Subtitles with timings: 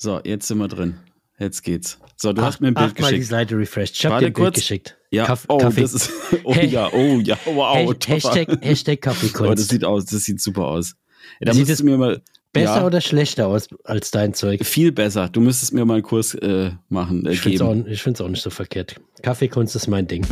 [0.00, 0.94] So, jetzt sind wir drin.
[1.40, 1.98] Jetzt geht's.
[2.16, 3.30] So, du Ach, hast mir ein Bild achtmal die geschickt.
[3.30, 3.96] Seite refreshed.
[3.96, 4.54] Ich habe Warte dir ein Bild kurz.
[4.56, 4.96] geschickt.
[5.10, 5.80] Ja, Kaff- oh, Kaffee.
[5.82, 6.10] das ist,
[6.44, 6.66] oh Hey.
[6.68, 7.94] ja, oh ja, wow.
[8.06, 9.68] Hashtag, Hashtag Oh, das Kaffeekunst.
[9.70, 10.94] sieht aus, das sieht super aus.
[11.40, 12.22] Da Sieht es mir mal
[12.52, 14.64] Besser ja, oder schlechter aus als dein Zeug?
[14.64, 15.28] viel besser.
[15.28, 18.42] Du müsstest mir mal einen Kurs äh, machen, äh, Ich finde es auch, auch nicht
[18.42, 18.96] so verkehrt.
[19.22, 20.24] Kaffeekunst ist mein Ding.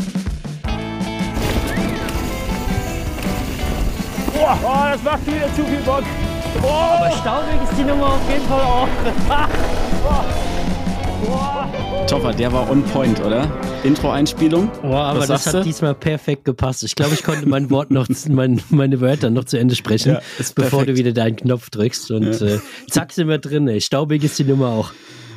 [4.33, 6.05] Boah, oh, das macht wieder zu viel Bock.
[6.62, 8.88] Aber staubig ist die Nummer auf jeden Fall auch.
[12.06, 13.51] Topper, der war on point, oder?
[13.82, 14.70] Intro-Einspielung.
[14.82, 15.62] Boah, aber Was das hat du?
[15.65, 16.84] diesmal perfekt gepasst.
[16.84, 20.20] Ich glaube, ich konnte mein Wort noch, mein, meine Wörter noch zu Ende sprechen, Ja,
[20.55, 20.88] bevor perfekt.
[20.91, 22.10] du wieder deinen Knopf drückst.
[22.12, 22.60] Und äh,
[22.91, 23.66] zack, sind wir drin.
[23.68, 23.80] Ey.
[23.80, 24.91] Staubig ist die Nummer auch.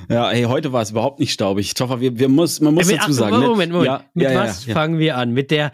[0.10, 1.74] Ja, hey, heute war es überhaupt nicht staubig.
[1.76, 3.40] Toffer, wir, wir muss, man muss Äh, dazu ach, sagen.
[3.40, 3.78] Moment, ne?
[3.78, 3.86] Moment.
[3.86, 4.74] Ja, Mit ja, ja, was ja.
[4.74, 5.32] fangen wir an?
[5.34, 5.72] Mit der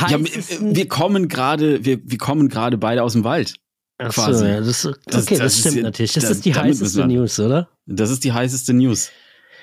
[0.00, 0.74] Ja, wir- heißesten...
[0.76, 3.54] wir kommen gerade, wir, wir kommen gerade beide aus dem Wald.
[4.02, 4.46] Ach so, quasi.
[4.46, 6.12] ja, das, okay, Das- das, das ist stimmt ja- natürlich.
[6.14, 7.68] Das da- ist die heißeste News, oder?
[7.86, 9.10] Das ist die heißeste News.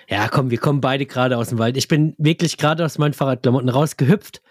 [0.09, 1.75] Ja, komm, wir kommen beide gerade aus dem Wald.
[1.75, 4.42] Ich bin wirklich gerade aus meinen Fahrradklamotten rausgehüpft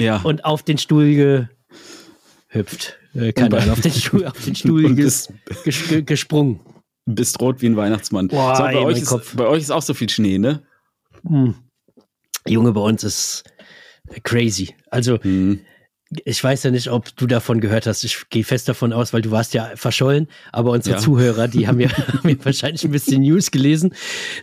[0.00, 0.20] Ja.
[0.22, 2.98] und auf den Stuhl gehüpft.
[3.14, 5.32] Äh, keine Ahnung, auf den Stuhl, auf den Stuhl ges,
[5.64, 6.60] ges, ge- gesprungen.
[7.06, 8.28] bist rot wie ein Weihnachtsmann.
[8.28, 9.34] Boah, so, bei, ey, euch ist, Kopf.
[9.36, 10.62] bei euch ist auch so viel Schnee, ne?
[11.26, 11.54] Hm.
[12.46, 13.44] Junge, bei uns ist
[14.24, 14.74] crazy.
[14.90, 15.60] Also, Hm.
[16.24, 18.04] Ich weiß ja nicht, ob du davon gehört hast.
[18.04, 20.28] Ich gehe fest davon aus, weil du warst ja verschollen.
[20.52, 21.02] Aber unsere Ja.
[21.02, 23.92] Zuhörer, die haben ja, haben ja wahrscheinlich ein bisschen News gelesen.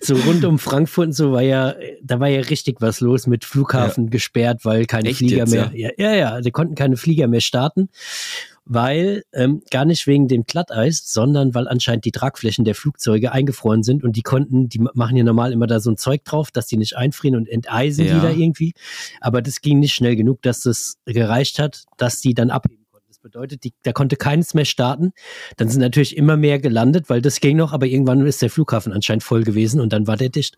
[0.02, 3.46] So rund um Frankfurt und so war ja, da war ja richtig was los mit
[3.46, 7.28] Flughafen gesperrt, weil keine Echt Flieger jetzt, mehr, ja, ja, ja, die konnten keine Flieger
[7.28, 7.90] mehr starten.
[8.66, 13.84] Weil, ähm, gar nicht wegen dem Glatteis, sondern weil anscheinend die Tragflächen der Flugzeuge eingefroren
[13.84, 16.68] sind und die konnten, die machen ja normal immer da so ein Zeug drauf, dass
[16.68, 18.16] die nicht einfrieren und enteisen Ja.
[18.16, 18.74] die da irgendwie.
[19.20, 23.08] Aber das ging nicht schnell genug, dass das gereicht hat, dass die dann abheben konnten.
[23.10, 25.12] Das bedeutet, die, da konnte keines mehr starten.
[25.58, 28.94] Dann sind natürlich immer mehr gelandet, weil das ging noch, aber irgendwann ist der Flughafen
[28.94, 30.56] anscheinend voll gewesen und dann war der dicht.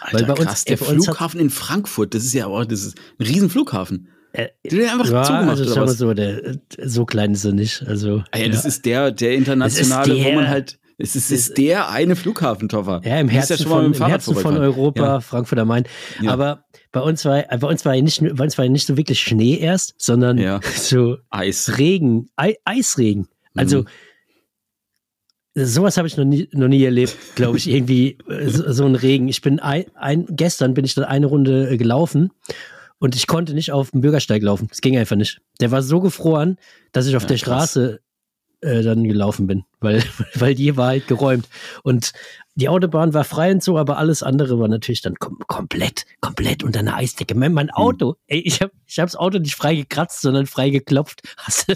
[0.00, 2.64] Alter, Weil bei uns- krass, der uns hat- Flughafen in Frankfurt, das ist ja auch,
[2.64, 4.08] das ist ein Riesen-Flughafen.
[4.38, 7.82] Äh, Die haben einfach ja, zugemacht, also oder so, der, so klein ist er nicht.
[7.86, 11.30] Also, Ah ja, das ist der, der internationale, ist wo man der- halt, es ist,
[11.30, 13.00] ist der eine Flughafentoffer.
[13.04, 14.56] Ja, im Herzen, schon mal von, im Herzen von.
[14.56, 15.20] Europa, Ja.
[15.20, 15.84] Frankfurt am Main.
[16.20, 16.32] Ja.
[16.32, 18.96] Aber bei uns war, bei uns war ja nicht, bei uns war ja nicht so
[18.96, 20.60] wirklich Schnee erst, sondern Ja.
[20.76, 21.78] so Eis.
[21.78, 23.28] Regen, Ei, Eisregen.
[23.54, 23.86] Also Mhm.
[25.54, 28.94] sowas habe ich noch nie, noch nie erlebt, glaube ich, irgendwie äh, so, so ein
[28.94, 29.28] Regen.
[29.28, 32.30] Ich bin ein, ein, gestern bin ich dann eine Runde äh, gelaufen
[32.98, 34.68] und ich konnte nicht auf dem Bürgersteig laufen.
[34.70, 35.40] Es ging einfach nicht.
[35.60, 36.56] Der war so gefroren,
[36.92, 37.70] dass ich auf Ja, der krass.
[37.72, 38.00] Straße
[38.60, 40.02] äh, dann gelaufen bin, weil,
[40.34, 41.48] weil die war halt geräumt.
[41.84, 42.12] Und
[42.56, 46.64] die Autobahn war frei und so, aber alles andere war natürlich dann kom komplett, komplett
[46.64, 47.34] unter einer Eisdecke.
[47.36, 47.54] Mein, Hm.
[47.54, 51.22] mein Auto, ey, ich habe ich hab das Auto nicht frei gekratzt, sondern frei geklopft.
[51.36, 51.74] Hast du,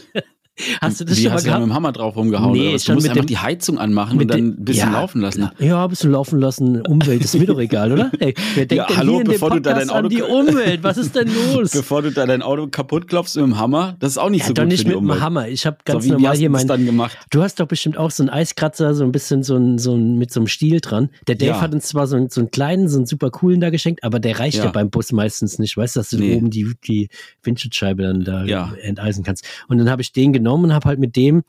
[0.80, 1.70] hast du das Wie schon mal hast du da mit gehabt?
[1.70, 2.52] dem Hammer drauf rumgehauen?
[2.52, 2.84] Nee, oder was?
[2.84, 5.50] Du musst einfach dem- die Heizung anmachen und dann ein bisschen ja, laufen lassen.
[5.58, 6.80] Ja, ein bisschen laufen lassen.
[6.82, 8.10] Umwelt ist mir doch egal, oder?
[8.20, 10.82] Ey, wer denkt Ja, hallo, bevor du da dein Auto- an die Umwelt?
[10.82, 11.70] Was ist denn los?
[11.82, 14.46] Bevor du da dein Auto kaputt klopfst mit dem Hammer, das ist auch nicht ja,
[14.48, 15.20] so doch gut nicht für die mit dem.
[15.20, 15.48] Hammer.
[15.48, 16.68] Ich habe ganz so, wie, wie normal hast hier du das mein.
[16.68, 17.18] dann gemacht?
[17.30, 20.18] Du hast doch bestimmt auch so einen Eiskratzer, so ein bisschen so ein, so ein
[20.18, 21.08] mit so einem Stiel dran.
[21.26, 21.60] Der Dave Ja.
[21.60, 24.20] hat uns zwar so einen, so einen kleinen, so einen super coolen da geschenkt, aber
[24.20, 25.76] der reicht ja, beim Bus meistens nicht.
[25.76, 26.36] Weißt du, dass du Nee.
[26.36, 27.08] oben die, die
[27.42, 28.44] Windschutzscheibe dann da
[28.82, 29.44] enteisen kannst.
[29.68, 31.42] Und dann habe ich den genommen und habe halt mit dem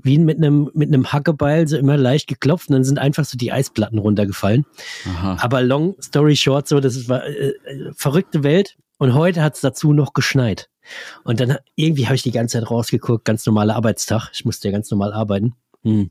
[0.00, 3.36] wie mit einem mit einem Hackebeil so immer leicht geklopft und dann sind einfach so
[3.36, 4.64] die Eisplatten runtergefallen.
[5.06, 5.38] Aha.
[5.40, 8.76] Aber long story short, so, das ist, war äh, äh, verrückte Welt.
[8.98, 10.68] Und heute hat es dazu noch geschneit.
[11.22, 14.30] Und dann irgendwie habe ich die ganze Zeit rausgeguckt, ganz normaler Arbeitstag.
[14.32, 15.54] Ich musste ja ganz normal arbeiten.
[15.82, 16.10] Hm.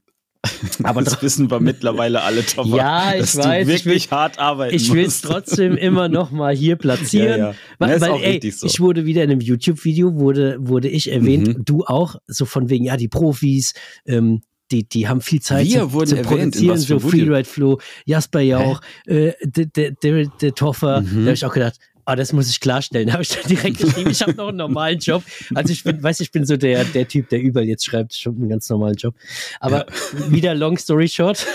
[0.84, 2.74] Aber das wissen wir mittlerweile alle, Tom.
[2.74, 6.32] Ja, ich dass weiß, Du ich wirklich hart arbeiten ich will es trotzdem immer noch
[6.32, 7.28] mal hier platzieren.
[7.28, 7.56] Ja, ja.
[7.80, 8.66] Weil, weil ey, so.
[8.68, 11.66] ich wurde wieder in einem YouTube-Video, wurde, wurde ich erwähnt, Mhm.
[11.66, 13.74] du auch, so von wegen, ja, die Profis,
[14.06, 14.42] ähm,
[14.72, 17.00] die, die haben viel Zeit Wir zu, wurden zu produzieren, so?
[17.00, 21.06] Freeride Flo, Jasper Jauch, äh, der Toffer, Mhm.
[21.06, 23.08] da habe ich auch gedacht, ah, das muss ich klarstellen.
[23.08, 25.24] Da habe ich dann direkt geschrieben, ich habe noch einen normalen Job.
[25.54, 28.26] Also ich bin, weiß, ich bin so der, der Typ, der überall jetzt schreibt, ich
[28.26, 29.16] habe einen ganz normalen Job.
[29.60, 29.86] Aber
[30.30, 31.46] wieder long story short.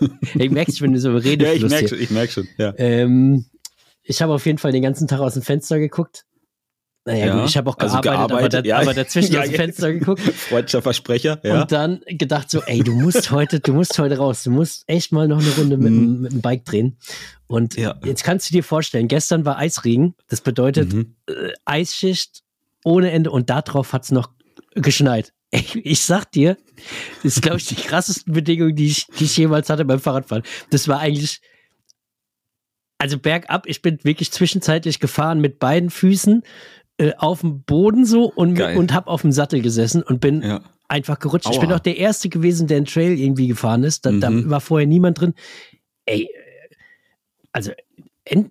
[0.34, 2.48] ich merke, ich bin so Ja, ich merke schon, ich merk schon.
[2.56, 2.74] Ja.
[2.76, 3.44] Ähm,
[4.02, 6.24] ich habe auf jeden Fall den ganzen Tag aus dem Fenster geguckt.
[7.08, 8.78] Naja, Ja, gut, ich habe auch also gearbeitet, aber, gearbeitet, da, ja.
[8.78, 9.54] aber dazwischen Ja, aus dem.
[9.56, 11.62] Fenster geguckt Freudscher Versprecher, ja.
[11.62, 15.10] und dann gedacht so, ey, du musst heute, du musst heute raus, du musst echt
[15.12, 16.98] mal noch eine Runde mit, dem- mit dem Bike drehen.
[17.46, 17.92] Und Mhm.
[18.04, 21.14] Jetzt kannst du dir vorstellen, gestern war Eisregen, das bedeutet Mhm.
[21.28, 21.32] äh,
[21.64, 22.42] Eisschicht
[22.84, 24.30] ohne Ende und darauf hat's noch
[24.74, 25.32] geschneit.
[25.50, 26.58] Ey, ich sag dir,
[27.22, 30.42] das ist, glaube ich, die krassesten Bedingungen, die ich, die ich jemals hatte beim Fahrradfahren.
[30.70, 31.40] Das war eigentlich,
[32.98, 36.42] also bergab, ich bin wirklich zwischenzeitlich gefahren mit beiden Füßen
[36.98, 38.76] äh, auf dem Boden so und, Geil.
[38.76, 40.42] und hab auf dem Sattel gesessen und bin
[46.06, 46.28] ey,
[47.52, 47.72] also
[48.24, 48.50] End,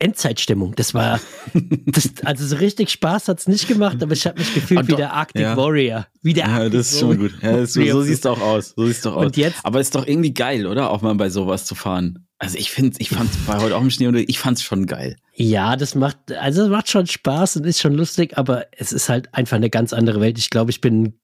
[0.00, 0.74] Endzeitstimmung.
[0.76, 1.18] Das war,
[1.86, 4.86] das, also so richtig Spaß hat es nicht gemacht, aber ich habe mich gefühlt Und
[4.88, 5.56] wie doch- der Arctic ja.
[5.56, 6.06] Warrior.
[6.22, 7.30] Wie der Ja, Arctic das ist schon Warrior.
[7.30, 7.42] gut.
[7.42, 8.74] Ja, das, so, so siehst du auch aus.
[8.76, 9.32] So siehst du auch aus.
[9.34, 10.90] Jetzt- Aber ist doch irgendwie geil, oder?
[10.90, 12.27] Auch mal bei sowas zu fahren.
[12.38, 15.16] Also ich finde, ich fand bei heute auch im Schnee und ich fand's schon geil.
[15.34, 19.08] Ja, das macht, also es macht schon Spaß und ist schon lustig, aber es ist
[19.08, 20.38] halt einfach eine ganz andere Welt.
[20.38, 21.18] Ich glaube, ich bin,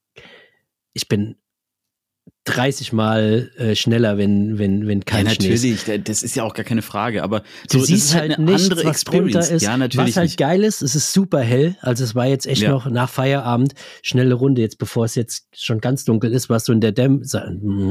[0.93, 1.37] ich bin
[2.47, 5.63] 30 Mal äh, schneller, wenn, wenn, wenn kein ja, Schnee ist.
[5.63, 5.85] natürlich.
[5.85, 7.23] da- Das ist ja auch gar keine Frage.
[7.23, 9.51] Aber Du so, das siehst ist halt, eine nichts, andere was Experience.
[9.51, 9.63] ist.
[9.63, 10.39] Ja, natürlich was halt nicht.
[10.39, 11.77] geil ist, es ist super hell.
[11.81, 12.71] Also es war jetzt echt Ja.
[12.71, 13.73] noch nach Feierabend
[14.03, 14.61] schnelle Runde.
[14.61, 17.23] Jetzt bevor es jetzt schon ganz dunkel ist, war es so in der Dämm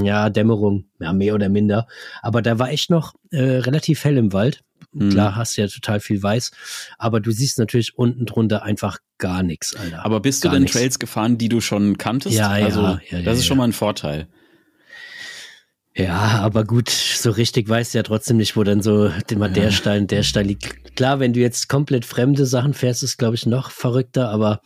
[0.04, 1.88] ja, Dämmerung, ja, mehr oder minder.
[2.22, 4.62] Aber da war echt noch äh, relativ hell im Wald.
[4.94, 5.10] Mhm.
[5.10, 6.52] Klar, hast ja total viel weiß.
[6.98, 10.06] Aber du siehst natürlich unten drunter einfach gar nichts, Alter.
[10.06, 10.74] Aber bist du Gar denn nix.
[10.74, 12.36] Trails gefahren, die du schon kanntest?
[12.36, 13.48] Ja, ja, also, ja, ja, Das ist ja.
[13.50, 14.28] schon mal ein Vorteil.
[15.96, 19.70] Ja, aber gut, so richtig weißt du ja trotzdem nicht, wo dann so immer der
[19.72, 20.96] Stein, der Stein liegt.
[20.96, 24.62] Klar, wenn du jetzt komplett fremde Sachen fährst, ist glaube ich noch verrückter, aber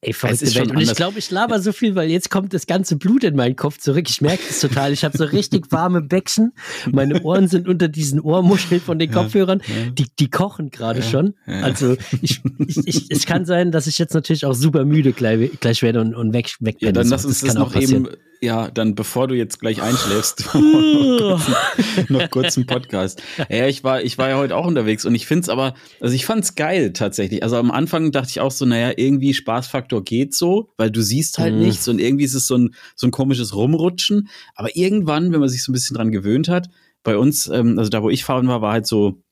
[0.00, 0.76] ey, verrückte ist schon Welt.
[0.76, 3.56] Und ich glaube, ich laber so viel, weil jetzt kommt das ganze Blut in meinen
[3.56, 4.08] Kopf zurück.
[4.08, 4.92] Ich merke das total.
[4.92, 6.52] Ich habe so richtig warme Bäckchen.
[6.90, 9.62] Meine Ohren sind unter diesen Ohrmuscheln von den Kopfhörern.
[9.98, 11.34] Die, die kochen gerade schon.
[11.46, 11.60] ja.
[11.60, 15.50] Also ich, ich, ich, es kann sein, dass ich jetzt natürlich auch super müde gleich,
[15.60, 18.08] gleich werde und, und weg, weg Ja, dann So, lass uns das, auch noch eben,
[18.40, 20.60] ja, dann bevor du jetzt gleich einschläfst, noch,
[21.18, 21.50] kurz,
[22.08, 23.22] noch kurz einen Podcast.
[23.50, 26.24] Ja, ich war, ich war ja heute auch unterwegs und ich find's aber, also ich
[26.24, 27.42] fand's geil tatsächlich.
[27.42, 31.38] Also am Anfang dachte ich auch so, naja, irgendwie Spaßfaktor geht so, weil du siehst
[31.38, 31.60] halt Mhm.
[31.60, 34.28] nichts und irgendwie ist es so ein, so ein komisches Rumrutschen.
[34.54, 36.70] Aber irgendwann, wenn man sich so ein bisschen dran gewöhnt hat,
[37.02, 39.22] bei uns, ähm, also da wo ich fahren war, war halt so,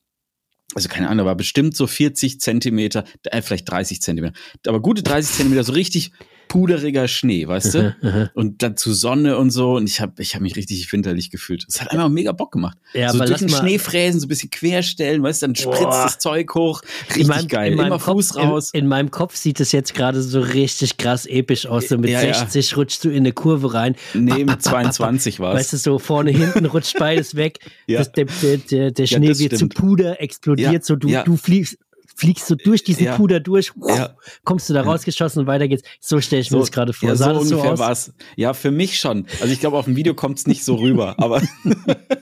[0.74, 4.34] also keine Ahnung, war bestimmt so 40 Zentimeter, äh, vielleicht 30 Zentimeter,
[4.66, 6.12] aber gute 30 Zentimeter, so richtig
[6.48, 8.30] puderiger Schnee, weißt du?
[8.34, 9.76] Und dann zu Sonne und so.
[9.76, 11.64] Und ich habe ich hab mich richtig winterlich gefühlt.
[11.68, 12.76] Es hat einfach mega Bock gemacht.
[12.94, 16.02] Ja, so durch den Schnee fräsen, so ein bisschen querstellen, weißt du, dann spritzt Boah.
[16.04, 16.82] das Zeug hoch.
[17.08, 17.70] Richtig in meinem, geil.
[17.72, 18.70] In meinem Immer Kopf, Fuß raus.
[18.72, 21.88] In, in meinem Kopf sieht es jetzt gerade so richtig krass episch aus.
[21.88, 22.34] So mit Ja, ja.
[22.34, 23.94] 60 rutschst du in eine Kurve rein.
[24.14, 25.82] nee, mit 22 war Weißt es.
[25.82, 27.58] du, so vorne, hinten rutscht beides weg.
[27.86, 27.98] Ja.
[28.00, 28.26] das, der,
[28.70, 29.58] der, der, Ja, Schnee wird stimmt.
[29.74, 30.96] zu Puder, explodiert Ja, so.
[30.96, 31.22] Du, ja.
[31.22, 31.78] du fliegst,
[32.18, 33.16] fliegst so durch diesen Ja.
[33.16, 33.72] Puder durch.
[33.86, 34.16] Ja.
[34.42, 35.84] Kommst du da rausgeschossen und weiter geht's.
[36.00, 37.08] So stelle ich mir das gerade vor.
[37.10, 37.78] Ja, Sah so das so ungefähr aus?
[37.78, 38.12] war's.
[38.36, 39.26] Ja, für mich schon.
[39.40, 41.40] Also ich glaube, auf dem Video kommt's nicht so rüber, aber,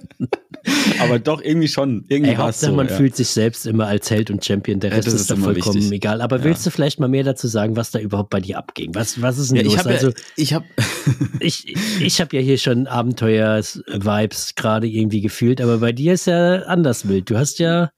[1.01, 2.05] aber doch irgendwie schon.
[2.09, 2.77] Irgendwie Ey, Hauptsache, so.
[2.77, 2.95] man ja.
[2.95, 4.81] fühlt sich selbst immer als Held und Champion.
[4.81, 5.93] Der Rest das ist, ist da vollkommen wichtig.
[5.93, 6.21] egal.
[6.21, 8.95] Aber willst du vielleicht mal mehr dazu sagen, was da überhaupt bei dir abging?
[8.95, 9.73] Was, was ist denn los?
[9.73, 10.65] ich habe also, ja, ich hab,
[11.41, 16.57] ich, ich habe ja hier schon Abenteuer-Vibes gerade irgendwie gefühlt, aber bei dir ist ja
[16.65, 17.31] anders wild.
[17.31, 17.89] Du hast ja.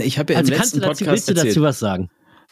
[0.00, 1.56] Ich habe ja Also im kannst letzten du dazu, Podcast willst du erzählt.
[1.56, 2.10] dazu was sagen?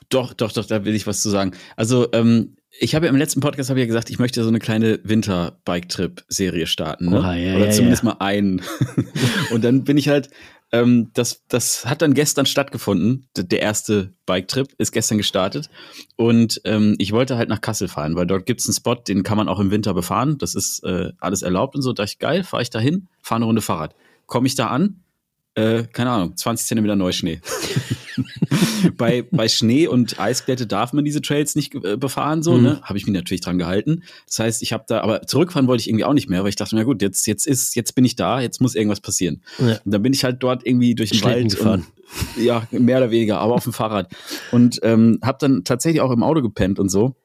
[0.08, 1.52] Doch, doch, doch, da will ich was zu sagen.
[1.76, 4.48] Also, ähm, ich habe ja im letzten Podcast habe ich ja gesagt, ich möchte so
[4.48, 7.10] eine kleine Winter-Bike-Trip-Serie starten.
[7.10, 7.20] Ne?
[7.20, 8.10] Oha, ja, Oder ja, zumindest ja.
[8.10, 8.60] mal einen.
[9.50, 10.28] und dann bin ich halt,
[10.72, 13.28] ähm, das, das hat dann gestern stattgefunden.
[13.36, 15.70] Der erste Bike-Trip ist gestern gestartet.
[16.16, 19.38] Und ähm, ich wollte halt nach Kassel fahren, weil dort gibt's einen Spot, den kann
[19.38, 20.36] man auch im Winter befahren.
[20.38, 21.92] Das ist äh, alles erlaubt und so.
[21.92, 23.94] Da dachte ich, geil, fahre ich da hin, fahre eine Runde Fahrrad.
[24.26, 25.02] Komme ich da an,
[25.56, 27.40] äh, keine Ahnung, 20 Zentimeter Neuschnee.
[28.96, 32.62] bei, bei Schnee und Eisglätte darf man diese Trails nicht äh, befahren, so, Mhm.
[32.62, 32.80] ne?
[32.82, 34.02] Habe ich mich natürlich dran gehalten.
[34.26, 36.56] Das heißt, ich habe da, aber zurückfahren wollte ich irgendwie auch nicht mehr, weil ich
[36.56, 39.42] dachte, na gut, jetzt, jetzt ist, jetzt bin ich da, jetzt muss irgendwas passieren.
[39.58, 39.78] Ja.
[39.84, 41.86] Und dann bin ich halt dort irgendwie durch den Schlitten Wald gefahren.
[42.36, 44.10] Und, ja, mehr oder weniger, aber auf dem Fahrrad.
[44.52, 47.16] Und ähm, habe dann tatsächlich auch im Auto gepennt und so.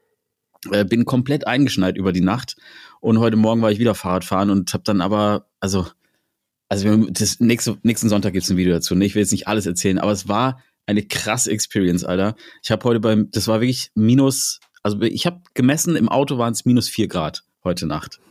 [0.71, 2.55] Äh, bin komplett eingeschneit über die Nacht.
[2.99, 5.87] Und heute Morgen war ich wieder Fahrrad fahren und habe dann aber, also,
[6.71, 8.95] also das nächste, nächsten Sonntag gibt's ein Video dazu.
[8.95, 9.03] Ne?
[9.03, 12.35] Ich will jetzt nicht alles erzählen, aber es war eine krasse Experience, Alter.
[12.63, 16.53] Ich habe heute beim, das war wirklich minus, also ich habe gemessen, im Auto waren
[16.53, 18.21] es minus vier Grad heute Nacht.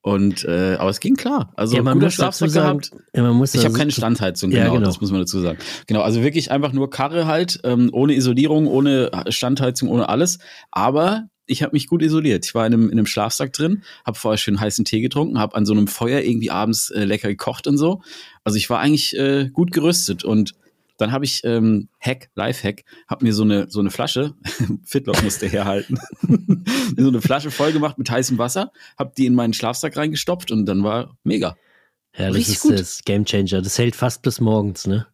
[0.00, 1.52] Und äh, aber es ging klar.
[1.54, 2.90] Also ja, man guter Schlafsack gehabt.
[3.14, 4.86] ja, man muss Ich habe keine Standheizung, Ja, genau, genau.
[4.86, 5.58] das muss man dazu sagen.
[5.86, 10.40] Genau, also wirklich einfach nur Karre halt, ähm, ohne Isolierung, ohne Standheizung, ohne alles.
[10.72, 12.44] Aber ich habe mich gut isoliert.
[12.44, 15.56] Ich war in einem, in einem Schlafsack drin, habe vorher schön heißen Tee getrunken, habe
[15.56, 18.02] an so einem Feuer irgendwie abends äh, lecker gekocht und so.
[18.44, 20.54] Also ich war eigentlich äh, gut gerüstet und
[20.98, 24.34] dann habe ich ähm, Hack, Live-Hack, habe mir so eine so eine Flasche,
[24.84, 25.98] Fitlock musste herhalten,
[26.96, 30.66] so eine Flasche voll gemacht mit heißem Wasser, habe die in meinen Schlafsack reingestopft und
[30.66, 31.56] dann war mega.
[32.16, 32.78] Ja, das Richtig ist gut.
[32.78, 33.60] das Game Changer.
[33.60, 35.06] Das hält fast bis morgens, ne?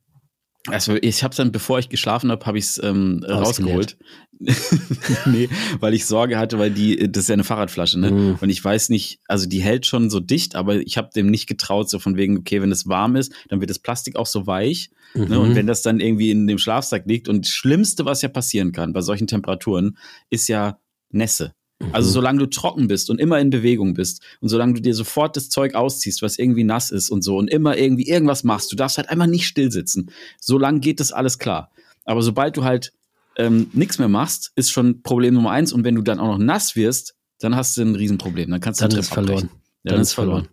[0.69, 3.97] Also ich habe dann, bevor ich geschlafen habe, habe ich es ähm, rausgeholt.
[5.27, 5.49] nee,
[5.81, 8.11] weil ich Sorge hatte, weil die, das ist ja eine Fahrradflasche, ne?
[8.11, 8.39] Mhm.
[8.41, 11.49] Und ich weiß nicht, also die hält schon so dicht, aber ich habe dem nicht
[11.49, 14.47] getraut, so von wegen, okay, wenn es warm ist, dann wird das Plastik auch so
[14.47, 14.91] weich.
[15.15, 15.27] Ne?
[15.27, 15.39] Mhm.
[15.39, 18.73] Und wenn das dann irgendwie in dem Schlafsack liegt und das Schlimmste, was ja passieren
[18.73, 19.97] kann bei solchen Temperaturen,
[20.31, 20.79] ist ja
[21.11, 21.55] Nässe.
[21.93, 25.37] Also solange du trocken bist und immer in Bewegung bist und solange du dir sofort
[25.37, 28.77] das Zeug ausziehst, was irgendwie nass ist und so und immer irgendwie irgendwas machst, du
[28.77, 30.11] darfst halt einfach nicht still sitzen.
[30.41, 31.71] Solange geht das alles klar.
[32.05, 32.93] Aber sobald du halt
[33.37, 35.73] ähm, nichts mehr machst, ist schon Problem Nummer eins.
[35.73, 38.51] Und wenn du dann auch noch nass wirst, dann hast du ein Riesenproblem.
[38.51, 39.51] Dann kannst du Dann den ist Trip verloren.
[39.85, 40.49] Ja, Dann ist verloren.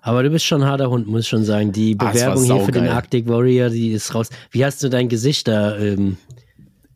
[0.00, 1.70] Aber du bist schon ein harter Hund, muss ich schon sagen.
[1.72, 2.88] Die Ah, Bewerbung hier für den saugeil.
[2.96, 4.30] Arctic Warrior, die ist raus.
[4.50, 5.76] Wie hast du dein Gesicht da?
[5.78, 6.16] Ähm,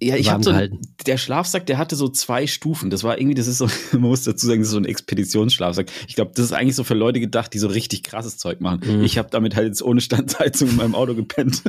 [0.01, 0.81] Ja, ich habe so gehalten.
[1.07, 2.89] der Schlafsack, der hatte so zwei Stufen.
[2.91, 5.91] Das war irgendwie, das ist so, man muss dazu sagen, das ist so ein Expeditionsschlafsack.
[6.07, 8.81] Ich glaube, das ist eigentlich so für Leute gedacht, die so richtig krasses Zeug machen.
[8.85, 9.03] Mhm.
[9.05, 11.63] Ich habe damit halt jetzt ohne Standheizung in meinem Auto gepennt.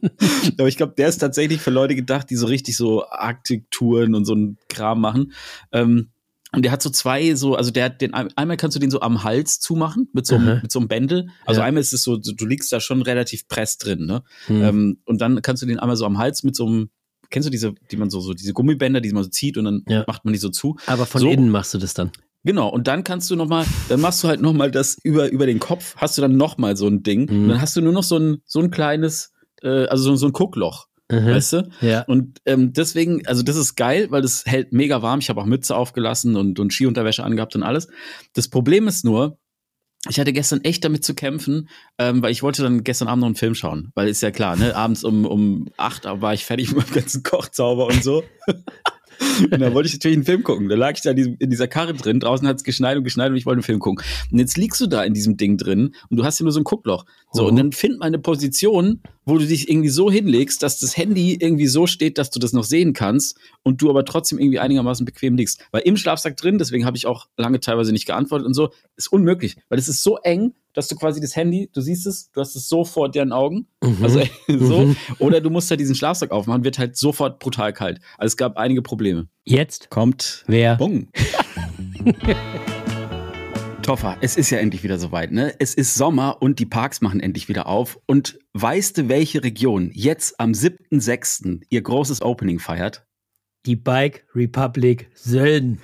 [0.58, 4.24] Aber ich glaube, der ist tatsächlich für Leute gedacht, die so richtig so Arktik-Touren und
[4.24, 5.32] so einen Kram machen.
[5.72, 6.10] Ähm,
[6.54, 9.00] und der hat so zwei, so, also der hat den, einmal kannst du den so
[9.00, 10.58] am Hals zumachen, mit so, einem Aha.
[10.62, 11.28] mit so einem Bändel.
[11.46, 11.66] Also Ja.
[11.66, 14.22] einmal ist es so, du liegst da schon relativ press drin, ne?
[14.46, 14.62] hm.
[14.62, 16.90] Ähm, und dann kannst du den einmal so am Hals mit so einem,
[17.32, 19.82] kennst du diese, die man so, so diese Gummibänder, die man so zieht und dann
[19.88, 20.04] Ja.
[20.06, 20.76] macht man die so zu.
[20.86, 21.28] Aber von so.
[21.28, 22.12] innen machst du das dann.
[22.44, 25.58] Genau, und dann kannst du nochmal, dann machst du halt nochmal das über, über den
[25.60, 27.28] Kopf, hast du dann nochmal so ein Ding.
[27.30, 27.42] Mhm.
[27.44, 30.26] Und dann hast du nur noch so ein, so ein kleines, äh, also so, so
[30.26, 31.26] ein Guckloch, Mhm.
[31.26, 31.68] weißt du?
[31.82, 32.02] Ja.
[32.02, 35.20] Und ähm, deswegen, also das ist geil, weil das hält mega warm.
[35.20, 37.86] Ich habe auch Mütze aufgelassen und, und Skiunterwäsche angehabt und alles.
[38.34, 39.38] Das Problem ist nur,
[40.08, 41.68] ich hatte gestern echt damit zu kämpfen,
[41.98, 43.92] ähm, weil ich wollte dann gestern Abend noch einen Film schauen.
[43.94, 44.74] Weil ist ja klar, ne?
[44.74, 48.24] Abends um, um acht war ich fertig mit meinem ganzen Kochzauber und so.
[49.40, 50.68] Und dann wollte ich natürlich einen Film gucken.
[50.68, 52.20] Da lag ich da in, diesem, in dieser Karre drin.
[52.20, 54.04] Draußen hat es geschneit und geschneit und ich wollte einen Film gucken.
[54.30, 56.60] Und jetzt liegst du da in diesem Ding drin und du hast ja nur so
[56.60, 57.04] ein Guckloch.
[57.32, 57.48] So, Mhm.
[57.48, 61.36] und dann find mal eine Position, wo du dich irgendwie so hinlegst, dass das Handy
[61.40, 65.06] irgendwie so steht, dass du das noch sehen kannst und du aber trotzdem irgendwie einigermaßen
[65.06, 65.64] bequem liegst.
[65.70, 69.12] Weil im Schlafsack drin, deswegen habe ich auch lange teilweise nicht geantwortet und so, ist
[69.12, 69.56] unmöglich.
[69.68, 72.56] Weil es ist so eng, dass du quasi das Handy, du siehst es, du hast
[72.56, 73.66] es so vor deren Augen.
[73.82, 73.98] Mhm.
[74.02, 74.86] Also so.
[74.86, 74.96] Mhm.
[75.18, 78.00] Oder du musst halt diesen Schlafsack aufmachen, wird halt sofort brutal kalt.
[78.18, 79.28] Also es gab einige Probleme.
[79.44, 79.90] Jetzt?
[79.90, 80.76] Kommt Wer?
[80.76, 81.08] Bung.
[83.82, 85.54] Toffer, es ist ja endlich wieder soweit, ne?
[85.58, 87.98] Es ist Sommer und die Parks machen endlich wieder auf.
[88.06, 91.62] Und weißt du, welche Region jetzt am 7.6.
[91.68, 93.04] ihr großes Opening feiert?
[93.66, 95.80] Die Bike Republic Sölden.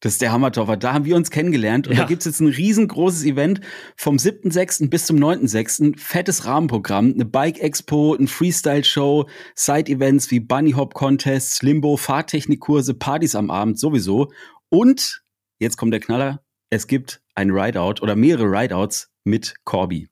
[0.00, 0.76] Das ist der Hammer, Toffer.
[0.76, 2.02] Da haben wir uns kennengelernt und Ja.
[2.02, 3.60] da gibt's jetzt ein riesengroßes Event
[3.96, 4.88] vom 7.6.
[4.90, 5.96] bis zum 9.6.
[5.98, 13.50] Fettes Rahmenprogramm, eine Bike-Expo, ein Freestyle-Show, Side-Events wie Bunny Hop Contests, Limbo, Fahrtechnikkurse, Partys am
[13.50, 14.30] Abend sowieso.
[14.68, 15.22] Und,
[15.58, 20.08] jetzt kommt der Knaller, es gibt ein Rideout oder mehrere Rideouts mit Corby.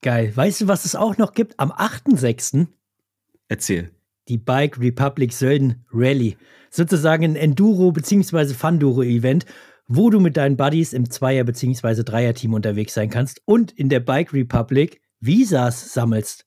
[0.00, 0.32] Geil.
[0.34, 1.58] Weißt du, was es auch noch gibt?
[1.60, 2.66] Am 8.6.
[3.48, 3.90] Erzähl.
[4.28, 6.36] die Bike Republic Sölden Rally.
[6.70, 8.54] Sozusagen ein Enduro- bzw.
[8.54, 9.44] Funduro-Event,
[9.86, 12.02] wo du mit deinen Buddies im Zweier- bzw.
[12.04, 16.44] Dreier-Team unterwegs sein kannst und in der Bike Republic Visas sammelst.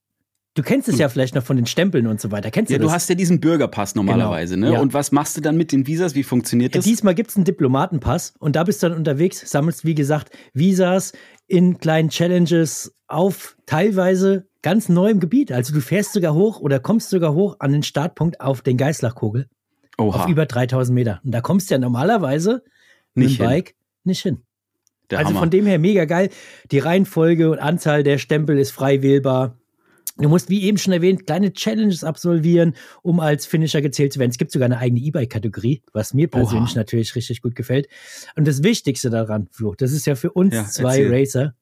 [0.54, 2.51] Du kennst es ja vielleicht noch von den Stempeln und so weiter.
[2.51, 2.96] Kennst Ja, du du das?
[2.96, 4.74] hast ja diesen Bürgerpass normalerweise, ne?
[4.74, 4.82] Ja.
[4.82, 6.13] Und was machst du dann mit den Visas?
[6.13, 6.86] Wie funktioniert Ja, das?
[6.86, 11.13] diesmal gibt es einen Diplomatenpass und da bist du dann unterwegs, sammelst, wie gesagt, Visas
[11.48, 15.54] in kleinen Challenges auf teilweise ganz neuem Gebiet.
[15.54, 19.48] Also du fährst sogar hoch oder kommst sogar hoch an den Startpunkt auf den Geißlachkogel
[20.01, 21.22] Oha, auf über 3000 Meter.
[21.24, 22.63] Und da kommst du ja normalerweise
[23.13, 23.55] mit nicht dem hin.
[23.55, 24.41] Bike nicht hin.
[25.10, 25.39] Der also Hammer.
[25.41, 26.29] von dem her mega geil.
[26.72, 29.58] Die Reihenfolge und Anzahl der Stempel ist frei wählbar.
[30.17, 34.31] Du musst, wie eben schon erwähnt, kleine Challenges absolvieren, um als Finisher gezählt zu werden.
[34.31, 36.79] Es gibt sogar eine eigene E-Bike-Kategorie, was mir persönlich Oha.
[36.79, 37.88] natürlich richtig gut gefällt.
[38.36, 41.13] Und das Wichtigste daran, Flo, das ist ja für uns Ja, zwei erzähl.
[41.20, 41.55] Racer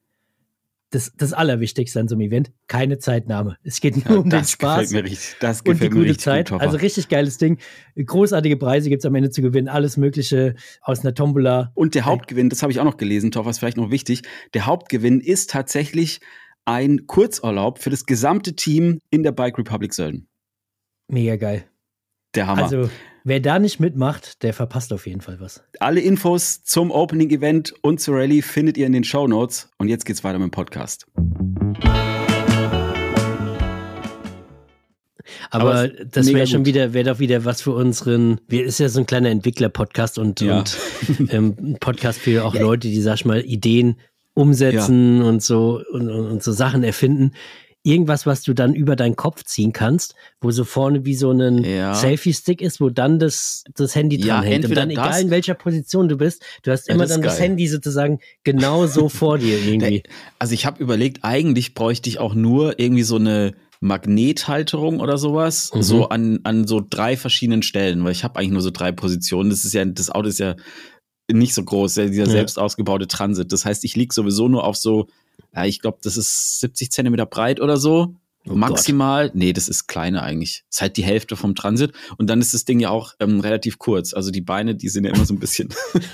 [0.90, 3.56] das, das Allerwichtigste an so einem Event, keine Zeitnahme.
[3.62, 5.36] Es geht nur ja, um den das Spaß gefällt mir richtig.
[5.40, 6.50] Das und die gute Zeit.
[6.50, 7.58] gut, also richtig geiles Ding.
[7.96, 9.68] Großartige Preise gibt's am Ende zu gewinnen.
[9.68, 11.70] Alles Mögliche aus einer Tombola.
[11.74, 14.22] Und der Hauptgewinn, das habe ich auch noch gelesen, Toffer, ist vielleicht noch wichtig.
[14.54, 16.20] Der Hauptgewinn ist tatsächlich
[16.64, 20.28] ein Kurzurlaub für das gesamte Team in der Bike Republic Sölden.
[21.08, 21.64] Mega geil.
[22.34, 22.64] Der Hammer.
[22.64, 22.90] Also,
[23.24, 25.62] wer da nicht mitmacht, der verpasst auf jeden Fall was.
[25.78, 29.68] Alle Infos zum Opening Event und zur Rallye findet ihr in den Show Notes.
[29.78, 31.06] Und jetzt geht's weiter mit dem Podcast.
[35.50, 36.66] Aber, Aber das wäre schon gut.
[36.66, 40.40] wieder, wäre doch wieder was für unseren, wir ist ja so ein kleiner Entwickler-Podcast und,
[40.40, 40.58] Ja.
[40.58, 40.76] und
[41.30, 43.96] ähm, ein Podcast für auch Leute, die, sag ich mal, Ideen
[44.34, 47.32] umsetzen und so und, und, und so Sachen erfinden.
[47.82, 51.64] Irgendwas, was du dann über deinen Kopf ziehen kannst, wo so vorne wie so ein
[51.64, 51.94] Ja.
[51.94, 54.64] Selfie-Stick ist, wo dann das, das Handy Ja, dran hängt.
[54.66, 57.22] Und dann, egal das- in welcher Position du bist, du hast Ja, immer das dann
[57.22, 57.40] das.
[57.40, 60.02] Handy sozusagen genau so vor dir irgendwie.
[60.38, 63.54] Also ich habe überlegt, eigentlich bräuchte ich auch nur irgendwie so eine
[64.14, 65.82] Magnethalterung oder sowas, Mhm.
[65.82, 69.50] so an, an so drei verschiedenen Stellen, weil ich habe eigentlich nur so drei Positionen.
[69.50, 70.56] Das ist ja, das Auto ist ja
[71.32, 72.26] nicht so groß, dieser Ja.
[72.26, 73.52] selbst ausgebaute Transit.
[73.52, 75.06] Das heißt, ich lieg sowieso nur auf so,
[75.54, 78.14] ja, ich glaube, das ist 70 Zentimeter breit oder so.
[78.44, 80.64] Maximal, nee, das ist kleiner eigentlich.
[80.70, 81.92] ist halt die Hälfte vom Transit.
[82.16, 84.14] Und dann ist das Ding ja auch ähm, relativ kurz.
[84.14, 85.68] Also die Beine, die sind ja immer so ein bisschen.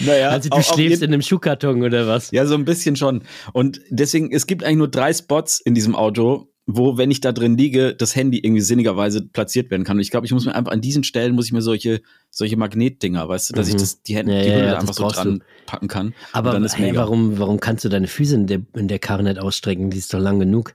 [0.00, 2.30] naja, also du auch, schläfst in einem Schuhkarton oder was?
[2.32, 3.22] Ja, so ein bisschen schon.
[3.52, 7.32] Und deswegen, es gibt eigentlich nur drei Spots in diesem Auto, wo, wenn ich da
[7.32, 9.96] drin liege, das Handy irgendwie sinnigerweise platziert werden kann.
[9.96, 12.02] Und ich glaube, ich muss mir einfach an diesen Stellen muss ich mir solche,
[12.38, 13.74] solche Magnetdinger, weißt du, dass mhm.
[13.74, 15.44] ich das, die Hände, ja, die Hülle ja, einfach so dran du.
[15.66, 16.14] packen kann.
[16.32, 19.90] Aber hey, warum, warum kannst du deine Füße in der, in der Karre nicht ausstrecken?
[19.90, 20.74] Die ist doch lang genug.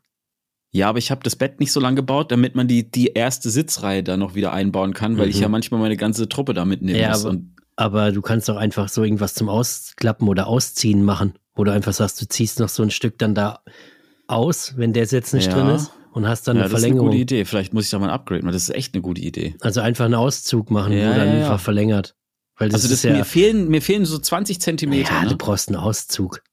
[0.72, 3.50] Ja, aber ich habe das Bett nicht so lang gebaut, damit man die, die erste
[3.50, 5.32] Sitzreihe da noch wieder einbauen kann, weil mhm.
[5.32, 7.25] ich ja manchmal meine ganze Truppe da mitnehmen ja, muss.
[7.25, 7.38] Aber,
[7.77, 11.34] aber du kannst doch einfach so irgendwas zum Ausklappen oder Ausziehen machen.
[11.55, 13.62] Wo du einfach sagst, du ziehst noch so ein Stück dann da
[14.27, 15.53] aus, wenn der Sitz nicht ja.
[15.53, 17.08] drin ist und hast dann ja, eine Verlängerung.
[17.08, 17.46] Das ist eine gute Idee.
[17.46, 18.53] Vielleicht muss ich da mal ein Upgrade machen.
[18.53, 19.55] Das ist echt eine gute Idee.
[19.62, 22.15] Also einfach einen Auszug machen, ja, wo dann einfach verlängert.
[22.58, 25.12] Weil das also das, mir, fehlen, mir fehlen so 20 Zentimeter.
[25.12, 25.29] Ja, ne?
[25.29, 26.43] du brauchst einen Auszug.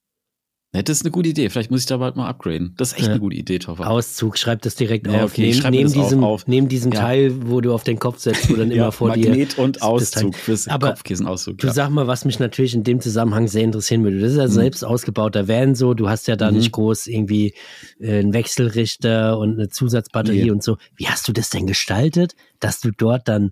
[0.72, 1.50] Ja, das ist eine gute Idee.
[1.50, 2.74] Vielleicht muss ich da bald mal upgraden.
[2.76, 3.12] Das ist echt ja.
[3.12, 3.90] eine gute Idee, Toffer.
[3.90, 5.32] Auszug, schreib das direkt ja, auf.
[5.32, 7.00] Okay, neben, neben diesem, auf, neben diesem ja.
[7.00, 9.30] Teil, wo du auf den Kopf setzt, wo dann immer vor Magnet dir.
[9.30, 11.58] Magnet und Auszug fürs Aber Kopfkissenauszug.
[11.58, 14.20] Du sag mal, was mich natürlich in dem Zusammenhang sehr interessieren würde.
[14.20, 14.52] Das ist ja mhm.
[14.52, 15.92] selbst ausgebauter Van so.
[15.94, 16.58] Du hast ja da mhm.
[16.58, 17.54] nicht groß irgendwie
[17.98, 20.50] äh, einen Wechselrichter und eine Zusatzbatterie nee.
[20.52, 20.76] und so.
[20.94, 23.50] Wie hast du das denn gestaltet, dass du dort dann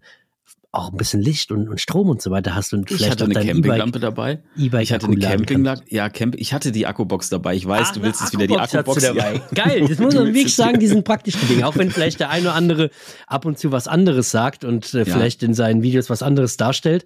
[0.78, 3.34] auch ein bisschen Licht und, und Strom und so weiter hast und ich hatte eine
[3.34, 4.38] Campinglampe e dabei.
[4.56, 5.84] E ich hatte eine Campinglampe.
[5.88, 7.54] Ja, Camp ich hatte die Akkubox dabei.
[7.54, 9.34] Ich weiß, Ach, du willst jetzt wieder die Akkubox dabei.
[9.34, 9.64] Ja.
[9.64, 11.66] Geil, das muss man wirklich sagen, die sind praktisch Dinge.
[11.66, 12.90] Auch wenn vielleicht der eine oder andere
[13.26, 15.04] ab und zu was anderes sagt und äh, ja.
[15.04, 17.04] vielleicht in seinen Videos was anderes darstellt.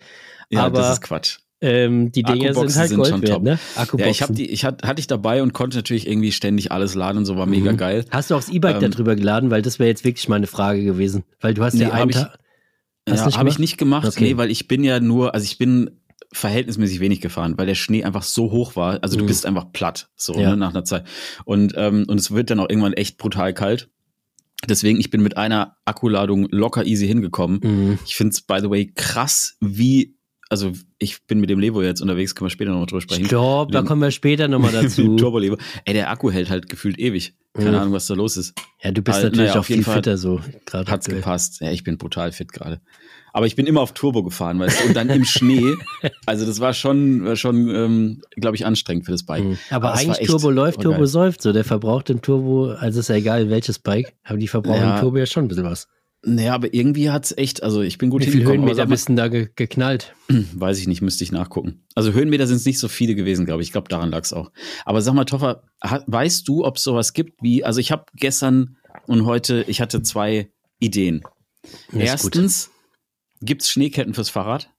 [0.51, 1.39] Ja, aber das ist Quatsch.
[1.63, 3.59] Ähm, die Dinge sind halt sind Gold wert, ne?
[3.77, 4.05] Akkuboxen.
[4.05, 6.97] Ja, ich habe die, ich hatte, hatte ich dabei und konnte natürlich irgendwie ständig alles
[6.97, 7.77] laden und so war mega mhm.
[7.77, 8.05] geil.
[8.11, 10.83] Hast du auch das E-Bike ähm, darüber geladen, weil das wäre jetzt wirklich meine Frage
[10.83, 12.37] gewesen, weil du hast nee, ja einen Tag
[13.09, 14.25] ja, habe ich nicht gemacht, okay.
[14.25, 18.05] nee, weil ich bin ja nur, also ich bin verhältnismäßig wenig gefahren, weil der Schnee
[18.05, 18.99] einfach so hoch war.
[19.03, 19.29] Also du mhm.
[19.29, 20.51] bist einfach platt, so ja.
[20.51, 21.07] ne, nach einer Zeit.
[21.45, 23.91] Und, ähm, und es wird dann auch irgendwann echt brutal kalt.
[24.69, 27.61] Deswegen, ich bin mit einer Akkuladung locker easy hingekommen.
[27.63, 27.99] Mhm.
[28.07, 30.15] Ich finde es, by the way, krass, wie,
[30.53, 33.25] also ich bin mit dem Levo jetzt unterwegs, können wir später nochmal drüber sprechen.
[33.25, 35.17] Stopp, da kommen wir später nochmal dazu.
[35.17, 35.57] Turbo Levo.
[35.87, 37.35] Ey, der Akku hält halt gefühlt ewig.
[37.55, 37.77] Keine mhm.
[37.77, 38.53] Ahnung, was da los ist.
[38.83, 40.43] Ja, du bist Aber, natürlich naja, auch viel fitter so.
[40.71, 41.63] Hat's gepasst.
[41.63, 42.83] Ja, ich bin brutal fit gerade.
[43.33, 45.75] Aber ich bin immer auf Turbo gefahren, weißt du, und dann im Schnee.
[46.27, 49.45] Also das war schon, war schon, ähm, glaube ich, anstrengend für das Bike.
[49.45, 49.59] Mhm.
[49.71, 51.07] Aber, aber eigentlich Turbo läuft, oh, Turbo geil.
[51.07, 51.43] säuft.
[51.43, 54.97] So, der verbraucht im Turbo, also ist ja egal welches Bike, aber die verbrauchen ja.
[54.97, 55.89] im Turbo ja schon ein bisschen was.
[56.25, 59.27] Naja, aber irgendwie hat's echt, also ich bin gut Wie viele Höhenmeter bist du da
[59.27, 60.15] ge geknallt?
[60.29, 61.85] Weiß ich nicht, müsste ich nachgucken.
[61.97, 63.69] Also Höhenmeter sind es nicht so viele gewesen, glaube ich.
[63.69, 64.53] Ich glaube, daran lag's auch.
[64.85, 68.77] Aber sag mal, Toffer, weißt du, ob es sowas gibt wie, also ich habe gestern
[69.07, 71.23] und heute, ich hatte zwei Ideen.
[71.93, 72.71] Erstens,
[73.41, 74.71] gibt's Schneeketten fürs Fahrrad?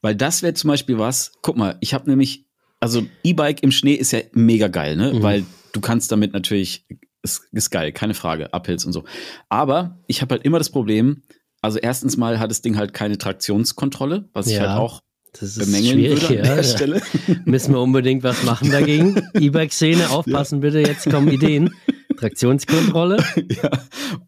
[0.00, 2.46] Weil das wäre zum Beispiel was, guck mal, ich habe nämlich,
[2.78, 5.12] also E-Bike im Schnee ist ja mega geil, ne?
[5.12, 5.22] Mhm.
[5.22, 6.86] Weil du kannst damit natürlich
[7.24, 9.04] ist, ist geil, keine Frage, Uphills und so.
[9.48, 11.22] Aber ich habe halt immer das Problem,
[11.60, 15.00] also erstens mal hat das Ding halt keine Traktionskontrolle, was ja, ich halt auch
[15.40, 16.62] bemängeln würde an der ja.
[16.62, 17.02] Stelle.
[17.44, 19.20] Müssen wir unbedingt was machen dagegen.
[19.34, 21.70] E-Bike-Szene, aufpassen bitte, jetzt kommen Ideen.
[22.18, 23.24] Traktionskontrolle.
[23.62, 23.70] ja.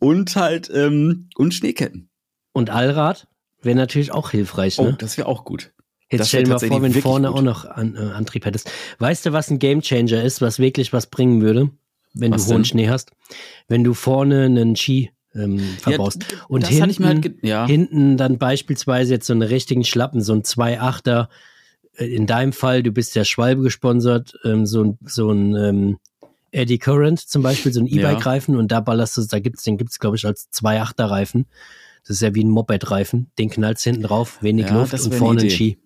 [0.01, 2.09] Und halt, ähm, und Schneeketten.
[2.53, 3.29] Und Allrad
[3.63, 4.93] wäre natürlich auch hilfreich, ne?
[4.95, 5.73] Oh, das wäre auch gut.
[6.11, 7.37] Jetzt das stell dir mal vor, wenn vorne gut.
[7.37, 8.71] auch noch an, äh, Antrieb hättest.
[8.99, 11.71] Weißt du, was ein Gamechanger ist, was wirklich was bringen würde?
[12.19, 12.65] Wenn Was du hohen denn?
[12.65, 13.13] Schnee hast.
[13.69, 16.27] Wenn du vorne einen Ski ähm, verbaust.
[16.31, 17.67] Ja, und hinten, halt ja.
[17.67, 21.29] hinten dann beispielsweise jetzt so einen richtigen Schlappen, so ein 2,8er.
[21.97, 25.99] Äh, in deinem Fall, du bist ja Schwalbe gesponsert, ähm, so ein, so ein ähm,
[26.51, 28.61] Eddy Current zum Beispiel, so ein E-Bike-Reifen ja.
[28.61, 31.47] und da ballerst du, da gibt's, den gibt's glaube ich als 2,8er Reifen.
[32.03, 33.31] Das ist ja wie ein Moped-Reifen.
[33.39, 35.77] Den knallst hinten drauf, wenig Luft und vorne ein Ski.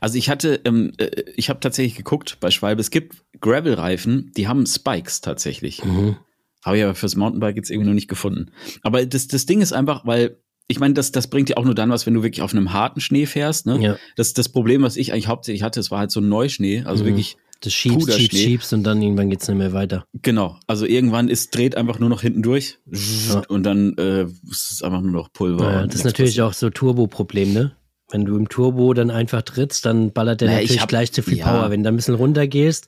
[0.00, 4.48] Also ich hatte, ähm, äh, ich habe tatsächlich geguckt bei Schwalbe, es gibt Gravel-Reifen, die
[4.48, 5.84] haben Spikes tatsächlich.
[5.84, 6.16] Mhm.
[6.64, 8.50] Habe ich aber fürs Mountainbike jetzt irgendwie noch nicht gefunden.
[8.82, 10.36] Aber das, das Ding ist einfach, weil
[10.68, 12.72] ich meine, das, das bringt dir auch nur dann was, wenn du wirklich auf einem
[12.72, 13.66] harten Schnee fährst.
[13.66, 13.80] Ne?
[13.80, 13.96] Ja.
[14.14, 17.02] Das, das Problem, was ich eigentlich hauptsächlich hatte, es war halt so ein Neuschnee, also
[17.02, 17.08] mhm.
[17.08, 20.04] wirklich das schiebst, schiebst, schiebst und dann irgendwann geht's nicht mehr weiter.
[20.22, 23.42] Genau, also irgendwann ist dreht einfach nur noch hinten durch ja.
[23.48, 25.72] und dann äh, ist es einfach nur noch Pulver.
[25.72, 27.72] Ja, das ist natürlich auch so Turbo-Problem, ne?
[28.10, 31.22] Wenn du im Turbo dann einfach trittst, dann ballert der naja, natürlich hab, gleich zu
[31.22, 31.70] viel ja, Power.
[31.70, 32.86] Wenn du ein bisschen runter gehst,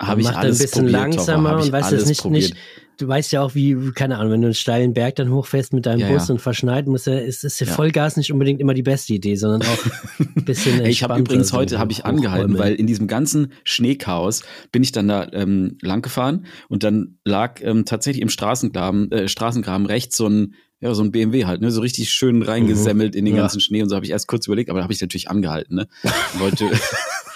[0.00, 2.54] habe ich alles ein bisschen probiert, langsamer und weißt das nicht, nicht,
[2.98, 5.86] du weißt ja auch, wie, keine Ahnung, wenn du einen steilen Berg dann hochfährst mit
[5.86, 6.34] deinem ja, Bus ja.
[6.34, 9.78] und verschneit musst, ist, ist ja Vollgas nicht unbedingt immer die beste Idee, sondern auch
[10.18, 14.42] ein bisschen Ich habe übrigens heute so habe ich angehalten, weil in diesem ganzen Schneechaos
[14.72, 19.28] bin ich dann da ähm, lang gefahren und dann lag ähm, tatsächlich im Straßengraben, äh,
[19.28, 23.18] Straßengraben rechts so ein ja, so ein BMW halt, ne, so richtig schön reingesemmelt mhm.
[23.18, 23.42] in den ja.
[23.42, 25.76] ganzen Schnee und so habe ich erst kurz überlegt, aber da habe ich natürlich angehalten,
[25.76, 25.88] ne?
[26.38, 26.70] Wollte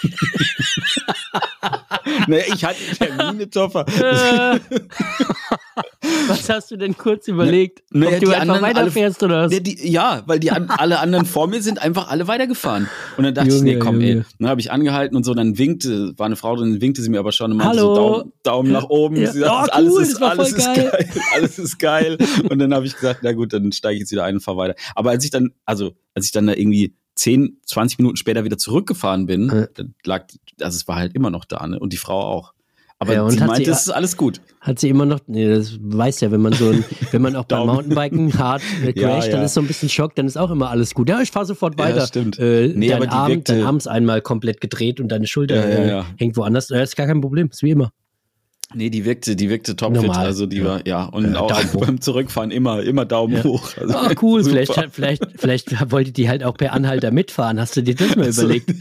[2.27, 3.85] naja, ich hatte Termine, Toffer.
[6.27, 7.83] Was hast du denn kurz überlegt?
[7.91, 9.53] Naja, ob du die einfach anderen alle- weiterfährst oder was?
[9.53, 12.89] Ja, die, ja weil die an, alle anderen vor mir sind einfach alle weitergefahren.
[13.17, 14.09] Und dann dachte ich, Junge, nee, komm, ey.
[14.11, 14.25] Junge.
[14.39, 17.19] Dann habe ich angehalten und so, dann winkte, war eine Frau drin, winkte sie mir
[17.19, 17.95] aber schon und meinte Hallo.
[17.95, 19.15] so Daumen, Daumen nach oben.
[19.17, 19.31] Ja.
[19.31, 20.89] Sie sagt, Oh, alles, cool, ist, das war alles voll ist geil.
[20.91, 21.09] geil.
[21.35, 22.17] Alles ist geil.
[22.49, 24.57] Und dann habe ich gesagt, na gut, dann steige ich jetzt wieder ein und fahre
[24.57, 24.75] weiter.
[24.95, 28.57] Aber als ich dann, also als ich dann da irgendwie 10, 20 Minuten später wieder
[28.57, 29.67] zurückgefahren bin, Ja.
[29.75, 30.25] dann lag,
[30.61, 31.79] also es war halt immer noch da, ne?
[31.79, 32.53] Und die Frau auch.
[32.99, 34.39] Aber Ja, und sie meinte, es ist alles gut.
[34.61, 37.43] Hat sie immer noch, nee, das weiß ja, wenn man so ein, wenn man auch
[37.43, 37.67] beim.
[37.67, 39.45] Mountainbiken hart äh, Ja, crasht, dann ja.
[39.45, 41.09] ist so ein bisschen Schock, dann ist auch immer alles gut.
[41.09, 42.07] Ja, ich fahre sofort Ja, weiter.
[42.07, 42.39] stimmt.
[42.39, 45.27] Äh, Nee, dein, aber die Arm, wirkte- dein Arm ist einmal komplett gedreht und deine
[45.27, 46.05] Schulter Ja, ja, äh, ja.
[46.17, 46.69] hängt woanders.
[46.69, 47.91] Ja, ist gar kein Problem, ist wie immer.
[48.75, 50.01] Nee, die wirkte, die wirkte topfit.
[50.03, 50.25] Normal.
[50.25, 50.65] Also die Ja.
[50.65, 53.43] war, ja, und Ja, auch beim Zurückfahren immer, immer Daumen Ja.
[53.43, 53.69] hoch.
[53.79, 54.55] Also, Ah, cool, super.
[54.65, 57.59] vielleicht, vielleicht, vielleicht wollte die halt auch per Anhalter mitfahren.
[57.59, 58.73] Hast du dir das mal überlegt?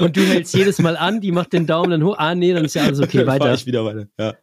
[0.00, 2.16] Und du hältst jedes Mal an, die macht den Daumen dann hoch.
[2.18, 3.54] Ah, nee, dann ist ja alles okay, Fahr weiter.
[3.54, 4.06] ich wieder weiter.
[4.18, 4.34] Ja.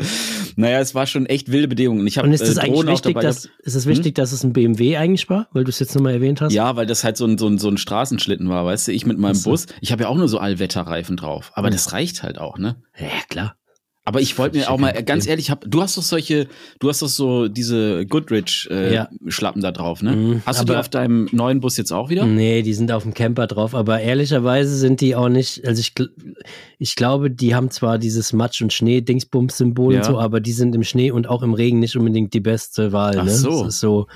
[0.55, 2.05] Naja, es war schon echt wilde Bedingungen.
[2.07, 3.59] Ich hab, Und ist es äh, eigentlich wichtig, dass, gehabt.
[3.61, 6.41] ist es wichtig, dass es ein BMW eigentlich war, weil du es jetzt nochmal erwähnt
[6.41, 6.53] hast?
[6.53, 9.05] Ja, weil das halt so ein, so ein, so ein Straßenschlitten war, weißt du, ich
[9.05, 9.51] mit meinem so.
[9.51, 9.67] Bus.
[9.81, 11.51] Ich habe ja auch nur so Allwetterreifen drauf.
[11.53, 11.73] Aber Hm.
[11.73, 12.81] das reicht halt auch, ne?
[12.97, 13.55] Ja, klar.
[14.09, 16.47] Aber ich wollte mir auch mal, kein ganz ehrlich, hab, du hast doch solche,
[16.79, 19.71] du hast doch so diese Goodrich-Schlappen Ja.
[19.71, 20.15] da drauf, ne?
[20.15, 22.25] Mhm, hast du die auf deinem neuen Bus jetzt auch wieder?
[22.25, 25.93] Nee, die sind auf dem Camper drauf, aber ehrlicherweise sind die auch nicht, also ich,
[26.79, 29.99] ich glaube, die haben zwar dieses Matsch- und Schnee-Dingsbums-Symbol Ja.
[29.99, 32.91] und so, aber die sind im Schnee und auch im Regen nicht unbedingt die beste
[32.91, 33.15] Wahl.
[33.19, 33.31] Ach ne?
[33.31, 33.63] so.
[33.63, 34.07] Das ist so.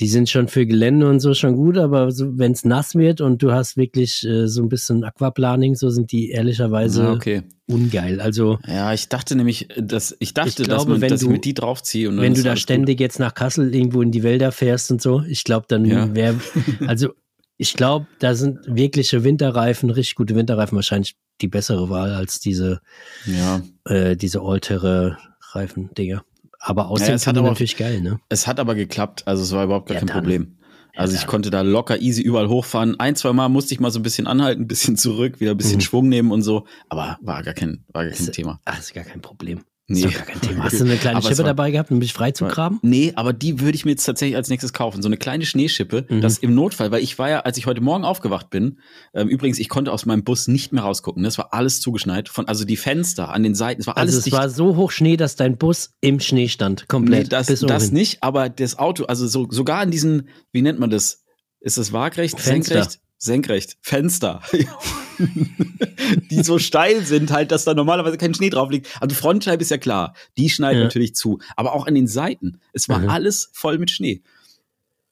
[0.00, 3.20] Die sind schon für Gelände und so schon gut, aber so, wenn es nass wird
[3.20, 7.42] und du hast wirklich äh, so ein bisschen Aquaplaning, so sind die ehrlicherweise Ja, okay.
[7.66, 8.20] ungeil.
[8.20, 11.26] Also Ja, ich dachte nämlich, dass ich dachte, Ich dass, glaube, man, wenn dass ich
[11.28, 12.62] du- mir die draufziehe und wenn du da alles gut.
[12.64, 16.12] ständig jetzt nach Kassel irgendwo in die Wälder fährst und so, ich glaube, dann Ja.
[16.14, 16.38] wäre,
[16.88, 17.10] also
[17.56, 22.80] ich glaube, da sind wirkliche Winterreifen, richtig gute Winterreifen wahrscheinlich die bessere Wahl als diese,
[23.26, 26.24] Ja, äh, diese Allterre-Reifen, Digga.
[26.66, 28.18] Aber außerdem es hat aber natürlich geil, ne?
[28.30, 30.16] es hat aber geklappt, also es war überhaupt gar Ja, kein dann.
[30.16, 30.56] Problem.
[30.96, 32.98] Also ich konnte da locker easy überall hochfahren.
[33.00, 35.56] Ein, zwei Mal musste ich mal so ein bisschen anhalten, ein bisschen zurück, wieder ein
[35.56, 35.80] bisschen Mhm.
[35.80, 36.66] Schwung nehmen und so.
[36.88, 38.60] Aber war gar kein, war gar kein Ist- Thema.
[38.64, 39.64] Ach, ist gar kein Problem.
[39.86, 39.98] Nee.
[39.98, 40.64] Ist doch gar kein Thema.
[40.64, 42.78] Hast du eine kleine Aber Schippe war- dabei gehabt, um mich frei zu graben?
[42.80, 45.02] Nee, aber die würde ich mir jetzt tatsächlich als nächstes kaufen.
[45.02, 46.22] So eine kleine Schneeschippe, Mhm.
[46.22, 48.78] das im Notfall, weil ich war ja, als ich heute Morgen aufgewacht bin,
[49.12, 51.22] ähm, übrigens, ich konnte aus meinem Bus nicht mehr rausgucken.
[51.22, 52.30] Das war alles zugeschneit.
[52.30, 54.36] Von, also die Fenster an den Seiten, es war alles Also es dicht.
[54.36, 57.24] war so hoch Schnee, dass dein Bus im Schnee stand, komplett.
[57.24, 60.88] Nee, das, das nicht, aber das Auto, also so, sogar in diesen, wie nennt man
[60.88, 61.24] das?
[61.60, 62.40] Ist das waagrecht?
[62.40, 62.74] Fenster.
[62.84, 63.00] Senkrecht?
[63.18, 63.76] Senkrecht.
[63.82, 64.40] Fenster.
[66.30, 68.88] die so steil sind, halt, dass da normalerweise kein Schnee drauf liegt.
[69.00, 70.84] Also Frontscheibe ist ja klar, die schneidet Ja.
[70.84, 71.38] natürlich zu.
[71.56, 72.60] Aber auch an den Seiten.
[72.72, 73.08] Es war Mhm.
[73.08, 74.22] alles voll mit Schnee.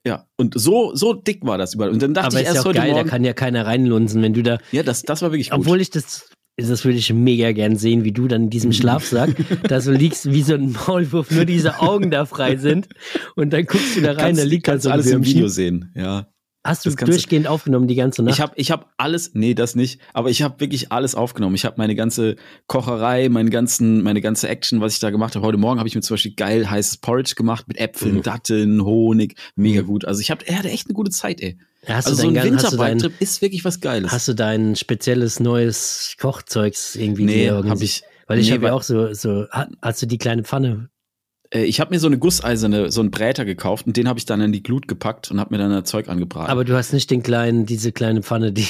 [0.04, 1.90] Ja, und so, so dick war das überall.
[1.92, 3.66] Und dann dachte Aber ich ist ja erst auch geil, da Morgen, kann ja keiner
[3.66, 5.60] reinlunsen, wenn du da ja, das, das war wirklich gut.
[5.60, 9.30] Obwohl ich das, das würde ich mega gern sehen, wie du dann in diesem Schlafsack
[9.68, 12.88] da so liegst wie so ein Maulwurf, nur diese Augen da frei sind
[13.36, 15.24] und dann guckst du da rein, kannst, da liegt kannst so ein alles im.
[15.24, 16.26] Video sehen, ja.
[16.64, 18.34] Hast du das durchgehend aufgenommen die ganze Nacht?
[18.34, 21.56] Ich habe ich hab alles, nee, das nicht, aber ich habe wirklich alles aufgenommen.
[21.56, 22.36] Ich habe meine ganze
[22.68, 25.44] Kocherei, meinen ganzen, meine ganze Action, was ich da gemacht habe.
[25.44, 28.22] Heute Morgen habe ich mir zum Beispiel geil heißes Porridge gemacht mit Äpfeln, Mhm.
[28.22, 30.04] Datteln, Honig, mega gut.
[30.04, 31.58] Also ich habe, er hatte echt eine gute Zeit, ey.
[31.86, 34.12] hast, also du so ein Winterbike-Trip ist wirklich was Geiles.
[34.12, 38.02] hast du dein spezielles neues Kochzeugs irgendwie nee, habe ich.
[38.28, 40.90] Weil ich nee, habe ja auch so, so, ha- hast du die kleine Pfanne?
[41.52, 44.24] Äh, ich habe mir so eine gusseiserne, so einen Bräter gekauft und den habe ich
[44.24, 46.50] dann in die Glut gepackt und habe mir dann das Zeug angebraten.
[46.50, 48.66] Aber du hast nicht den kleinen, diese kleine Pfanne, die,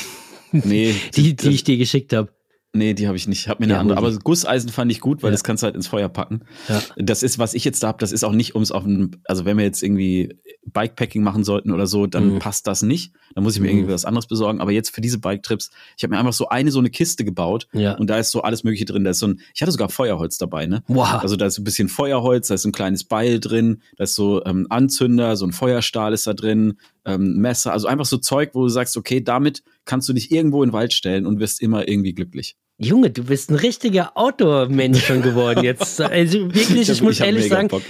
[0.52, 2.28] nee, die, die ich dir geschickt habe.
[2.74, 3.40] Nee, die habe ich nicht.
[3.40, 4.00] Ich habe mir eine Ja, andere.
[4.00, 4.14] Musi.
[4.14, 5.32] Aber Gusseisen fand ich gut, weil Ja.
[5.32, 6.40] das kannst du halt ins Feuer packen.
[6.68, 6.80] Ja.
[6.96, 9.44] Das ist, was ich jetzt da habe, das ist auch nicht ums auf dem, also
[9.44, 12.38] wenn wir jetzt irgendwie Bikepacking machen sollten oder so, dann Mhm.
[12.38, 13.12] passt das nicht.
[13.34, 13.78] Dann muss ich mir Mhm.
[13.78, 14.60] irgendwie was anderes besorgen.
[14.62, 17.68] Aber jetzt für diese Bike-Trips, ich habe mir einfach so eine so eine Kiste gebaut
[17.74, 17.92] Ja.
[17.98, 19.04] und da ist so alles Mögliche drin.
[19.04, 20.82] Da ist so ein, ich hatte sogar Feuerholz dabei, ne?
[20.86, 21.14] Wow.
[21.22, 24.14] Also da ist ein bisschen Feuerholz, da ist so ein kleines Beil drin, da ist
[24.14, 28.50] so ähm, Anzünder, so ein Feuerstahl ist da drin, ähm, Messer, also einfach so Zeug,
[28.54, 31.60] wo du sagst, okay, damit kannst du dich irgendwo in den Wald stellen und wirst
[31.60, 32.56] immer irgendwie glücklich.
[32.78, 36.00] Junge, du bist ein richtiger Outdoor-Mensch schon geworden jetzt.
[36.00, 37.82] Also wirklich, ich, hab- muss hab ehrlich sagen, Bock,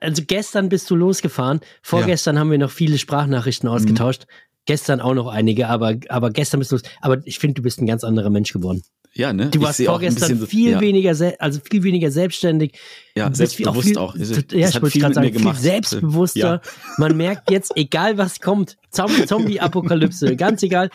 [0.00, 3.74] also gestern bist du losgefahren, vorgestern haben wir noch viele Sprachnachrichten Mhm.
[3.74, 4.26] ausgetauscht,
[4.66, 6.82] gestern auch noch einige, aber, aber gestern bist du los.
[7.00, 8.82] Aber ich finde, du bist ein ganz anderer Mensch geworden.
[9.12, 9.50] Ja, ne?
[9.50, 12.78] Du warst vorgestern so- viel ja, weniger, also viel weniger selbstständig.
[13.16, 14.14] Ja, selbstbewusst viel, auch.
[14.14, 16.38] Ja, ich wollte gerade sagen, viel selbstbewusster.
[16.38, 16.60] Ja.
[16.98, 20.90] Man merkt jetzt, egal was kommt, Zom- Zombie-Apokalypse, ganz egal,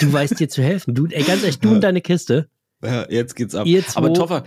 [0.00, 0.94] du weißt dir zu helfen.
[0.94, 2.48] Du, ey, ganz ehrlich, du und deine Kiste.
[2.82, 3.66] Ja, jetzt geht's ab.
[3.66, 4.44] Ihr zwei- aber Toffer,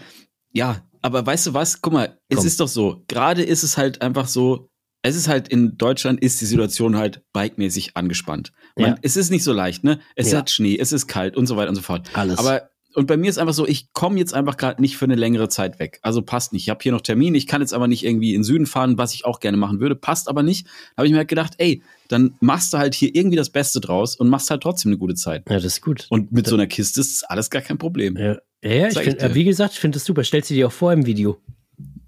[0.52, 1.82] ja, aber weißt du was?
[1.82, 2.48] Guck mal, es Komm.
[2.48, 3.04] ist doch so.
[3.08, 4.70] Gerade ist es halt einfach so.
[5.04, 8.52] Es ist halt in Deutschland ist die Situation halt bikemäßig angespannt.
[8.76, 8.96] Man, Ja.
[9.04, 10.00] Es ist nicht so leicht, ne?
[10.16, 10.40] Es Ja.
[10.40, 12.10] hat Schnee, es ist kalt und so weiter und so fort.
[12.14, 12.40] Alles.
[12.40, 15.16] Aber und bei mir ist einfach so, ich komme jetzt einfach gerade nicht für eine
[15.16, 16.00] längere Zeit weg.
[16.02, 16.64] Also passt nicht.
[16.64, 18.98] Ich habe hier noch Termin, ich kann jetzt aber nicht irgendwie in den Süden fahren,
[18.98, 20.66] was ich auch gerne machen würde, passt aber nicht.
[20.66, 23.80] Da habe ich mir halt gedacht, ey, dann machst du halt hier irgendwie das Beste
[23.80, 25.44] draus und machst halt trotzdem eine gute Zeit.
[25.50, 26.08] Ja, das ist gut.
[26.10, 28.18] Und mit so einer Kiste ist alles gar kein Problem.
[28.18, 30.24] Ja, ja, ich find, wie gesagt, ich finde das super.
[30.24, 31.40] Stellst du dir auch vor im Video.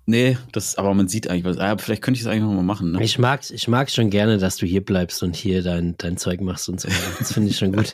[0.10, 1.58] Nee, das, aber man sieht eigentlich was.
[1.58, 2.94] Ah, vielleicht könnte ich das eigentlich noch mal machen.
[2.94, 3.04] Ne?
[3.04, 6.40] Ich mag's, ich mag's schon gerne, dass du hier bleibst und hier dein, dein Zeug
[6.40, 6.88] machst und so.
[7.20, 7.94] Das finde ich schon gut.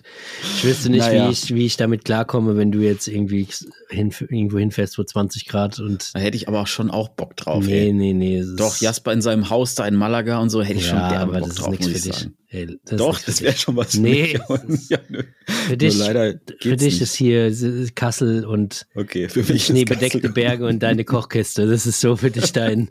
[0.57, 1.27] Ich wüsste nicht, Naja.
[1.27, 3.47] wie, ich, wie ich damit klarkomme, wenn du jetzt irgendwie
[3.89, 6.11] hin, irgendwo hinfährst, wo 20 Grad und.
[6.13, 7.65] Da hätte ich aber auch schon auch Bock drauf.
[7.65, 7.93] nee, ey.
[7.93, 8.37] nee, nee.
[8.37, 11.09] es Doch, Jasper in seinem Haus da in Malaga und so hätte ich schon ja,
[11.09, 12.21] derbe aber Bock das ist drauf, nichts muss für ich dich.
[12.21, 12.35] sagen.
[12.53, 14.37] Ey, das Doch, das wäre schon was für Nee,
[14.73, 15.23] ist- ja, nö.
[15.67, 17.01] Für dich, Nur leider für dich nicht.
[17.01, 17.51] ist hier
[17.95, 21.65] Kassel und Okay, für mich ist schneebedeckte Kassel- Berge und deine Kochkiste.
[21.67, 22.89] Das ist so für dich dein,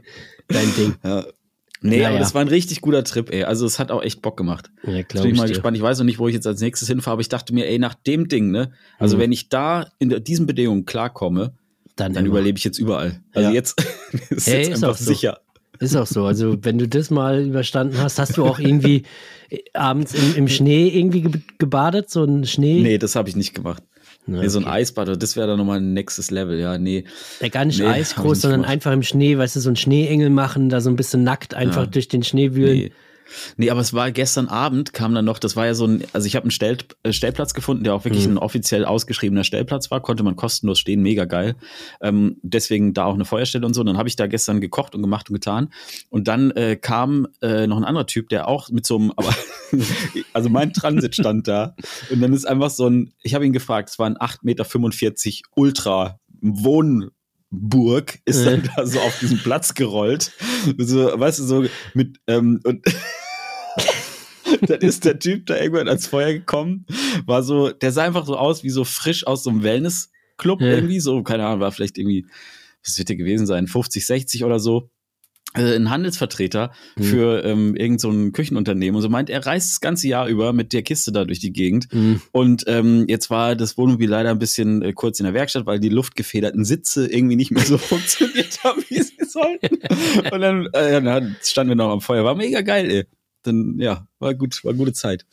[0.49, 0.95] dein Ding.
[1.05, 1.25] Ja.
[1.85, 2.11] Nee, Naja.
[2.11, 3.43] aber das war ein richtig guter Trip, ey.
[3.45, 4.71] Also es hat auch echt Bock gemacht.
[4.85, 5.53] Ja, Jetzt glaub bin ich ich mal dir.
[5.55, 5.77] gespannt.
[5.77, 7.79] Ich weiß noch nicht, wo ich jetzt als nächstes hinfahre, aber ich dachte mir, ey,
[7.81, 8.71] nach dem Ding, ne?
[9.01, 9.21] Also Mhm.
[9.23, 11.55] wenn ich da in diesen Bedingungen klarkomme,
[11.97, 13.21] Dann, dann überlebe ich jetzt überall.
[13.33, 13.55] Also Ja.
[13.55, 13.81] jetzt
[14.31, 15.05] ist Ey, jetzt ist einfach so.
[15.13, 15.41] sicher.
[15.83, 16.25] Ist auch so.
[16.25, 19.03] Also, wenn du das mal überstanden hast, hast du auch irgendwie
[19.51, 22.09] äh, abends im, im Schnee irgendwie ge gebadet?
[22.11, 22.81] So ein Schnee?
[22.83, 23.83] Nee, das habe ich nicht gemacht.
[24.27, 24.75] Na, Nee, so ein okay.
[24.75, 27.05] Eisbad, das wäre dann nochmal ein nächstes Level, ja, nee.
[27.41, 28.73] Ja, gar nicht Nee, eisgroß, sondern gemacht.
[28.73, 31.83] einfach im Schnee, weißt du, so ein Schneeengel machen, da so ein bisschen nackt einfach
[31.83, 31.87] Ja.
[31.87, 32.79] durch den Schnee wühlen.
[32.79, 32.93] Nee.
[33.57, 36.27] Nee, aber es war gestern Abend, kam dann noch, das war ja so ein, also
[36.27, 38.35] ich habe einen Stell, äh, Stellplatz gefunden, der auch wirklich Mhm.
[38.35, 41.57] ein offiziell ausgeschriebener Stellplatz war, konnte man kostenlos stehen, mega geil.
[42.01, 43.81] Ähm, deswegen da auch eine Feuerstelle und so.
[43.81, 45.73] Und dann habe ich da gestern gekocht und gemacht und getan.
[46.11, 49.35] Und dann äh, kam äh, noch ein anderer Typ, der auch mit so einem, aber
[50.33, 51.75] also mein Transit stand da.
[52.11, 55.49] Und dann ist einfach so ein, ich habe ihn gefragt, es war ein 8,45 Meter
[55.55, 60.33] Ultra Wohnburg, ist dann da so auf diesen Platz gerollt.
[60.79, 61.65] So, weißt du, so
[61.95, 62.85] mit, ähm, und
[64.67, 66.87] dann ist der Typ da irgendwann ans Feuer gekommen,
[67.27, 70.69] war so, der sah einfach so aus wie so frisch aus so einem Wellnessclub Ja.
[70.69, 72.27] irgendwie, so, keine Ahnung, war vielleicht irgendwie,
[72.85, 74.91] was wird der gewesen sein, 50, 60 oder so.
[75.55, 77.03] Äh, Ein Handelsvertreter Mhm.
[77.03, 80.73] für ähm, irgend so Küchenunternehmen und so meint, er reist das ganze Jahr über mit
[80.73, 81.93] der Kiste da durch die Gegend.
[81.93, 82.23] Mhm.
[82.33, 85.79] Und ähm, jetzt war das Wohnmobil leider ein bisschen äh, kurz in der Werkstatt, weil
[85.79, 89.77] die luftgefederten Sitze irgendwie nicht mehr so funktioniert haben, wie sie sollten.
[90.33, 92.25] Und dann, äh, dann standen wir noch am Feuer.
[92.25, 93.05] War mega geil, ey.
[93.45, 95.27] Dann, ja, war gut, war eine gute Zeit.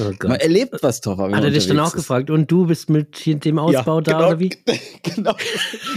[0.00, 1.28] Oh Man erlebt was, Toffer.
[1.28, 1.92] wenn Hat er dich dann auch ist.
[1.94, 4.50] gefragt, und du bist mit dem Ausbau da genau, oder wie?
[5.04, 5.36] Genau.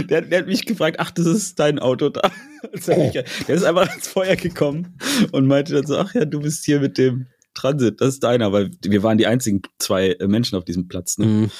[0.09, 2.29] Der, der hat mich gefragt, ach, das ist dein Auto da.
[2.73, 4.97] Ich- Der ist einfach ans Feuer gekommen
[5.31, 8.51] und meinte dann so, ach ja, du bist hier mit dem Transit, das ist deiner,
[8.51, 11.17] weil wir waren die einzigen zwei Menschen auf diesem Platz.
[11.17, 11.25] Ne?
[11.25, 11.51] Mhm.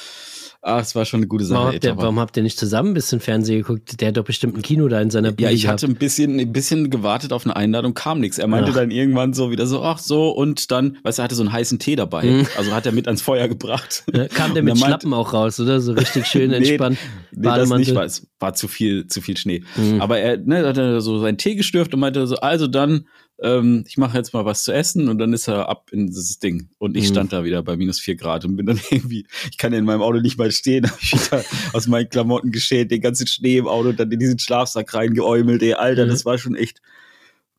[0.68, 1.60] Ach, es war schon eine gute Sache.
[1.60, 4.02] Warum, habt ihr, warum habt ihr nicht zusammen ein bisschen Fernsehen geguckt?
[4.02, 5.82] Der hat doch bestimmt ein Kino da in seiner Bude Ja, ich gehabt.
[5.82, 8.38] hatte ein bisschen, ein bisschen gewartet auf eine Einladung, kam nichts.
[8.38, 8.76] Er meinte Ach.
[8.76, 11.54] dann irgendwann so wieder so, ach so, und dann, weißt du, er hatte so einen
[11.54, 12.24] heißen Tee dabei.
[12.26, 12.48] Mhm.
[12.58, 14.04] Also hat er mit ans Feuer gebracht.
[14.14, 15.80] Ja, Kam der mit meinte- Schlappen auch raus, oder?
[15.80, 16.98] So richtig schön Nee, entspannt.
[17.32, 17.80] Nee, das Bademantel.
[17.80, 19.64] nicht, weil es war zu viel, zu viel Schnee.
[19.76, 20.02] Mhm.
[20.02, 23.06] Aber er ne, hat er so seinen Tee gestürft und meinte so, also dann,
[23.42, 26.40] ähm, ich mache jetzt mal was zu essen und dann ist er ab in dieses
[26.40, 26.70] Ding.
[26.80, 27.10] Und ich Mhm.
[27.10, 30.02] stand da wieder bei minus vier Grad und bin dann irgendwie, ich kann in meinem
[30.02, 33.68] Auto nicht mal stehen, hab ich wieder aus meinen Klamotten geschält, den ganzen Schnee im
[33.68, 36.10] Auto und dann in diesen Schlafsack reingeäumelt, ey, Alter, Mhm.
[36.10, 36.82] das war schon echt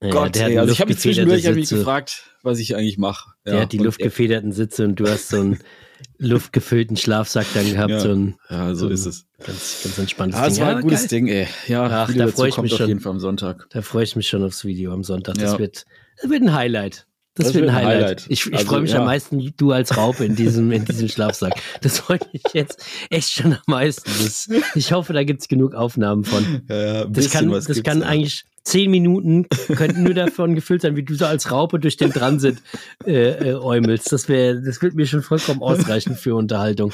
[0.03, 0.59] Ja, Gott, ey.
[0.59, 1.81] Also ich habe mich zwischendurch hab mich Sitze.
[1.81, 3.33] gefragt, was ich eigentlich mache.
[3.47, 5.59] Der hat die luftgefederten Sitze und du hast so einen
[6.19, 7.91] luftgefüllten Schlafsack dann gehabt.
[7.91, 8.01] Ja.
[8.01, 9.27] So ein Ja, so ist es.
[9.45, 10.65] ganz, ganz entspanntes Ja, es Ding.
[10.65, 11.09] war ein gutes geil.
[11.09, 11.47] Ding, ey.
[11.69, 12.89] Ja, Ach, da dazu freu ich mich auf schon.
[12.89, 13.67] jeden Fall am Sonntag.
[13.71, 15.35] Da freue ich mich schon aufs Video am Sonntag.
[15.37, 15.59] Das, Ja.
[15.59, 15.85] wird,
[16.21, 17.07] das wird ein Highlight.
[17.37, 18.27] Das, wird ein Highlight.
[18.29, 18.99] Ich, ich Also, freue mich ja.
[18.99, 21.53] am meisten, du als Raupe in diesem, in diesem Schlafsack.
[21.83, 24.11] Das freut mich jetzt echt schon am meisten.
[24.25, 26.63] Das, ich hoffe, da gibt's genug Aufnahmen von.
[26.69, 30.83] Ja, ja, ein Das kann, was das kann eigentlich zehn Minuten könnten nur davon gefüllt
[30.83, 32.59] sein, wie du so als Raupe durch den Transit
[33.07, 34.13] äh, äh, äumelst.
[34.13, 36.93] Das wäre, das wird mir schon vollkommen ausreichen für Unterhaltung.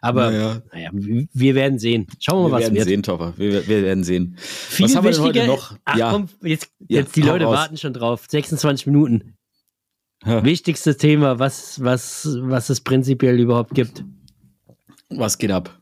[0.00, 0.62] Aber Naja.
[0.72, 2.06] naja, wir werden sehen.
[2.20, 2.88] Schauen wir Wir mal, was werden wird.
[2.88, 3.32] sehen, Toffer.
[3.36, 4.36] Wir, wir werden sehen.
[4.38, 5.76] Viel was haben wir denn heute noch?
[5.84, 7.54] Ach ja, komm, jetzt, Ja, jetzt die hau Leute raus.
[7.56, 8.24] warten schon drauf.
[8.28, 9.36] 26 Minuten.
[10.24, 10.44] Ja.
[10.44, 14.04] Wichtigstes Thema, was, was, was es prinzipiell überhaupt gibt.
[15.10, 15.80] was geht ab?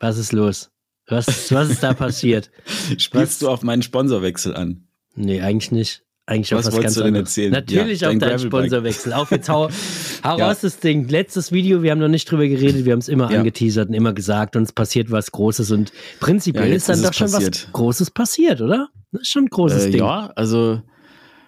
[0.00, 0.70] Was ist los?
[1.06, 2.50] Was, was ist da passiert?
[2.98, 3.38] Spielst Was?
[3.40, 4.84] du auf meinen Sponsorwechsel an?
[5.14, 6.02] Nee, eigentlich nicht.
[6.26, 7.28] Eigentlich Was auf was wolltest ganz du denn anderes.
[7.28, 7.52] erzählen?
[7.52, 8.38] Natürlich Ja, auf dein deinen.
[8.38, 9.12] Sponsorwechsel.
[9.12, 9.68] Auf jetzt hau,
[10.24, 10.48] hau Ja.
[10.48, 11.06] raus das Ding.
[11.08, 13.38] Letztes Video, wir haben noch nicht drüber geredet, wir haben es immer Ja.
[13.40, 17.12] angeteasert und immer gesagt und es passiert was Großes und prinzipiell ist dann ist doch
[17.12, 17.64] schon passiert.
[17.66, 18.88] was Großes passiert, oder?
[19.12, 20.00] Das ist schon ein großes Äh, Ding.
[20.00, 20.80] ja, also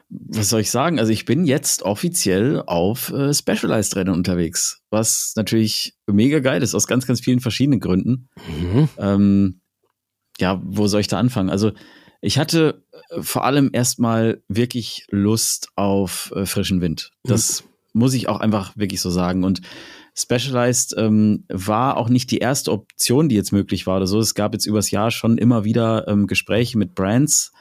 [0.09, 0.99] was soll ich sagen?
[0.99, 6.87] Also ich bin jetzt offiziell auf äh, Specialized-Rennen unterwegs, was natürlich mega geil ist, aus
[6.87, 8.29] ganz, ganz vielen verschiedenen Gründen.
[8.49, 8.89] Mhm.
[8.99, 9.61] Ähm,
[10.39, 11.51] ja, wo soll ich da anfangen?
[11.51, 11.73] Also
[12.21, 17.11] ich hatte äh, vor allem erstmal wirklich Lust auf äh, frischen Wind.
[17.25, 19.43] Das muss ich auch einfach wirklich so sagen.
[19.43, 19.63] Und
[20.15, 24.19] Specialized ähm, war auch nicht die erste Option, die jetzt möglich war oder so.
[24.19, 27.53] Es gab jetzt übers Jahr schon immer wieder ähm, Gespräche mit Brands.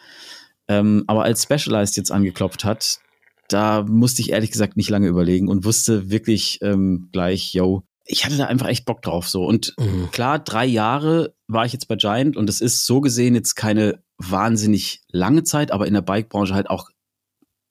[0.68, 3.00] Ähm, aber als Specialized jetzt angeklopft hat,
[3.48, 8.26] da musste ich ehrlich gesagt nicht lange überlegen und wusste wirklich ähm, gleich, yo, ich
[8.26, 9.46] hatte da einfach echt Bock drauf so.
[9.46, 10.10] Und mhm.
[10.12, 14.04] klar, drei Jahre war ich jetzt bei Giant und es ist so gesehen jetzt keine
[14.18, 16.90] wahnsinnig lange Zeit, aber in der Bike-Branche halt auch,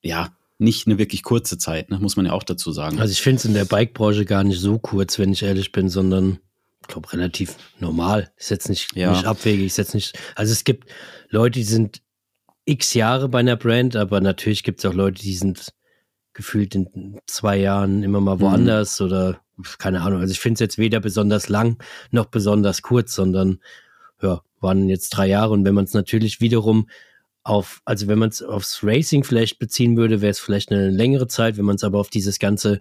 [0.03, 1.99] ja, nicht eine wirklich kurze Zeit, ne?
[1.99, 3.01] muss man ja auch dazu sagen.
[3.01, 5.89] Also ich finde es in der Bike-Branche gar nicht so kurz, wenn ich ehrlich bin,
[5.89, 6.39] sondern
[6.81, 8.31] ich glaube relativ normal.
[8.37, 9.11] Ist jetzt nicht, ja.
[9.11, 10.19] nicht abwegig, ist jetzt nicht.
[10.37, 10.89] Also es gibt
[11.31, 12.03] Leute, die sind
[12.65, 15.73] x Jahre bei einer Brand, aber natürlich gibt es auch Leute, die sind
[16.33, 18.41] gefühlt in zwei Jahren immer mal mhm.
[18.41, 19.07] woanders mhm.
[19.07, 19.41] oder
[19.79, 20.21] keine Ahnung.
[20.21, 23.61] Also ich finde es jetzt weder besonders lang noch besonders kurz, sondern
[24.21, 25.53] ja, waren jetzt drei Jahre.
[25.53, 26.89] Und wenn man es natürlich wiederum
[27.45, 31.29] auf, also wenn man es aufs Racing vielleicht beziehen würde, wäre es vielleicht eine längere
[31.29, 31.57] Zeit.
[31.57, 32.81] Wenn man es aber auf dieses ganze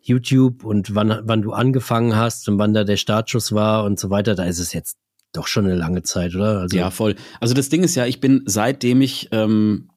[0.00, 4.10] YouTube und wann, wann du angefangen hast und wann da der Startschuss war und so
[4.10, 4.98] weiter, da ist es jetzt
[5.34, 6.60] doch schon eine lange Zeit, oder?
[6.60, 7.16] Also ja, voll.
[7.40, 9.90] Also das Ding ist ja, ich bin seitdem ich, ähm,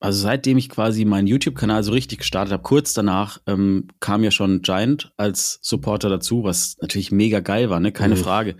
[0.00, 4.30] also seitdem ich quasi meinen YouTube-Kanal so richtig gestartet habe, kurz danach ähm, kam ja
[4.30, 7.92] schon Giant als Supporter dazu, was natürlich mega geil war, ne?
[7.92, 8.20] Keine mhm.
[8.20, 8.56] Frage.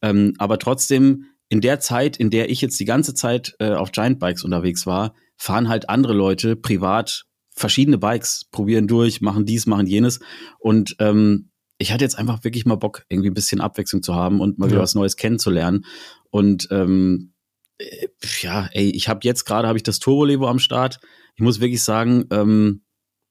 [0.00, 3.92] Ähm, aber trotzdem in der Zeit, in der ich jetzt die ganze Zeit äh, auf
[3.92, 9.66] Giant Bikes unterwegs war, fahren halt andere Leute privat verschiedene Bikes, probieren durch, machen dies,
[9.66, 10.20] machen jenes.
[10.58, 14.40] Und ähm, ich hatte jetzt einfach wirklich mal Bock, irgendwie ein bisschen Abwechslung zu haben
[14.40, 14.72] und mal ja.
[14.72, 15.84] wieder was Neues kennenzulernen.
[16.30, 17.32] Und ähm,
[17.78, 18.08] äh,
[18.40, 21.00] ja, ey, ich habe jetzt gerade habe ich das Turbo Levo am Start.
[21.34, 22.82] Ich muss wirklich sagen, ähm,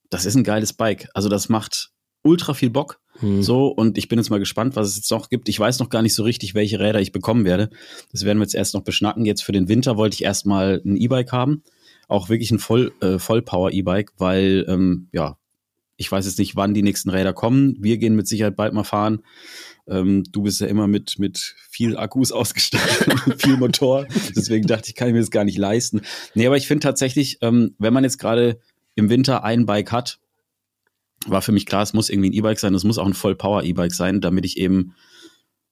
[0.10, 1.10] das ist ein geiles Bike.
[1.13, 2.99] Also das macht ultra viel Bock.
[3.19, 3.41] Hm.
[3.41, 5.47] So, und ich bin jetzt mal gespannt, was es jetzt noch gibt.
[5.49, 7.69] Ich weiß noch gar nicht so richtig, welche Räder ich bekommen werde.
[8.12, 9.25] Das werden wir jetzt erst noch beschnacken.
[9.25, 11.63] Jetzt für den Winter wollte ich erstmal ein E-Bike haben.
[12.08, 15.38] Auch wirklich ein Voll, äh, Vollpower-E-Bike, weil, ähm, ja,
[15.97, 17.77] ich weiß jetzt nicht, wann die nächsten Räder kommen.
[17.79, 19.21] Wir gehen mit Sicherheit bald mal fahren.
[19.88, 24.05] Ähm, du bist ja immer mit, mit viel Akkus ausgestattet und viel Motor.
[24.36, 26.01] Deswegen dachte ich, kann ich mir das gar nicht leisten.
[26.34, 28.60] Nee, aber ich finde tatsächlich, ähm, wenn man jetzt gerade
[28.95, 30.19] im Winter ein Bike hat,
[31.27, 33.93] war für mich klar, es muss irgendwie ein E-Bike sein, es muss auch ein Voll-Power-E-Bike
[33.93, 34.95] sein, damit ich eben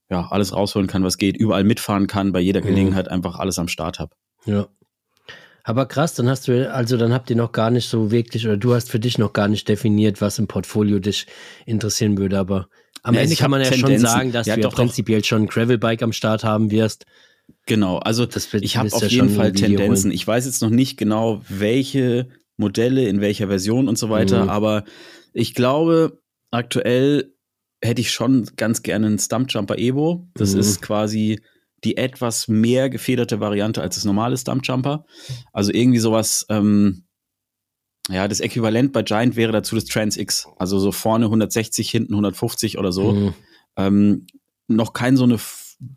[0.09, 2.67] ja alles rausholen kann, was geht, überall mitfahren kann, bei jeder mhm.
[2.67, 4.15] Gelegenheit einfach alles am Start habe.
[4.45, 4.67] Ja.
[5.63, 8.57] Aber krass, dann hast du, also dann habt ihr noch gar nicht so wirklich, oder
[8.57, 11.25] du hast für dich noch gar nicht definiert, was im Portfolio dich
[11.65, 12.67] interessieren würde, aber
[13.01, 14.05] am ja, Ende kann man ja Tendenzen.
[14.07, 15.27] schon sagen, dass ja, du ja prinzipiell doch.
[15.27, 17.05] schon ein Gravelbike am Start haben wirst.
[17.65, 20.09] Genau, also wird, ich habe auf jeden Fall Tendenzen.
[20.09, 20.15] Holen.
[20.15, 24.49] Ich weiß jetzt noch nicht genau, welche Modelle, in welcher Version und so weiter, mhm.
[24.49, 24.83] aber
[25.33, 26.21] ich glaube,
[26.51, 27.33] aktuell
[27.81, 30.27] hätte ich schon ganz gerne einen Stumpjumper Evo.
[30.35, 30.59] Das mhm.
[30.59, 31.41] ist quasi
[31.83, 35.05] die etwas mehr gefederte Variante als das normale Stumpjumper.
[35.51, 37.05] Also irgendwie sowas, ähm,
[38.09, 40.47] ja, das Äquivalent bei Giant wäre dazu das Trans X.
[40.57, 43.13] Also so vorne 160, hinten 150 oder so.
[43.13, 43.33] Mhm.
[43.77, 44.27] Ähm,
[44.67, 45.39] noch kein so eine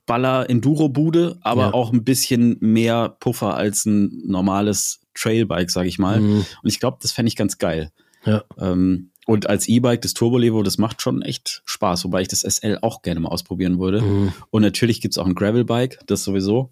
[0.06, 1.74] Baller-Enduro-Bude, aber ja.
[1.74, 6.20] auch ein bisschen mehr Puffer als ein normales Trailbike, sag ich mal.
[6.20, 6.46] Mhm.
[6.62, 7.90] Und ich glaube, das fände ich ganz geil.
[8.24, 8.44] Ja.
[8.58, 12.42] Ähm, und als E-Bike, das Turbo Levo, das macht schon echt Spaß, wobei ich das
[12.42, 14.00] SL auch gerne mal ausprobieren würde.
[14.00, 14.32] Mhm.
[14.50, 16.70] Und natürlich gibt's auch ein Gravel-Bike, das sowieso.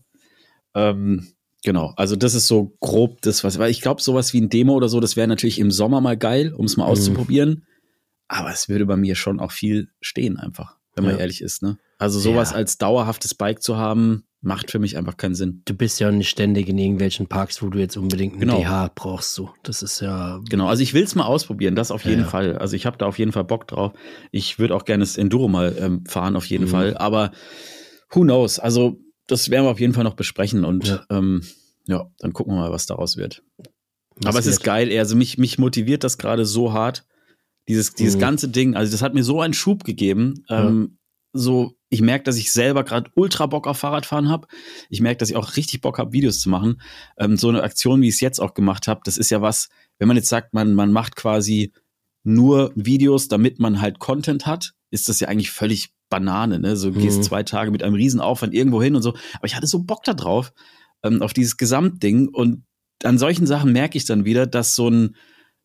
[0.72, 1.32] Ähm,
[1.64, 4.74] genau, also das ist so grob das, was, weil ich glaube, sowas wie ein Demo
[4.74, 6.92] oder so, das wäre natürlich im Sommer mal geil, um es mal mhm.
[6.92, 7.66] auszuprobieren.
[8.28, 11.20] Aber es würde bei mir schon auch viel stehen, einfach, wenn man ja.
[11.20, 11.60] ehrlich ist.
[11.60, 11.78] Ne?
[11.98, 12.56] Also sowas ja.
[12.56, 15.62] als dauerhaftes Bike zu haben, macht für mich einfach keinen Sinn.
[15.64, 18.60] Du bist ja nicht ständig in irgendwelchen Parks, wo du jetzt unbedingt einen genau.
[18.60, 19.34] DH brauchst.
[19.34, 19.50] So.
[19.62, 20.40] Das ist ja.
[20.48, 22.58] Genau, also ich will es mal ausprobieren, das auf jeden ja, Fall.
[22.58, 23.92] Also ich habe da auf jeden Fall Bock drauf.
[24.30, 26.70] Ich würde auch gerne das Enduro mal ähm, fahren, auf jeden mhm.
[26.70, 26.96] Fall.
[26.96, 27.32] Aber
[28.10, 28.58] who knows?
[28.58, 31.42] Also das werden wir auf jeden Fall noch besprechen und ja, ähm,
[31.86, 33.42] ja dann gucken wir mal, was daraus wird.
[34.16, 34.56] Was Aber es wird?
[34.56, 37.06] ist geil, also mich, mich motiviert das gerade so hart.
[37.66, 38.20] Dieses, dieses mhm.
[38.20, 40.44] ganze Ding, also das hat mir so einen Schub gegeben.
[40.50, 40.98] Ähm,
[41.32, 44.48] so, ich merke, dass ich selber gerade ultra Bock auf Fahrradfahren habe.
[44.90, 46.80] Ich merke, dass ich auch richtig Bock habe, Videos zu machen.
[47.16, 49.68] Ähm, so eine Aktion, wie ich es jetzt auch gemacht habe, das ist ja was,
[49.98, 51.72] wenn man jetzt sagt, man, man macht quasi
[52.24, 56.76] nur Videos, damit man halt Content hat, ist das ja eigentlich völlig Banane, ne?
[56.76, 56.98] So mhm.
[56.98, 59.10] gehst zwei Tage mit einem Riesenaufwand irgendwo hin und so.
[59.34, 60.52] Aber ich hatte so Bock da drauf,
[61.04, 62.28] ähm, auf dieses Gesamtding.
[62.28, 62.64] Und
[63.04, 65.14] an solchen Sachen merke ich dann wieder, dass so ein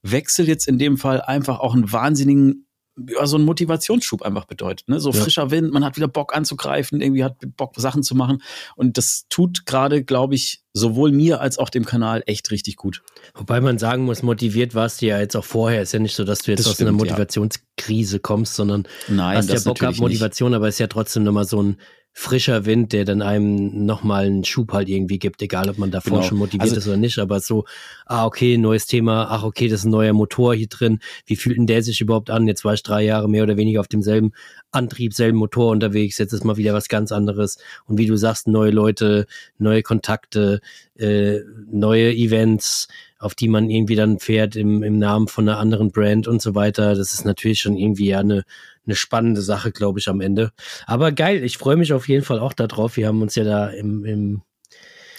[0.03, 2.67] Wechsel jetzt in dem Fall einfach auch einen wahnsinnigen
[3.08, 4.88] ja, so ein Motivationsschub einfach bedeutet.
[4.89, 5.00] Ne?
[5.00, 5.22] So ja.
[5.22, 8.41] frischer Wind, man hat wieder Bock anzugreifen, irgendwie hat Bock, Sachen zu machen.
[8.76, 13.02] Und das tut gerade, glaube ich, sowohl mir als auch dem Kanal echt richtig gut.
[13.34, 15.82] Wobei man sagen muss, motiviert warst du ja jetzt auch vorher.
[15.82, 18.22] Ist ja nicht so, dass du jetzt das aus stimmt, einer Motivationskrise ja.
[18.22, 20.58] kommst, sondern Nein, hast ja Bock gehabt, Motivation, nicht.
[20.58, 21.78] aber ist ja trotzdem nochmal so ein
[22.12, 26.18] frischer Wind, der dann einem nochmal einen Schub halt irgendwie gibt, egal ob man davor
[26.18, 26.24] Genau.
[26.28, 27.66] schon motiviert Also- ist oder nicht, aber so,
[28.07, 31.57] ah, okay, neues Thema, ach, okay, das ist ein neuer Motor hier drin, wie fühlt
[31.57, 32.47] denn der sich überhaupt an?
[32.47, 34.32] Jetzt war ich drei Jahre mehr oder weniger auf demselben
[34.72, 38.47] Antrieb, selben Motor unterwegs, jetzt ist mal wieder was ganz anderes und wie du sagst,
[38.47, 39.26] neue Leute,
[39.57, 40.60] neue Kontakte,
[40.97, 41.39] äh,
[41.72, 42.88] neue Events,
[43.20, 46.55] auf die man irgendwie dann fährt im, im Namen von einer anderen Brand und so
[46.55, 46.95] weiter.
[46.95, 48.43] Das ist natürlich schon irgendwie ja eine,
[48.89, 50.51] eine spannende Sache, glaube ich, am Ende.
[50.87, 52.97] Aber geil, ich freue mich auf jeden Fall auch darauf.
[52.97, 54.41] Wir haben uns ja da im, im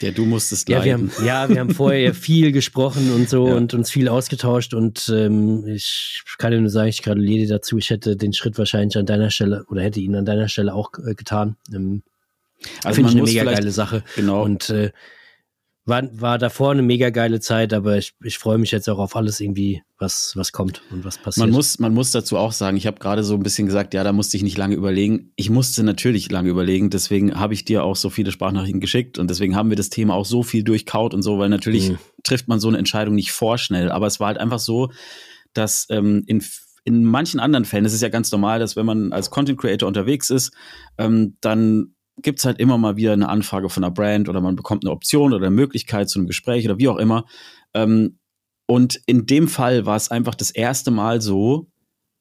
[0.01, 1.13] Ja, du musstest ja, wir leiden.
[1.17, 3.55] haben, ja, wir haben vorher viel gesprochen und so Ja.
[3.55, 7.79] und uns viel ausgetauscht und ähm, ich kann dir nur sagen, ich gratuliere dir dazu.
[7.79, 10.91] Ich hätte den Schritt wahrscheinlich an deiner Stelle oder hätte ihn an deiner Stelle auch
[11.07, 11.57] äh, getan.
[11.73, 12.03] Ähm,
[12.85, 14.03] Also Finde ich eine mega geile Sache.
[14.17, 14.91] genau, Und äh,
[15.87, 19.17] war, war davor eine mega geile Zeit, aber ich, ich freue mich jetzt auch auf
[19.17, 21.47] alles irgendwie, was, was kommt und was passiert.
[21.47, 24.05] Man muss, man muss dazu auch sagen, ich habe gerade so ein bisschen gesagt, ja,
[24.05, 25.33] da musste ich nicht lange überlegen.
[25.37, 29.29] Ich musste natürlich lange überlegen, deswegen habe ich dir auch so viele Sprachnachrichten geschickt und
[29.31, 31.99] deswegen haben wir das Thema auch so viel durchkaut und so, weil natürlich Mhm.
[32.25, 33.91] trifft man so eine Entscheidung nicht vorschnell.
[33.91, 34.91] Aber es war halt einfach so,
[35.55, 36.45] dass ähm, in
[36.85, 39.87] in manchen anderen Fällen, es ist ja ganz normal, dass wenn man als Content Creator
[39.87, 40.51] unterwegs ist,
[40.97, 44.85] ähm, dann gibt's halt immer mal wieder eine Anfrage von einer Brand oder man bekommt
[44.85, 47.25] eine Option oder eine Möglichkeit zu einem Gespräch oder wie auch immer.
[47.75, 48.19] Ähm,
[48.67, 51.71] und in dem Fall war es einfach das erste Mal so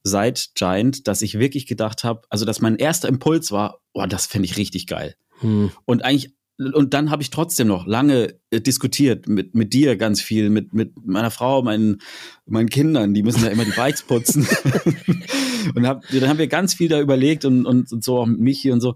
[0.03, 4.25] seit Giant, dass ich wirklich gedacht habe, also dass mein erster Impuls war, oh, das
[4.25, 5.15] fände ich richtig geil.
[5.41, 5.71] Hm.
[5.85, 10.21] Und eigentlich, und dann habe ich trotzdem noch lange äh, diskutiert mit, mit dir ganz
[10.21, 12.01] viel, mit, mit meiner Frau, meinen,
[12.45, 14.45] meinen Kindern, die müssen ja immer die Bikes putzen.
[15.75, 18.39] und hab, dann haben wir ganz viel da überlegt und, und, und so auch mit
[18.39, 18.95] Michi und so,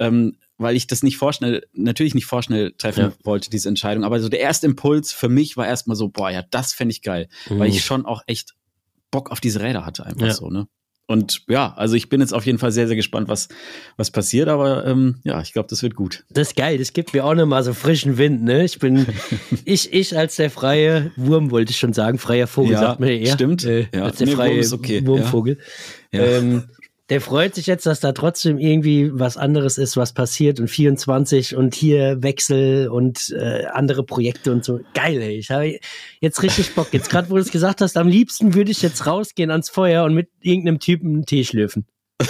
[0.00, 3.12] ähm, weil ich das nicht vorschnell, natürlich nicht vorschnell treffen Ja.
[3.22, 4.02] wollte, diese Entscheidung.
[4.04, 7.02] Aber so der erste Impuls für mich war erstmal so, boah, ja, das fände ich
[7.02, 8.54] geil, weil ich schon auch echt
[9.12, 10.34] Bock auf diese Räder hatte, einfach Ja.
[10.34, 10.66] so, ne?
[11.06, 13.48] Und ja, also ich bin jetzt auf jeden Fall sehr, sehr gespannt, was,
[13.96, 16.24] was passiert, aber ähm, ja, ich glaube, das wird gut.
[16.30, 18.64] Das ist geil, das gibt mir auch nochmal so frischen Wind, ne?
[18.64, 19.08] Ich bin,
[19.64, 23.06] ich, ich als der freie Wurm, wollte ich schon sagen, freier Vogel, Ja, sagt ja
[23.08, 23.32] eher.
[23.32, 23.64] stimmt.
[23.64, 24.04] Äh, Ja.
[24.04, 25.58] Als der Nee, freie Wurm ist okay, Wurmvogel.
[26.12, 26.20] Ja.
[26.22, 26.62] Ähm,
[27.10, 31.56] der freut sich jetzt, dass da trotzdem irgendwie was anderes ist, was passiert und 24
[31.56, 34.80] und hier Wechsel und äh, andere Projekte und so.
[34.94, 35.36] Geil, ey.
[35.36, 35.80] Ich habe
[36.20, 36.88] jetzt richtig Bock.
[36.92, 40.04] Jetzt gerade, wo du es gesagt hast, am liebsten würde ich jetzt rausgehen ans Feuer
[40.04, 41.84] und mit irgendeinem Typen einen Tee schlürfen.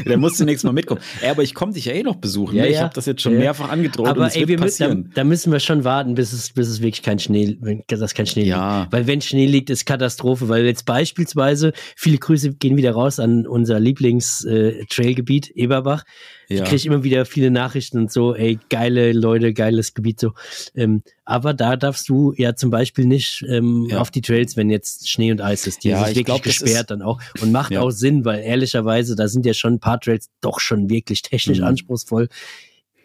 [0.06, 1.00] Der muss zunächst mal mitkommen.
[1.20, 2.56] Ey, aber ich komme dich ja eh noch besuchen.
[2.56, 2.68] Ja, ne?
[2.68, 2.82] Ich ja.
[2.82, 3.38] habe das jetzt schon Ja.
[3.38, 5.10] mehrfach angedroht Aber ey, wir müssen, da, passieren.
[5.14, 8.26] da müssen wir schon warten, bis es, bis es wirklich kein Schnee, wenn das kein
[8.26, 8.80] Schnee Ja.
[8.82, 8.92] liegt.
[8.92, 10.48] Weil wenn Schnee liegt, ist Katastrophe.
[10.48, 16.04] Weil jetzt beispielsweise, viele Grüße gehen wieder raus an unser Lieblings-Trailgebiet, Eberbach.
[16.48, 16.62] Ja.
[16.62, 20.30] Ich kriege immer wieder viele Nachrichten und so, ey, geile Leute, geiles Gebiet so.
[20.76, 23.98] Ähm, aber da darfst du ja zum Beispiel nicht ähm, Ja.
[24.00, 25.82] auf die Trails, wenn jetzt Schnee und Eis ist.
[25.82, 27.20] Die Ja, ist ich wirklich glaub, gesperrt dann auch.
[27.40, 30.90] Und macht auch Sinn, weil ehrlicherweise, da sind ja schon ein paar Trails doch schon
[30.90, 31.64] wirklich technisch Mhm.
[31.64, 32.28] anspruchsvoll.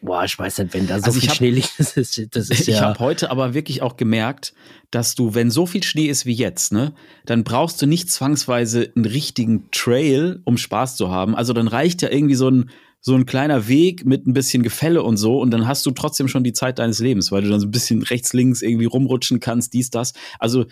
[0.03, 2.19] Boah, ich weiß nicht, wenn da so Also ich viel hab- Schnee liegt, das ist,
[2.35, 2.81] das ist Ich ja.
[2.81, 4.53] habe heute aber wirklich auch gemerkt,
[4.89, 6.93] dass du, wenn so viel Schnee ist wie jetzt, ne,
[7.27, 11.35] dann brauchst du nicht zwangsweise einen richtigen Trail, um Spaß zu haben.
[11.35, 12.69] Also dann reicht ja irgendwie so ein
[13.03, 16.27] so ein kleiner Weg mit ein bisschen Gefälle und so und dann hast du trotzdem
[16.27, 19.39] schon die Zeit deines Lebens, weil du dann so ein bisschen rechts links irgendwie rumrutschen
[19.39, 20.13] kannst, dies das.
[20.37, 20.65] Also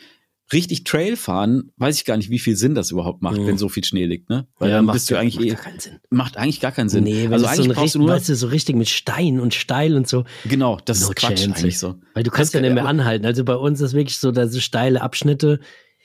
[0.52, 3.48] richtig Trail fahren, weiß ich gar nicht, wie viel Sinn das überhaupt macht, Mhm.
[3.48, 4.48] wenn so viel Schnee liegt, ne?
[4.58, 6.00] Weil ja, dann macht bist du ja- eigentlich macht eh, gar keinen Sinn.
[6.10, 7.04] macht eigentlich gar keinen Sinn.
[7.04, 9.40] Nee, wenn also so eigentlich ein brauchst du nur weißt du, so richtig mit Stein
[9.40, 10.24] und steil und so.
[10.46, 11.96] genau, das No ist Quatsch chance, eigentlich so.
[12.14, 13.26] Weil du kannst ja kann- nicht mehr anhalten.
[13.26, 15.60] Also bei uns ist wirklich so, da so steile Abschnitte,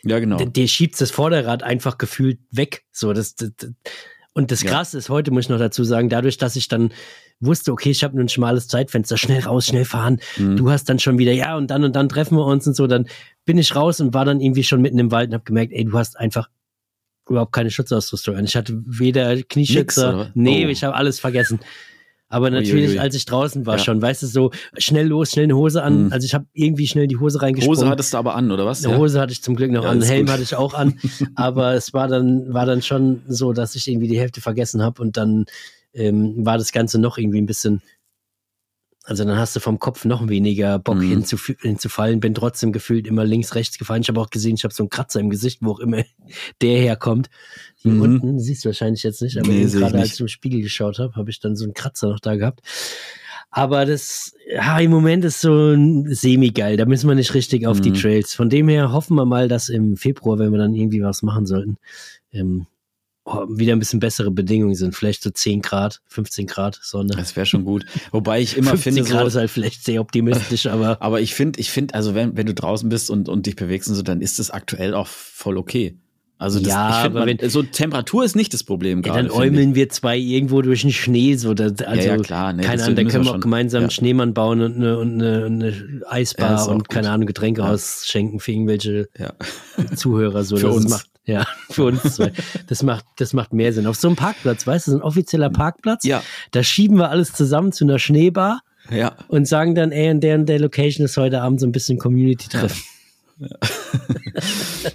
[0.04, 0.36] Ja, genau.
[0.36, 2.84] der schiebt das Vorderrad einfach gefühlt weg.
[2.92, 3.70] So, das, das, das.
[4.34, 4.70] Und das Ja.
[4.72, 6.92] Krasse ist, heute muss ich noch dazu sagen, dadurch, dass ich dann
[7.40, 10.20] wusste, okay, ich habe nur ein schmales Zeitfenster, schnell raus, schnell fahren.
[10.36, 10.56] Mhm.
[10.56, 12.86] Du hast dann schon wieder, ja, und dann und dann treffen wir uns und so,
[12.86, 13.06] dann
[13.44, 15.84] bin ich raus und war dann irgendwie schon mitten im Wald und habe gemerkt, ey,
[15.84, 16.48] du hast einfach
[17.28, 18.44] überhaupt keine Schutzausrüstung an.
[18.44, 20.30] Ich hatte weder Nix, Knieschützer, oder?
[20.34, 20.68] nee, Oh.
[20.68, 21.60] ich habe alles vergessen.
[22.34, 22.98] Aber natürlich, Uiuiui.
[22.98, 23.84] als ich draußen war Ja.
[23.84, 26.06] schon, weißt du, so schnell los, schnell eine Hose an.
[26.06, 26.12] Mhm.
[26.12, 27.78] Also ich habe irgendwie schnell die Hose reingesprungen.
[27.78, 28.84] Hose hattest du aber an, oder was?
[28.84, 30.32] Eine Hose hatte ich zum Glück noch Ja, an, Helm gut.
[30.32, 30.94] hatte ich auch an,
[31.36, 35.00] aber es war dann, war dann schon so, dass ich irgendwie die Hälfte vergessen habe
[35.00, 35.44] und dann
[35.94, 37.80] ähm, war das Ganze noch irgendwie ein bisschen,
[39.06, 41.02] also dann hast du vom Kopf noch weniger Bock Mhm.
[41.08, 44.02] hinzuf hinzufallen, bin trotzdem gefühlt immer links, rechts gefallen.
[44.02, 45.98] Ich habe auch gesehen, ich habe so einen Kratzer im Gesicht, wo auch immer
[46.62, 47.28] der herkommt.
[47.76, 48.00] Hier Mhm.
[48.00, 51.14] unten, siehst du wahrscheinlich jetzt nicht, aber Nee, gerade als ich im Spiegel geschaut habe,
[51.16, 52.60] habe ich dann so einen Kratzer noch da gehabt.
[53.50, 56.76] Aber das, ja, im Moment ist so ein semi-geil.
[56.76, 57.94] Da müssen wir nicht richtig auf die Mhm.
[57.94, 58.34] Trails.
[58.34, 61.46] Von dem her hoffen wir mal, dass im Februar, wenn wir dann irgendwie was machen
[61.46, 61.76] sollten,
[62.32, 62.66] ähm,
[63.26, 64.94] wieder ein bisschen bessere Bedingungen sind.
[64.94, 67.14] Vielleicht so 10 Grad, 15 Grad Sonne.
[67.16, 67.86] Das wäre schon gut.
[68.12, 71.34] Wobei ich immer 15 finde, Grad so, ist halt vielleicht sehr optimistisch, aber aber ich
[71.34, 74.02] finde, ich finde, also wenn, wenn du draußen bist und, und dich bewegst und so,
[74.02, 75.96] dann ist das aktuell auch voll okay.
[76.36, 79.28] Also das, Ja, ich find, man, wenn- so Temperatur ist nicht das Problem Ja, gerade.
[79.28, 81.36] dann äumeln wir zwei irgendwo durch den Schnee.
[81.36, 83.40] So, da, also, ja, klar, nee, keine das Ahnung, da können wir auch schon.
[83.40, 83.84] gemeinsam Ja.
[83.84, 87.70] einen Schneemann bauen und eine, und eine, eine Eisbar Ja, und keine Ahnung, Getränke Ja.
[87.70, 89.32] ausschenken für irgendwelche Ja.
[89.94, 90.44] Zuhörer.
[90.44, 90.90] So, Für das uns.
[90.90, 92.32] Macht, ja, für uns zwei.
[92.66, 93.86] Das macht, das macht mehr Sinn.
[93.86, 97.32] Auf so einem Parkplatz, weißt du, so ein offizieller Parkplatz, Ja, da schieben wir alles
[97.32, 98.60] zusammen zu einer Schneebar
[98.90, 99.16] ja.
[99.28, 101.98] und sagen dann, ey, in der und der Location ist heute Abend so ein bisschen
[101.98, 102.82] Community-Treffen.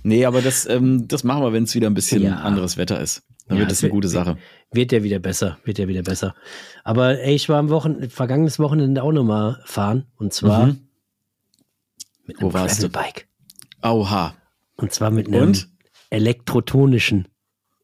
[0.04, 2.36] Nee, aber das, ähm, das machen wir, wenn es wieder ein bisschen Ja.
[2.38, 3.24] anderes Wetter ist.
[3.48, 4.38] Dann Ja, wird das eine gute Sache.
[4.72, 6.36] Wird ja wieder besser, wird ja wieder besser.
[6.84, 10.88] Aber ey, ich war am Wochen, vergangenes Wochenende auch nochmal fahren und zwar Mhm.
[12.26, 12.90] mit Wo einem warst du?
[12.90, 13.28] Gravelbike.
[13.82, 14.36] Auha.
[14.76, 15.68] Und zwar mit einem Und?
[16.10, 17.28] Elektrotonischen,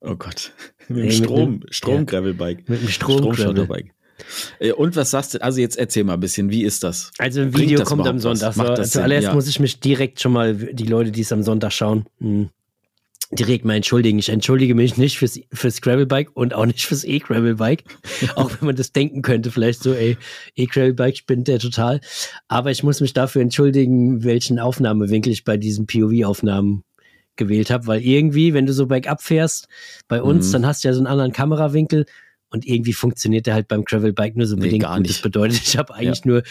[0.01, 0.51] Oh Gott.
[0.87, 2.69] Mit dem mit Strom, einem- Strom-Gravelbike.
[2.69, 3.17] mit einem Strom.
[3.33, 3.91] Strom-Shuttlebike.
[4.59, 5.41] Äh, Und was sagst du?
[5.41, 7.11] Also jetzt erzähl mal ein bisschen, wie ist das?
[7.17, 8.19] Also ein Video kommt am?
[8.19, 8.53] Sonntag.
[8.53, 8.99] So, das Sinn?
[9.01, 9.33] zuallererst Ja.
[9.33, 12.49] muss ich mich direkt schon mal, die Leute, die es am Sonntag schauen, mh,
[13.31, 14.19] direkt mal entschuldigen.
[14.19, 17.83] Ich entschuldige mich nicht fürs, fürs Gravelbike und auch nicht fürs E-Gravelbike.
[18.35, 20.17] auch wenn man das denken könnte, vielleicht so, ey,
[20.55, 21.99] E-Gravelbike spinnt der total.
[22.47, 26.83] Aber ich muss mich dafür entschuldigen, welchen Aufnahmewinkel ich bei diesen POV-Aufnahmen
[27.37, 29.67] gewählt habe, weil irgendwie, wenn du so bergab fährst
[30.07, 30.51] bei uns, Mhm.
[30.53, 32.05] dann hast du ja so einen anderen Kamerawinkel
[32.49, 35.05] und irgendwie funktioniert der halt beim Gravelbike nur so Nee, bedingt gar gut.
[35.07, 35.23] Das nicht.
[35.23, 36.43] bedeutet, ich habe eigentlich nur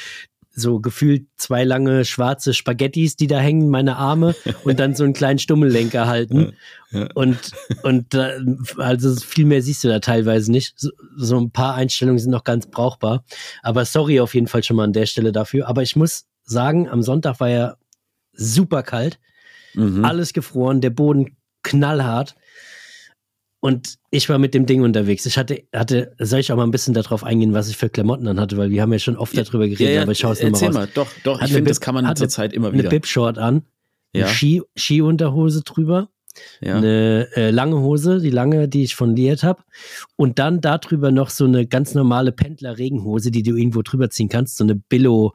[0.57, 5.13] so gefühlt zwei lange schwarze Spaghettis, die da hängen, meine Arme und dann so einen
[5.13, 6.53] kleinen Stummellenker halten.
[6.93, 7.09] Ja.
[7.15, 7.39] Und,
[7.83, 8.31] und da,
[8.77, 10.75] also viel mehr siehst du da teilweise nicht.
[10.79, 13.25] So, so ein paar Einstellungen sind noch ganz brauchbar.
[13.63, 15.67] Aber sorry auf jeden Fall schon mal an der Stelle dafür.
[15.67, 17.77] Aber ich muss sagen, am Sonntag war ja
[18.33, 19.19] super kalt,
[19.75, 20.05] Mhm.
[20.05, 22.35] alles gefroren, der Boden knallhart.
[23.61, 25.25] Und ich war mit dem Ding unterwegs.
[25.25, 28.29] Ich hatte, hatte, soll ich auch mal ein bisschen darauf eingehen, was ich für Klamotten
[28.29, 30.65] an hatte, weil wir haben ja schon oft darüber geredet, aber ich schaue es nochmal
[30.65, 30.75] raus.
[30.75, 32.79] mal, doch, doch, Hat ich eine finde, das kann man hat eine- zurzeit immer Eine
[32.81, 32.91] wieder.
[32.91, 33.63] Bib-Short an,
[34.13, 34.29] eine Ja.
[34.29, 36.11] Ski, Skiunterhose drüber,
[36.61, 36.77] ja.
[36.77, 39.63] eine äh, lange Hose, die lange, die ich von Liet habe,
[40.17, 44.59] und dann darüber noch so eine ganz normale Pendler-Regenhose, die du irgendwo drüber ziehen kannst,
[44.59, 45.33] so eine Billo.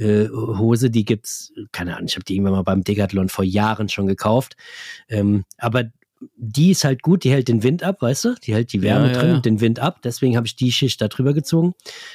[0.00, 3.88] Äh, Hose, die gibt's, keine Ahnung, ich habe die irgendwann mal beim Decathlon vor Jahren
[3.88, 4.56] schon gekauft.
[5.08, 5.84] Ähm, aber
[6.36, 8.34] die ist halt gut, die hält den Wind ab, weißt du?
[8.42, 9.34] Die hält die Wärme Ja, drin ja.
[9.36, 10.02] und den Wind ab.
[10.02, 11.74] Deswegen habe ich die Schicht da drüber gezogen.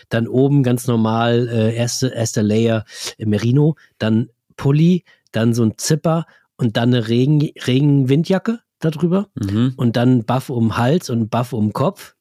[0.09, 2.85] Dann oben ganz normal, äh, erste, erster Layer
[3.17, 6.25] äh, Merino, dann Pulli, dann so ein Zipper
[6.57, 9.73] und dann eine Regen, Regenwindjacke darüber Mhm.
[9.77, 12.15] und dann Buff um Hals und Buff um Kopf.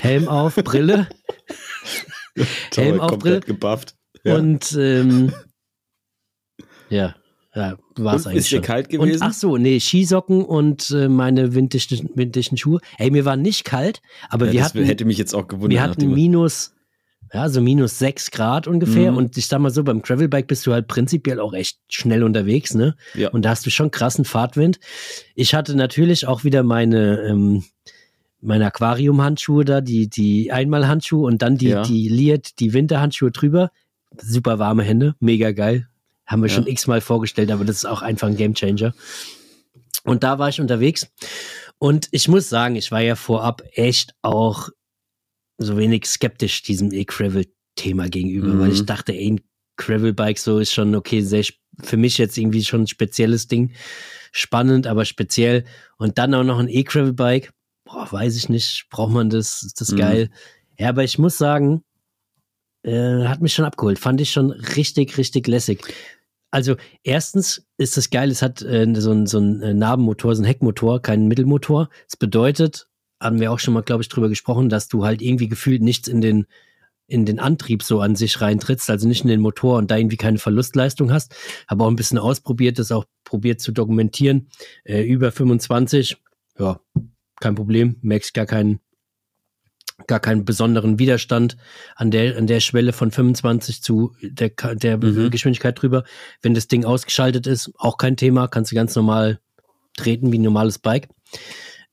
[0.00, 1.06] Helm auf, Brille
[2.74, 3.40] Helm auf, Brille.
[3.40, 3.94] gebufft.
[4.24, 4.36] Ja.
[4.36, 5.32] und ähm,
[6.90, 7.14] ja,
[7.54, 8.62] ja, war es Und eigentlich ist dir schon.
[8.64, 9.22] kalt Und gewesen?
[9.22, 12.80] ach so, nee, Skisocken und äh, meine winddichten, winddichten Schuhe.
[12.98, 14.00] Ey, mir war nicht kalt,
[14.30, 15.70] aber ja, wir das hatten, hätte mich jetzt auch gewundert.
[15.70, 16.74] wir hatten minus,
[17.32, 19.10] ja, so minus sechs Grad ungefähr.
[19.12, 19.18] Mhm.
[19.18, 22.74] Und ich sag mal so, beim Gravelbike bist du halt prinzipiell auch echt schnell unterwegs,
[22.74, 22.94] ne?
[23.14, 23.28] ja.
[23.30, 24.78] Und da hast du schon krassen Fahrtwind.
[25.34, 27.64] Ich hatte natürlich auch wieder meine, ähm,
[28.40, 31.82] meine Aquarium-Handschuhe da, die, die Einmalhandschuhe und dann die, Ja.
[31.82, 33.70] die Liert, die Winterhandschuhe drüber.
[34.20, 35.88] Super warme Hände, mega geil.
[36.26, 36.54] Haben wir Ja.
[36.54, 38.94] schon x-mal vorgestellt, aber das ist auch einfach ein Gamechanger.
[40.04, 41.06] Und da war ich unterwegs.
[41.78, 44.68] Und ich muss sagen, ich war ja vorab echt auch
[45.58, 48.58] so wenig skeptisch diesem E-Gravel-Thema gegenüber, Mhm.
[48.60, 49.40] weil ich dachte, ey, ein
[49.76, 51.44] Gravel-Bike so ist schon okay, sehr,
[51.82, 53.72] für mich jetzt irgendwie schon ein spezielles Ding.
[54.32, 55.64] Spannend, aber speziell.
[55.98, 57.52] Und dann auch noch ein E-Gravel-Bike.
[57.84, 59.62] Boah, weiß ich nicht, braucht man das?
[59.62, 59.96] Ist das Mhm.
[59.96, 60.30] geil?
[60.78, 61.82] Ja, aber ich muss sagen,
[62.82, 63.98] äh, hat mich schon abgeholt.
[63.98, 65.82] Fand ich schon richtig, richtig lässig.
[66.50, 70.42] Also, erstens ist es geil, es hat äh, so ein, so ein äh, Nabenmotor, so
[70.42, 71.88] ein Heckmotor, keinen Mittelmotor.
[72.06, 72.88] Das bedeutet,
[73.20, 76.08] haben wir auch schon mal, glaube ich, drüber gesprochen, dass du halt irgendwie gefühlt nichts
[76.08, 76.46] in den,
[77.06, 80.16] in den Antrieb so an sich reintrittst, also nicht in den Motor und da irgendwie
[80.16, 81.34] keine Verlustleistung hast.
[81.68, 84.48] Habe auch ein bisschen ausprobiert, das auch probiert zu dokumentieren.
[84.84, 86.18] Äh, über 25,
[86.58, 86.80] ja,
[87.40, 88.80] kein Problem, merkst gar keinen,
[90.06, 91.56] gar keinen besonderen Widerstand
[91.96, 95.30] an der, an der Schwelle von 25 zu der, der Mhm.
[95.30, 96.04] Geschwindigkeit drüber.
[96.42, 99.38] Wenn das Ding ausgeschaltet ist, auch kein Thema, kannst du ganz normal
[99.96, 101.08] treten wie ein normales Bike.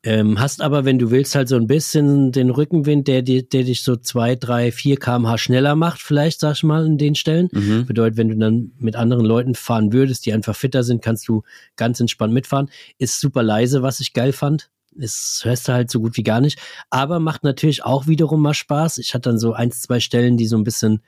[0.01, 3.63] Ähm, hast aber, wenn du willst, halt so ein bisschen den Rückenwind, der, dir- der
[3.65, 7.49] dich so zwei, drei, vier kmh schneller macht, vielleicht, sag ich mal, in den Stellen.
[7.51, 7.85] Mhm.
[7.85, 11.41] Bedeutet, wenn du dann mit anderen Leuten fahren würdest, die einfach fitter sind, kannst du
[11.75, 12.69] ganz entspannt mitfahren.
[12.97, 14.69] Ist super leise, was ich geil fand.
[14.95, 16.59] Das hörst du halt so gut wie gar nicht.
[16.89, 18.97] Aber macht natürlich auch wiederum mal Spaß.
[18.97, 21.01] Ich hatte dann so eins, zwei Stellen, die so ein bisschen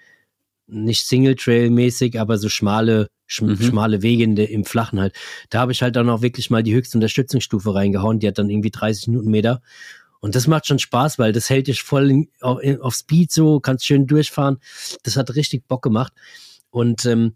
[0.68, 3.62] nicht Single-Trail-mäßig, aber so schmale, sch Mhm.
[3.62, 5.14] schmale Wege in der, im Flachen halt.
[5.50, 8.20] Da habe ich halt dann auch wirklich mal die höchste Unterstützungsstufe reingehauen.
[8.20, 9.62] Die hat dann irgendwie 30 Newtonmeter.
[10.22, 13.32] Und das macht schon Spaß, weil das hält dich voll in, auf, in, auf Speed
[13.32, 14.60] so, kannst schön durchfahren.
[15.04, 16.14] Das hat richtig Bock gemacht.
[16.70, 17.34] Und ähm,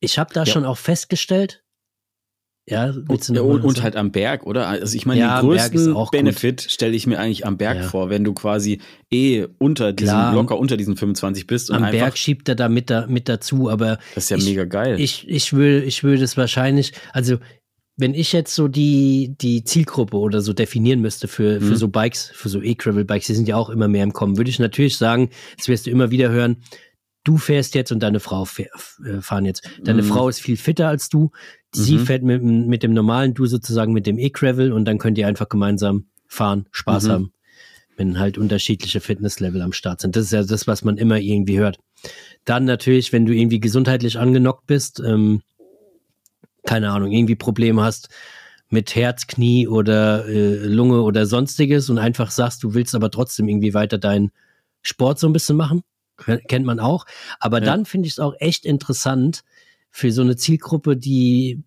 [0.00, 0.52] ich habe da Ja.
[0.52, 1.62] schon auch festgestellt,
[2.66, 4.66] Ja, und, und, und, halt am Berg, oder?
[4.66, 7.82] Also ich meine, ja, den größten Benefit stelle ich mir eigentlich am Berg ja.
[7.82, 11.68] vor, wenn du quasi eh unter diesem, Klar, locker unter diesen 25 bist.
[11.68, 13.98] Und am Berg schiebt er da mit, da mit dazu, aber.
[14.14, 14.98] Das ist ja ich, mega geil.
[14.98, 17.36] Ich, ich will, ich will das wahrscheinlich, also
[17.96, 21.76] wenn ich jetzt so die, die Zielgruppe oder so definieren müsste für, für mhm.
[21.76, 24.58] so Bikes, für so E-Gravel-Bikes, die sind ja auch immer mehr im Kommen, würde ich
[24.58, 26.56] natürlich sagen, das wirst du immer wieder hören,
[27.24, 29.68] du fährst jetzt und deine Frau äh, fahren jetzt.
[29.82, 30.06] Deine mhm.
[30.06, 31.30] Frau ist viel fitter als du.
[31.72, 32.06] Sie mhm.
[32.06, 35.48] fährt mit, mit dem normalen, du sozusagen mit dem E-Gravel und dann könnt ihr einfach
[35.48, 37.10] gemeinsam fahren, Spaß mhm.
[37.10, 37.32] haben.
[37.96, 40.16] Wenn halt unterschiedliche Fitnesslevel am Start sind.
[40.16, 41.78] Das ist ja das, was man immer irgendwie hört.
[42.44, 45.42] Dann natürlich, wenn du irgendwie gesundheitlich angenockt bist, ähm,
[46.66, 48.08] keine Ahnung, irgendwie Probleme hast
[48.68, 53.48] mit Herz, Knie oder äh, Lunge oder sonstiges und einfach sagst, du willst aber trotzdem
[53.48, 54.32] irgendwie weiter deinen
[54.82, 55.82] Sport so ein bisschen machen,
[56.16, 57.06] kennt man auch.
[57.40, 57.64] Aber ja.
[57.64, 59.42] dann finde ich es auch echt interessant
[59.90, 61.62] für so eine Zielgruppe, die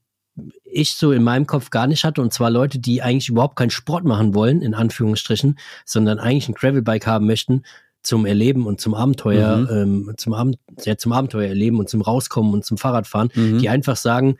[0.63, 3.69] ich so in meinem Kopf gar nicht hatte, und zwar Leute, die eigentlich überhaupt keinen
[3.69, 7.63] Sport machen wollen, in Anführungsstrichen, sondern eigentlich ein Gravelbike haben möchten
[8.03, 9.69] zum Erleben und zum Abenteuer, mhm.
[10.07, 13.59] ähm, zum, Abend, ja, zum Abenteuer erleben und zum Rauskommen und zum Fahrradfahren, mhm.
[13.59, 14.37] die einfach sagen,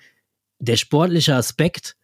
[0.60, 1.95] der sportliche Aspekt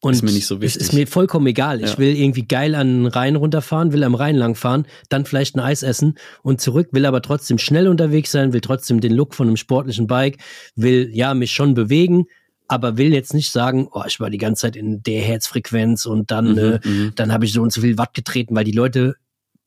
[0.00, 0.80] und ist mir nicht so wichtig.
[0.80, 1.80] Es ist mir vollkommen egal.
[1.80, 1.86] Ja.
[1.86, 5.60] Ich will irgendwie geil an den Rhein runterfahren, will am Rhein langfahren, dann vielleicht ein
[5.60, 9.46] Eis essen und zurück, will aber trotzdem schnell unterwegs sein, will trotzdem den Look von
[9.46, 10.38] einem sportlichen Bike,
[10.74, 12.26] will ja mich schon bewegen,
[12.66, 16.30] aber will jetzt nicht sagen, oh, ich war die ganze Zeit in der Herzfrequenz und
[16.30, 17.12] dann, mhm, äh, mhm.
[17.16, 19.16] dann habe ich so und so viel Watt getreten, weil die Leute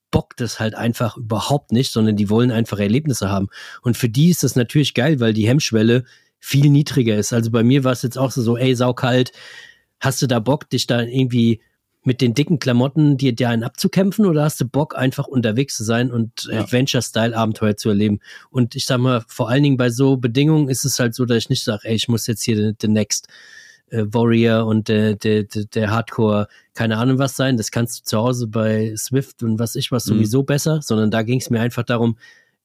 [0.10, 3.50] bockt es halt einfach überhaupt nicht, sondern die wollen einfach Erlebnisse haben.
[3.82, 6.06] Und für die ist das natürlich geil, weil die Hemmschwelle
[6.40, 7.34] viel niedriger ist.
[7.34, 9.32] Also bei mir war es jetzt auch so, so ey, saukalt,
[10.04, 11.62] hast du da Bock, dich da irgendwie
[12.04, 15.86] mit den dicken Klamotten dir, dir einen abzukämpfen oder hast du Bock, einfach unterwegs zu
[15.86, 16.60] sein und ja.
[16.60, 18.20] Adventure-Style-Abenteuer zu erleben?
[18.50, 21.38] Und ich sag mal, vor allen Dingen bei so Bedingungen ist es halt so, dass
[21.38, 23.30] ich nicht sage, ey, ich muss jetzt hier the next
[23.92, 27.56] äh, Warrior und der, der, der, der Hardcore, keine Ahnung was sein.
[27.56, 30.16] Das kannst du zu Hause bei Swift und was ich was mhm.
[30.16, 30.48] sowieso mhm.
[30.48, 32.18] besser, sondern da ging es mir einfach darum,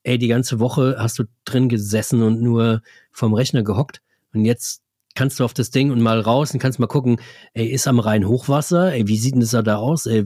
[0.02, 2.82] ey, die ganze Woche hast du drin gesessen und nur
[3.12, 4.82] vom Rechner gehockt und jetzt
[5.18, 7.20] kannst du auf das Ding und mal raus und kannst mal gucken,
[7.52, 8.92] ey, ist am Rhein Hochwasser?
[8.92, 10.06] Ey, wie sieht denn das da aus?
[10.06, 10.24] Ey,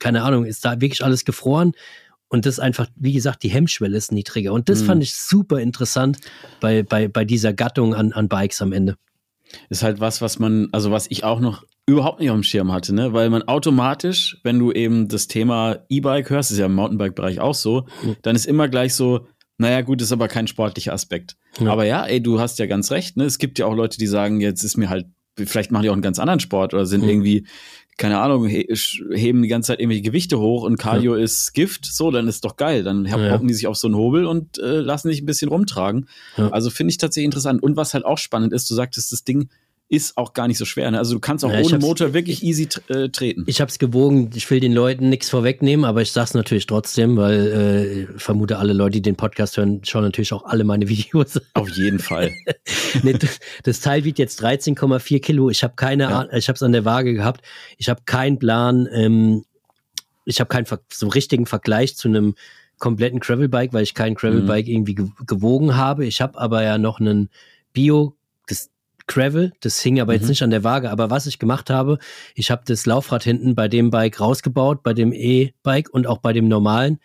[0.00, 1.74] keine Ahnung, ist da wirklich alles gefroren?
[2.26, 4.52] Und das einfach, wie gesagt, die Hemmschwelle ist niedriger.
[4.52, 4.86] Und das mhm.
[4.86, 6.18] fand ich super interessant
[6.58, 8.96] bei, bei, bei dieser Gattung an, an Bikes am Ende.
[9.68, 12.72] Ist halt was, was man, also was ich auch noch überhaupt nicht auf dem Schirm
[12.72, 13.12] hatte, ne?
[13.12, 17.54] Weil man automatisch, wenn du eben das Thema E-Bike hörst, ist ja im Mountainbike-Bereich auch
[17.54, 18.16] so, mhm.
[18.22, 19.26] dann ist immer gleich so,
[19.58, 21.36] naja, gut, ist aber kein sportlicher Aspekt.
[21.60, 21.70] Ja.
[21.70, 23.24] Aber ja, ey, du hast ja ganz recht, ne?
[23.24, 25.94] Es gibt ja auch Leute, die sagen, jetzt ist mir halt, vielleicht machen die auch
[25.94, 27.08] einen ganz anderen Sport oder sind mhm.
[27.08, 27.46] irgendwie,
[27.98, 28.66] keine Ahnung, he
[29.12, 31.22] heben die ganze Zeit irgendwelche Gewichte hoch und Cardio ja.
[31.22, 32.82] ist Gift, so, dann ist doch geil.
[32.82, 33.38] Dann hocken ja.
[33.38, 36.08] die sich auf so einen Hobel und äh, lassen sich ein bisschen rumtragen.
[36.36, 37.62] Also finde ich tatsächlich interessant.
[37.62, 39.50] Und was halt auch spannend ist, du sagtest, das Ding
[39.92, 40.90] ist auch gar nicht so schwer.
[40.90, 40.96] Ne?
[40.96, 43.44] Also du kannst auch ja, ohne Motor wirklich easy äh, treten.
[43.46, 44.30] Ich habe es gewogen.
[44.34, 48.56] Ich will den Leuten nichts vorwegnehmen, aber ich sag's natürlich trotzdem, weil äh, ich vermute,
[48.56, 51.38] alle Leute, die den Podcast hören, schauen natürlich auch alle meine Videos.
[51.52, 52.32] Auf jeden Fall.
[53.02, 53.18] nee,
[53.64, 55.50] das Teil wiegt jetzt 13,4 Kilo.
[55.50, 56.26] Ich habe keine, ja.
[56.32, 57.44] ich habe es an der Waage gehabt.
[57.76, 58.88] Ich habe keinen Plan.
[58.90, 59.44] Ähm,
[60.24, 62.34] ich habe keinen so richtigen Vergleich zu einem
[62.78, 64.72] kompletten Gravelbike, weil ich kein Gravelbike mhm.
[64.72, 64.94] irgendwie
[65.26, 66.06] gewogen habe.
[66.06, 67.28] Ich habe aber ja noch einen
[67.74, 68.16] Bio,
[68.46, 68.70] das
[69.06, 69.52] Gravel.
[69.60, 70.20] Das hing aber mhm.
[70.20, 70.90] jetzt nicht an der Waage.
[70.90, 71.98] Aber was ich gemacht habe,
[72.34, 76.32] ich habe das Laufrad hinten bei dem Bike rausgebaut, bei dem E-Bike und auch bei
[76.32, 76.98] dem normalen.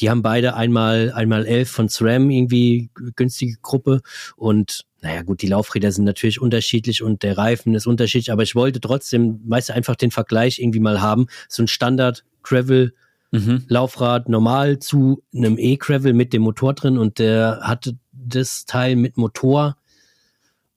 [0.00, 4.00] Die haben beide einmal, einmal elf von SRAM irgendwie günstige Gruppe
[4.36, 8.54] und naja, gut, die Laufräder sind natürlich unterschiedlich und der Reifen ist unterschiedlich, aber ich
[8.54, 11.26] wollte trotzdem, weißt du, einfach den Vergleich irgendwie mal haben.
[11.48, 12.94] So ein Standard Gravel
[13.32, 13.64] mhm.
[13.66, 19.16] Laufrad normal zu einem E-Gravel mit dem Motor drin und der hatte das Teil mit
[19.16, 19.76] Motor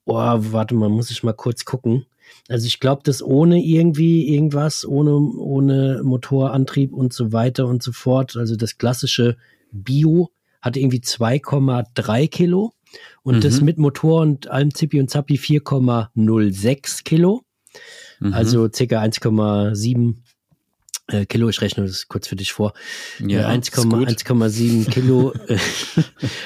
[0.06, 2.06] Oh, warte mal, muss ich mal kurz gucken.
[2.48, 7.92] Also ich glaube, dass ohne irgendwie irgendwas, ohne, ohne Motorantrieb und so weiter und so
[7.92, 9.36] fort, also das klassische
[9.72, 10.30] Bio
[10.62, 12.72] hatte irgendwie 2,3 Kilo
[13.22, 13.40] und mhm.
[13.40, 17.42] das mit Motor und allem Zippi und Zappi 4,06 Kilo.
[18.20, 18.32] Mhm.
[18.32, 19.02] Also ca.
[19.02, 20.14] 1,7
[21.08, 22.72] äh, Kilo, ich rechne das kurz für dich vor.
[23.20, 25.58] Ja, 1,7 Kilo äh,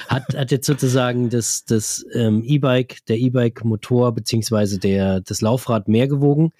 [0.08, 6.08] hat, hat jetzt sozusagen das, das ähm, E-Bike, der E-Bike-Motor beziehungsweise der, das Laufrad mehr
[6.08, 6.52] gewogen.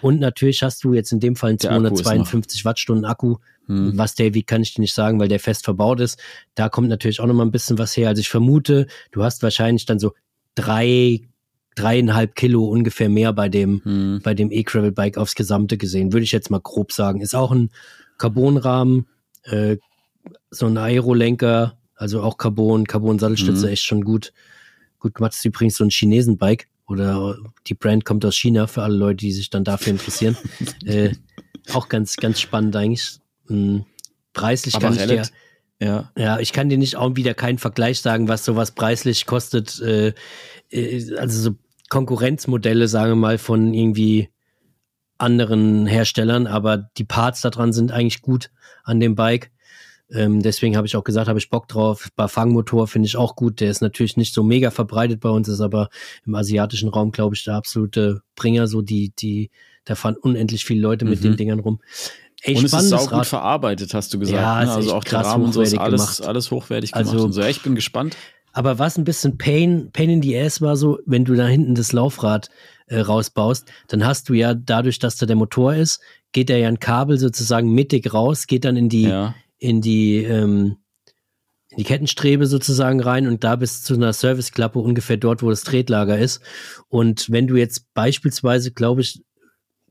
[0.00, 3.36] Und natürlich hast du jetzt in dem Fall einen 252 Wattstunden Akku.
[3.66, 3.96] Hm.
[3.96, 6.18] Was der wiegt, kann ich dir nicht sagen, weil der fest verbaut ist.
[6.54, 8.08] Da kommt natürlich auch noch mal ein bisschen was her.
[8.08, 10.14] Also ich vermute, du hast wahrscheinlich dann so
[10.54, 11.20] drei
[11.74, 14.20] dreieinhalb Kilo ungefähr mehr bei dem, hm.
[14.22, 17.20] bei dem E-Gravel-Bike aufs Gesamte gesehen, würde ich jetzt mal grob sagen.
[17.20, 17.70] Ist auch ein
[18.18, 19.06] Carbonrahmen,
[19.44, 19.76] äh,
[20.50, 23.72] so ein Aerolenker, also auch Carbon, Carbon-Sattelstütze, hm.
[23.72, 24.32] echt schon gut,
[24.98, 25.32] gut gemacht.
[25.32, 26.68] Ist übrigens so ein Chinesen-Bike.
[26.86, 30.36] oder die Brand kommt aus China für alle Leute, die sich dann dafür interessieren.
[30.84, 31.14] äh,
[31.72, 33.18] auch ganz, ganz spannend eigentlich.
[33.46, 33.84] Hm,
[34.32, 35.26] preislich Aber kann ich dir,
[35.82, 36.12] Ja.
[36.16, 39.80] ja, ich kann dir nicht auch wieder keinen Vergleich sagen, was sowas preislich kostet.
[39.80, 40.14] Äh,
[40.70, 41.56] äh, also so
[41.88, 44.28] Konkurrenzmodelle, sagen wir mal, von irgendwie
[45.18, 48.50] anderen Herstellern, aber die Parts da dran sind eigentlich gut
[48.84, 49.50] an dem Bike.
[50.10, 52.08] Ähm, deswegen habe ich auch gesagt, habe ich Bock drauf.
[52.16, 53.60] Bafang-Motor finde ich auch gut.
[53.60, 55.88] Der ist natürlich nicht so mega verbreitet bei uns, ist aber
[56.26, 58.66] im asiatischen Raum, glaube ich, der absolute Bringer.
[58.66, 59.50] So die, die,
[59.84, 61.22] da fahren unendlich viele Leute mit Mhm.
[61.22, 61.80] den Dingern rum.
[62.44, 63.26] Ey, und es ist saugut Rad.
[63.26, 64.36] verarbeitet, hast du gesagt.
[64.36, 64.64] Ja, ne?
[64.64, 66.26] ist Also auch der krass Rahmen und so ist alles, gemacht.
[66.28, 67.40] alles hochwertig gemacht Also- und so.
[67.40, 68.16] Ja, ich bin gespannt.
[68.52, 71.74] Aber was ein bisschen Pain, Pain in the Ass war so, wenn du da hinten
[71.74, 72.50] das Laufrad
[72.86, 76.00] äh, rausbaust, dann hast du ja dadurch, dass da der Motor ist,
[76.32, 79.34] geht da ja ein Kabel sozusagen mittig raus, geht dann in die, Ja.
[79.58, 80.76] in die, ähm,
[81.70, 85.62] in die Kettenstrebe sozusagen rein und da bis zu einer Serviceklappe ungefähr dort, wo das
[85.62, 86.42] Tretlager ist.
[86.88, 89.22] Und wenn du jetzt beispielsweise, glaube ich,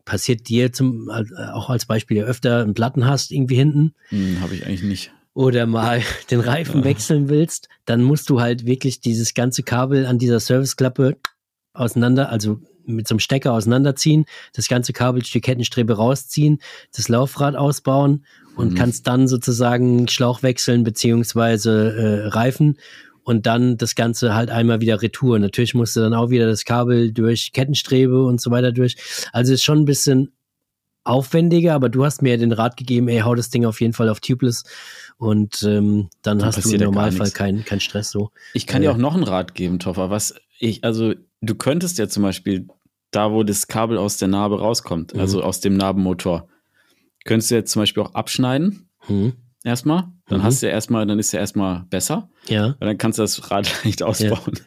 [0.05, 4.39] passiert dir zum, äh, auch als Beispiel ja öfter einen Platten hast irgendwie hinten, Hm,
[4.41, 5.11] Habe ich eigentlich nicht.
[5.33, 10.17] oder mal den Reifen wechseln willst, dann musst du halt wirklich dieses ganze Kabel an
[10.19, 11.17] dieser Serviceklappe
[11.73, 16.59] auseinander, also mit so einem Stecker auseinanderziehen, das ganze Kabel durch die Kettenstrebe rausziehen,
[16.95, 18.25] das Laufrad ausbauen
[18.55, 18.75] und Mhm.
[18.75, 22.77] kannst dann sozusagen Schlauch wechseln beziehungsweise äh, Reifen
[23.23, 25.37] und dann das Ganze halt einmal wieder retour.
[25.39, 28.95] Natürlich musst du dann auch wieder das Kabel durch Kettenstrebe und so weiter durch.
[29.31, 30.31] Also ist schon ein bisschen
[31.03, 33.93] aufwendiger, aber du hast mir ja den Rat gegeben, ey, hau das Ding auf jeden
[33.93, 34.63] Fall auf Tubeless
[35.17, 38.29] und ähm, dann Dann hast du im Normalfall keinen keinen Stress so.
[38.53, 38.85] Ich kann Äh.
[38.85, 40.09] dir auch noch einen Rat geben, Toffer.
[40.11, 42.67] Was ich, also du könntest ja zum Beispiel
[43.09, 45.19] da, wo das Kabel aus der Narbe rauskommt, Mhm.
[45.19, 46.47] also aus dem Narbenmotor,
[47.25, 48.87] könntest du jetzt zum Beispiel auch abschneiden.
[49.07, 49.33] Hm.
[49.63, 50.05] Erstmal.
[50.27, 50.43] Dann Mhm.
[50.43, 52.29] hast du ja erstmal, dann ist ja erstmal besser.
[52.47, 52.67] Ja.
[52.67, 54.59] Und dann kannst du das Rad leicht ausbauen.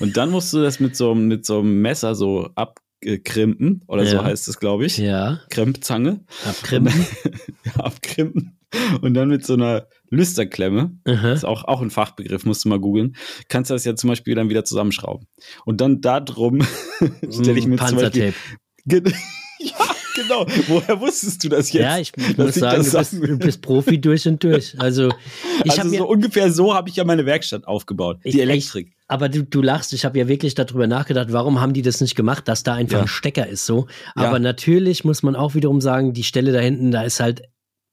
[0.00, 4.04] Und dann musst du das mit so, einem- mit so einem Messer so abkrimpen, oder
[4.04, 4.24] so Ja.
[4.24, 4.98] heißt es, glaube ich.
[4.98, 5.40] Ja.
[5.50, 6.24] Krempzange.
[6.46, 6.92] Abkrimpen.
[7.64, 8.58] Ja, abkrimpen.
[9.02, 11.32] Und dann mit so einer Lüsterklemme, Aha.
[11.32, 13.14] ist auch, auch ein Fachbegriff, musst du mal googeln,
[13.48, 15.26] kannst du das ja zum Beispiel dann wieder zusammenschrauben.
[15.64, 16.60] Und dann da drum
[17.30, 18.32] stelle ich mir zum Beispiel.
[18.88, 19.16] Panzertape.
[19.60, 19.74] Ja,
[20.22, 20.46] genau.
[20.68, 21.82] Woher wusstest du das jetzt?
[21.82, 24.74] Ja, ich, ich muss ich sagen, du bist, du bist Profi durch und durch.
[24.78, 25.10] Also
[25.64, 28.18] ich also so ungefähr so habe ich ja meine Werkstatt aufgebaut.
[28.24, 28.92] Ich- die Elektrik.
[29.08, 32.14] Aber du, du lachst, ich habe ja wirklich darüber nachgedacht, warum haben die das nicht
[32.14, 33.02] gemacht, dass da einfach Ja.
[33.02, 33.86] ein Stecker ist so.
[34.16, 34.24] Ja.
[34.28, 37.42] Aber natürlich muss man auch wiederum sagen, die Stelle da hinten, da ist halt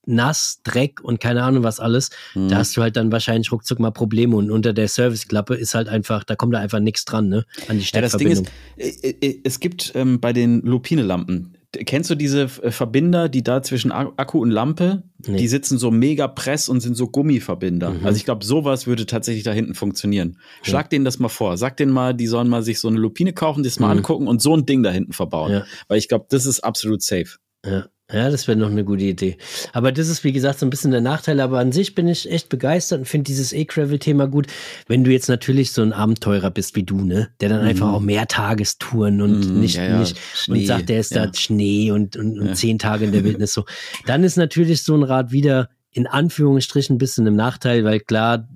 [0.06, 2.08] nass, Dreck und keine Ahnung was alles.
[2.34, 2.48] Mhm.
[2.48, 5.88] Da hast du halt dann wahrscheinlich ruckzuck mal Probleme und unter der Serviceklappe ist halt
[5.88, 7.44] einfach, da kommt da einfach nichts dran, ne?
[7.68, 8.46] An die Ja, das Ding Steckverbindung.
[8.76, 13.42] ist, äh, äh, es gibt ähm, bei den Lupine-Lampen, kennst du diese äh, Verbinder, die
[13.42, 15.36] da zwischen Akku und Lampe, Nee.
[15.36, 17.90] die sitzen so mega press und sind so Gummiverbinder.
[17.90, 18.06] Mhm.
[18.06, 20.38] Also ich glaube, sowas würde tatsächlich da hinten funktionieren.
[20.62, 21.56] Schlag denen das mal vor.
[21.58, 23.98] Sag denen mal, die sollen mal sich so eine Lupine kaufen, das mal Mhm.
[23.98, 25.52] angucken und so ein Ding da hinten verbauen.
[25.52, 25.64] Ja.
[25.88, 27.36] Weil ich glaube, das ist absolut safe.
[27.66, 27.86] Ja.
[28.12, 29.36] Ja, das wäre noch eine gute Idee.
[29.72, 31.40] Aber das ist, wie gesagt, so ein bisschen der Nachteil.
[31.40, 34.46] Aber an sich bin ich echt begeistert und finde dieses E-Gravel-Thema gut.
[34.88, 37.28] Wenn du jetzt natürlich so ein Abenteurer bist wie du, ne?
[37.40, 39.98] Der dann einfach auch mehr Tagestouren und Mhm, nicht, ja, ja.
[39.98, 41.26] nicht Schnee, und sagt, der ist ja.
[41.26, 43.64] da Schnee und, und, und zehn Tage in der Wildnis so.
[44.06, 48.48] Dann ist natürlich so ein Rad wieder in Anführungsstrichen ein bisschen im Nachteil, weil klar,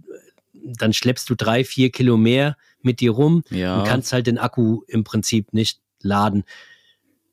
[0.52, 4.82] dann schleppst du drei, vier Kilo mehr mit dir rum und kannst halt den Akku
[4.86, 6.44] im Prinzip nicht laden.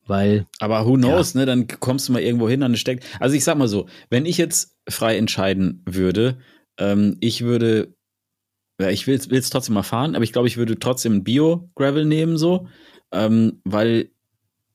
[0.08, 1.46] Weil, Aber who knows, ne?
[1.46, 3.04] Dann kommst du mal irgendwo hin an eine Steck.
[3.20, 6.40] Also ich sag mal so, wenn ich jetzt frei entscheiden würde,
[6.78, 7.96] ähm, ich würde,
[8.80, 12.38] ja, ich will es trotzdem mal fahren, aber ich glaube, ich würde trotzdem Bio-Gravel nehmen,
[12.38, 12.68] so,
[13.12, 14.10] ähm, weil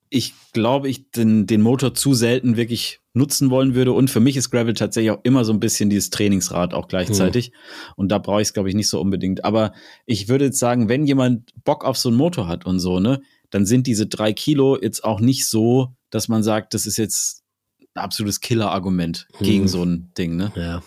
[0.08, 3.92] ich glaube, ich den, den Motor zu selten wirklich nutzen wollen würde.
[3.92, 7.50] Und für mich ist Gravel tatsächlich auch immer so ein bisschen dieses Trainingsrad auch gleichzeitig.
[7.96, 9.44] Und da brauche ich es, glaube ich, nicht so unbedingt.
[9.44, 9.72] Aber
[10.04, 13.20] ich würde jetzt sagen, wenn jemand Bock auf so einen Motor hat und so, ne,
[13.50, 17.42] dann sind diese drei Kilo jetzt auch nicht so, dass man sagt, das ist jetzt
[17.94, 19.68] ein absolutes Killer-Argument gegen Hm.
[19.68, 20.52] so ein Ding, ne?
[20.56, 20.82] ja.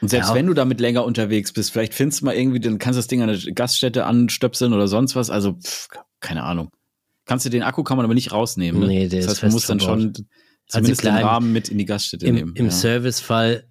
[0.00, 0.34] Und selbst Ja.
[0.34, 3.06] wenn du damit länger unterwegs bist, vielleicht findest du mal irgendwie, dann kannst du das
[3.06, 5.30] Ding an der Gaststätte anstöpseln oder sonst was.
[5.30, 6.70] Also, pff, keine Ahnung.
[7.24, 8.80] Kannst du den Akku kann man aber nicht rausnehmen.
[8.80, 8.86] Ne?
[8.88, 10.12] Nee, der das ist heißt, man muss dann schon
[10.66, 12.56] zumindest klar, den Rahmen mit in die Gaststätte Im, nehmen.
[12.56, 12.70] im ja.
[12.72, 13.68] Servicefall,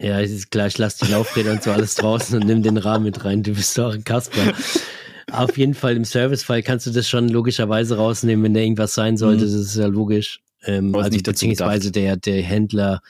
[0.00, 2.76] ja, es ist klar, ich lasse die Laufräder und so alles draußen und nimm den
[2.76, 3.42] Rahmen mit rein.
[3.42, 4.52] Du bist doch ein Kasper.
[5.38, 9.16] Auf jeden Fall im Servicefall kannst du das schon logischerweise rausnehmen, wenn da irgendwas sein
[9.16, 9.44] sollte.
[9.44, 9.52] Mhm.
[9.52, 10.40] Das ist ja logisch.
[10.64, 13.00] Ähm, also beziehungsweise der, der Händler,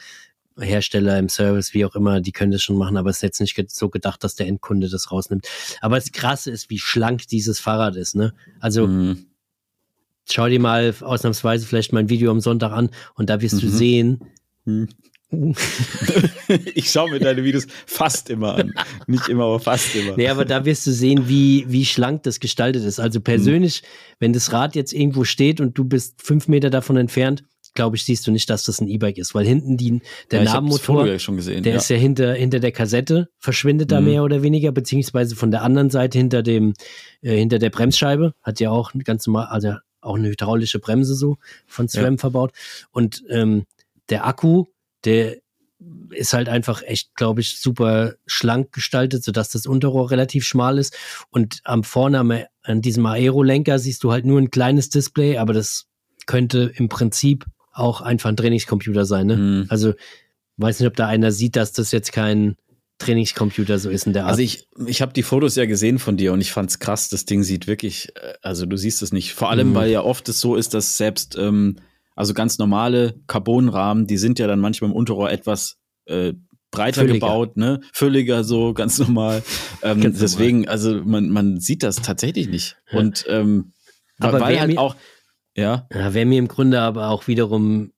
[0.59, 3.41] Hersteller im Service, wie auch immer, die können das schon machen, aber es ist jetzt
[3.41, 5.47] nicht so gedacht, dass der Endkunde das rausnimmt.
[5.81, 8.35] Aber das Krasse ist, wie schlank dieses Fahrrad ist, ne?
[8.61, 9.27] Also Mhm.
[10.31, 13.71] schau dir mal ausnahmsweise vielleicht mein Video am Sonntag an und da wirst du Mhm.
[13.71, 14.21] sehen,
[14.65, 14.89] Mhm.
[16.75, 18.73] ich schaue mir deine Videos fast immer an.
[19.07, 20.17] Nicht immer, aber fast immer.
[20.17, 23.01] Nee, aber da wirst du sehen, wie, wie schlank das gestaltet ist.
[23.01, 23.87] Also persönlich, mhm.
[24.21, 28.05] wenn das Rad jetzt irgendwo steht und du bist fünf Meter davon entfernt, glaube ich,
[28.05, 31.17] siehst du nicht, dass das ein E-Bike ist, weil hinten die, der ja, Namenmotor, ja
[31.61, 31.77] der ja.
[31.77, 34.07] ist ja hinter, hinter der Kassette, verschwindet da mhm.
[34.07, 36.75] mehr oder weniger, beziehungsweise von der anderen Seite hinter dem,
[37.23, 41.37] äh, hinter der Bremsscheibe, hat ja auch ganz normal, also auch eine hydraulische Bremse so
[41.67, 42.53] von SRAM verbaut.
[42.93, 43.65] Und ähm,
[44.11, 44.67] der Akku,
[45.05, 45.37] der
[46.11, 50.97] ist halt einfach echt, glaube ich, super schlank gestaltet, sodass das Unterrohr relativ schmal ist.
[51.31, 52.33] Und am vorne am,
[52.63, 55.87] an diesem Aero-Lenker siehst du halt nur ein kleines Display, aber das
[56.27, 59.27] könnte im Prinzip auch einfach ein Trainingscomputer sein.
[59.27, 59.37] Ne?
[59.37, 59.67] Mhm.
[59.69, 59.95] Also
[60.57, 62.57] weiß nicht, ob da einer sieht, dass das jetzt kein
[62.99, 64.31] Trainingscomputer so ist in der Art.
[64.31, 67.09] Also ich, ich habe die Fotos ja gesehen von dir und ich fand's krass.
[67.09, 69.35] Das Ding sieht wirklich, äh, also du siehst es nicht.
[69.35, 69.75] Vor allem, mhm.
[69.75, 71.77] weil ja oft es so ist, dass selbst ähm,
[72.15, 76.35] also ganz normale Carbonrahmen, die sind ja dann manchmal im Unterrohr etwas äh,
[76.71, 77.15] breiter Fülliger.
[77.15, 77.81] gebaut, ne?
[77.93, 79.43] Fülliger so, ganz normal.
[79.83, 80.73] Ähm, ganz deswegen, normal.
[80.73, 82.77] also man, man sieht das tatsächlich nicht.
[82.91, 82.99] Ja.
[82.99, 83.73] Und ähm,
[84.19, 84.97] aber weil halt auch,
[85.57, 85.87] ja.
[85.93, 87.91] ja Wäre mir im Grunde aber auch wiederum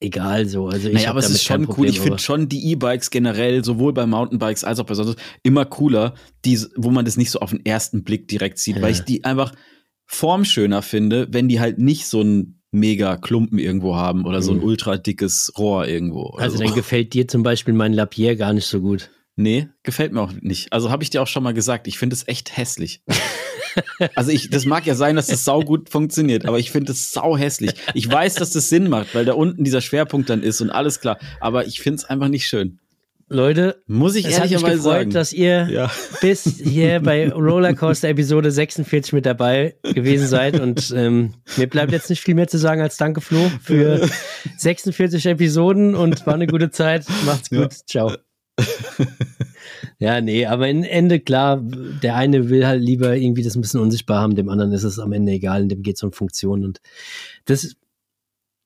[0.00, 0.68] egal so.
[0.68, 1.90] Also ich naja, aber es ist schon Problem, cool.
[1.90, 6.14] Ich finde schon die E-Bikes generell, sowohl bei Mountainbikes als auch bei sonst immer cooler,
[6.44, 8.82] die, wo man das nicht so auf den ersten Blick direkt sieht, ja.
[8.82, 9.52] weil ich die einfach
[10.06, 14.58] formschöner finde, wenn die halt nicht so ein mega Klumpen irgendwo haben oder so ein
[14.58, 14.64] mhm.
[14.64, 16.30] ultra dickes Rohr irgendwo.
[16.36, 16.64] Also so.
[16.64, 19.10] dann gefällt dir zum Beispiel mein Lapierre gar nicht so gut.
[19.36, 20.72] Nee, gefällt mir auch nicht.
[20.72, 23.02] Also habe ich dir auch schon mal gesagt, ich finde es echt hässlich.
[24.14, 27.10] also ich, das mag ja sein, dass das sau gut funktioniert, aber ich finde es
[27.10, 27.72] sau hässlich.
[27.94, 31.00] Ich weiß, dass das Sinn macht, weil da unten dieser Schwerpunkt dann ist und alles
[31.00, 32.80] klar, aber ich finde es einfach nicht schön.
[33.32, 35.90] Leute, muss ich ehrlicherweise sagen, dass ihr ja.
[36.20, 42.10] bis hier bei Rollercoaster Episode 46 mit dabei gewesen seid und ähm, mir bleibt jetzt
[42.10, 44.08] nicht viel mehr zu sagen als Danke Flo für
[44.56, 47.06] 46 Episoden und war eine gute Zeit.
[47.24, 47.68] Macht's gut, ja.
[47.86, 48.12] ciao.
[50.00, 53.78] ja, nee, aber im Ende klar, der eine will halt lieber irgendwie das ein bisschen
[53.78, 56.80] unsichtbar haben, dem anderen ist es am Ende egal, dem geht es um Funktion und
[57.44, 57.76] das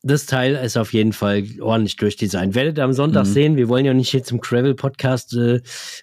[0.05, 2.55] das Teil ist auf jeden Fall ordentlich durchdesignt.
[2.55, 3.33] Werdet ihr am Sonntag mhm.
[3.33, 3.57] sehen.
[3.57, 5.61] Wir wollen ja nicht hier zum Gravel-Podcast äh,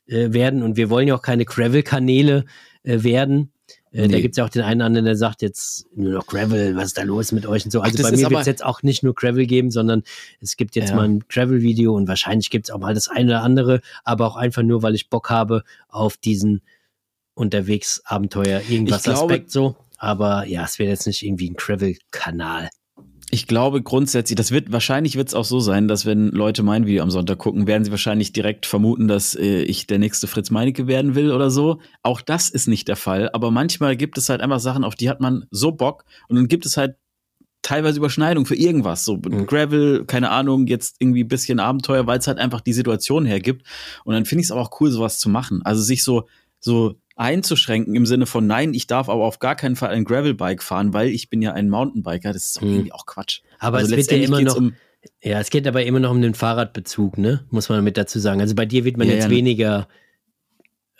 [0.07, 2.45] äh, werden und wir wollen ja auch keine Gravel-Kanäle
[2.83, 3.53] äh, werden.
[3.91, 4.13] Äh, nee.
[4.13, 6.85] Da gibt es ja auch den einen anderen, der sagt jetzt nur noch Gravel, was
[6.85, 7.81] ist da los mit euch und so.
[7.81, 10.01] Also Ach, bei mir wird es jetzt auch nicht nur Gravel geben, sondern
[10.39, 10.95] es gibt jetzt ja.
[10.95, 14.35] mal ein Gravel-Video und wahrscheinlich gibt es auch mal das eine oder andere, aber auch
[14.35, 16.61] einfach nur, weil ich Bock habe auf diesen
[17.35, 19.75] unterwegs Abenteuer, irgendwas glaube, Aspekt so.
[19.97, 22.69] Aber ja, es wird jetzt nicht irgendwie ein Gravel-Kanal.
[23.33, 26.85] Ich glaube grundsätzlich, das wird wahrscheinlich wird es auch so sein, dass wenn Leute mein
[26.85, 30.51] Video am Sonntag gucken, werden sie wahrscheinlich direkt vermuten, dass äh, ich der nächste Fritz
[30.51, 31.79] Meinecke werden will oder so.
[32.03, 33.29] Auch das ist nicht der Fall.
[33.31, 36.49] Aber manchmal gibt es halt einfach Sachen, auf die hat man so Bock und dann
[36.49, 36.97] gibt es halt
[37.61, 39.05] teilweise Überschneidung für irgendwas.
[39.05, 39.45] So mhm.
[39.45, 43.65] Gravel, keine Ahnung, jetzt irgendwie bisschen Abenteuer, weil es halt einfach die Situation hergibt.
[44.03, 45.61] Und dann finde ich es aber auch cool, sowas zu machen.
[45.63, 46.27] Also sich so
[46.59, 50.63] so einzuschränken im Sinne von nein, ich darf aber auf gar keinen Fall ein Gravelbike
[50.63, 52.33] fahren, weil ich bin ja ein Mountainbiker.
[52.33, 52.69] Das ist mhm.
[52.69, 53.41] irgendwie auch Quatsch.
[53.59, 54.73] Aber also es wird ja immer noch um
[55.23, 57.43] ja, es geht aber immer noch um den Fahrradbezug, ne?
[57.49, 58.39] Muss man mit dazu sagen.
[58.39, 59.35] Also bei dir wird man ja, jetzt ja, ne.
[59.35, 59.87] weniger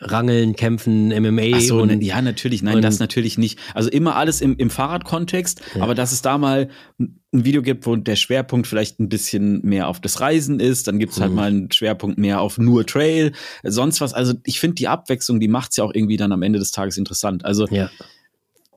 [0.02, 1.58] Rangeln, Kämpfen, MMA.
[1.58, 2.64] Ach so, und, ne, ja, natürlich.
[2.64, 3.60] Nein, das natürlich nicht.
[3.76, 5.84] Also immer alles im, im Fahrradkontext, ja.
[5.84, 9.88] aber dass es da mal ein Video gibt, wo der Schwerpunkt vielleicht ein bisschen mehr
[9.88, 11.36] auf das Reisen ist, dann gibt es halt mhm.
[11.36, 13.32] mal einen Schwerpunkt mehr auf nur Trail,
[13.64, 14.14] sonst was.
[14.14, 16.72] Also ich finde die Abwechslung, die macht es ja auch irgendwie dann am Ende des
[16.72, 17.46] Tages interessant.
[17.46, 17.90] Also ja.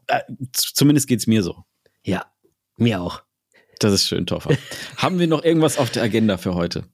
[0.09, 0.20] äh,
[0.53, 1.64] zumindest geht's mir so.
[2.05, 2.27] Ja,
[2.77, 3.22] mir auch.
[3.81, 4.57] Das ist schön, Toffer.
[4.99, 6.85] Haben wir noch irgendwas auf der Agenda für heute?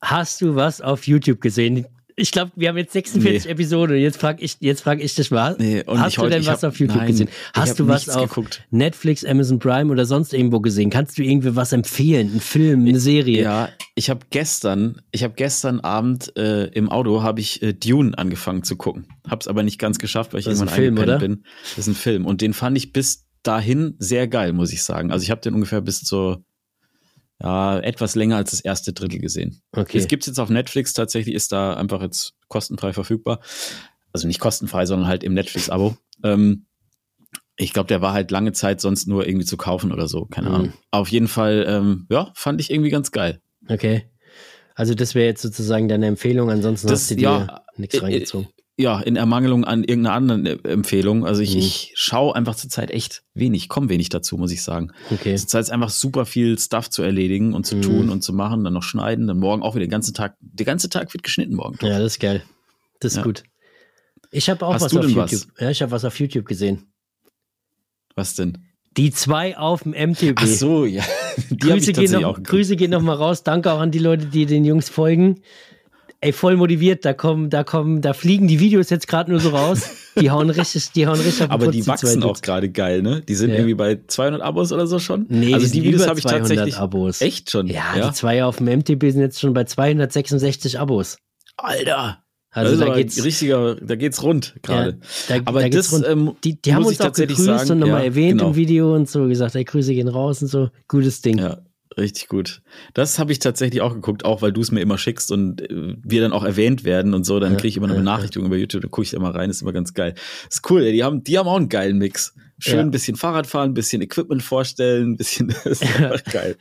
[0.00, 1.86] Hast du was auf YouTube gesehen?
[2.16, 3.50] Ich glaube, wir haben jetzt 46 nee.
[3.50, 3.96] Episoden.
[3.96, 5.56] Jetzt frage ich, jetzt frag ich dich mal.
[5.58, 7.28] Nee, Hast du heute, denn was hab, auf YouTube nein, gesehen?
[7.52, 8.62] Hast du was auf geguckt.
[8.70, 10.90] Netflix, Amazon Prime oder sonst irgendwo gesehen?
[10.90, 12.34] Kannst du irgendwie was empfehlen?
[12.34, 13.42] Ein Film, eine Serie?
[13.42, 18.16] Ja, ich habe gestern, ich habe gestern Abend äh, im Auto habe ich äh, Dune
[18.16, 19.06] angefangen zu gucken.
[19.28, 21.18] Hab's aber nicht ganz geschafft, weil ich das irgendwann Film, oder?
[21.18, 21.44] bin.
[21.70, 25.10] Das ist ein Film und den fand ich bis dahin sehr geil, muss ich sagen.
[25.10, 26.44] Also ich habe den ungefähr bis zur
[27.42, 29.62] ja, etwas länger als das erste Drittel gesehen.
[29.72, 29.98] Okay.
[29.98, 33.40] Es gibt jetzt auf Netflix tatsächlich, ist da einfach jetzt kostenfrei verfügbar.
[34.12, 35.96] Also nicht kostenfrei, sondern halt im Netflix-Abo.
[36.22, 36.66] Ähm,
[37.56, 40.48] ich glaube, der war halt lange Zeit sonst nur irgendwie zu kaufen oder so, keine
[40.48, 40.54] mhm.
[40.54, 40.72] Ahnung.
[40.90, 43.40] Auf jeden Fall, ähm, ja, fand ich irgendwie ganz geil.
[43.68, 44.08] Okay.
[44.74, 48.48] Also das wäre jetzt sozusagen deine Empfehlung, ansonsten das, hast du dir ja, nichts reingezogen
[48.76, 51.24] ja, in Ermangelung an irgendeiner anderen äh, Empfehlung.
[51.24, 51.60] Also ich, mhm.
[51.60, 54.92] ich schaue einfach zurzeit echt wenig, komme wenig dazu, muss ich sagen.
[55.10, 55.36] Okay.
[55.36, 57.82] Zurzeit ist einfach super viel Stuff zu erledigen und zu mhm.
[57.82, 60.36] tun und zu machen, dann noch schneiden, dann morgen auch wieder den ganzen Tag.
[60.40, 61.78] Der ganze Tag wird geschnitten morgen.
[61.82, 62.42] Ja, das ist geil.
[63.00, 63.22] Das ist ja.
[63.22, 63.44] gut.
[64.32, 65.32] Ich habe auch Hast was auf YouTube.
[65.32, 65.48] Was?
[65.60, 66.86] Ja, ich habe was auf YouTube gesehen.
[68.16, 68.58] Was denn?
[68.96, 70.34] Die zwei auf dem MTB.
[70.36, 71.04] Ach so, ja.
[71.50, 72.40] Die Grüße, gehen noch.
[72.42, 73.42] Grüße gehen noch mal raus.
[73.42, 75.40] Danke auch an die Leute, die den Jungs folgen.
[76.24, 77.04] Ey, voll motiviert.
[77.04, 79.90] Da kommen, da kommen, da fliegen die Videos jetzt gerade nur so raus.
[80.18, 82.42] Die hauen richtig, die hauen richtig auf den Aber Putz, die wachsen auch Dudes.
[82.42, 83.20] gerade geil, ne?
[83.20, 83.56] Die sind Ja.
[83.56, 85.26] irgendwie bei 200 Abos oder so schon.
[85.28, 86.76] Nee, also die die Videos habe ich 200 tatsächlich.
[86.78, 87.20] Abos.
[87.20, 87.66] Echt schon?
[87.66, 91.18] Ja, die zwei auf dem MTB sind jetzt schon bei 266 Abos.
[91.58, 92.24] Alter.
[92.52, 93.22] Also ist da geht's.
[93.22, 95.00] richtiger, da geht's rund gerade.
[95.28, 98.04] Ja, aber da das, ähm, die, die haben uns auch gegrüßt sagen, und nochmal ja,
[98.06, 98.50] erwähnt genau.
[98.50, 100.70] im Video und so gesagt, ey, Grüße gehen raus und so.
[100.86, 101.38] Gutes Ding.
[101.38, 101.58] Ja,
[101.96, 102.62] richtig gut.
[102.94, 105.96] Das habe ich tatsächlich auch geguckt, auch weil du es mir immer schickst und äh,
[106.02, 107.40] wir dann auch erwähnt werden und so.
[107.40, 109.32] Dann Ja, kriege ich immer eine ja, Benachrichtigung über YouTube, dann gucke ich da mal
[109.32, 110.14] rein, ist immer ganz geil.
[110.48, 112.34] Ist cool, ey, die haben, die haben auch einen geilen Mix.
[112.60, 112.80] Schön Ja.
[112.82, 116.56] ein bisschen Fahrrad fahren, ein bisschen Equipment vorstellen, ein bisschen, das ist einfach geil.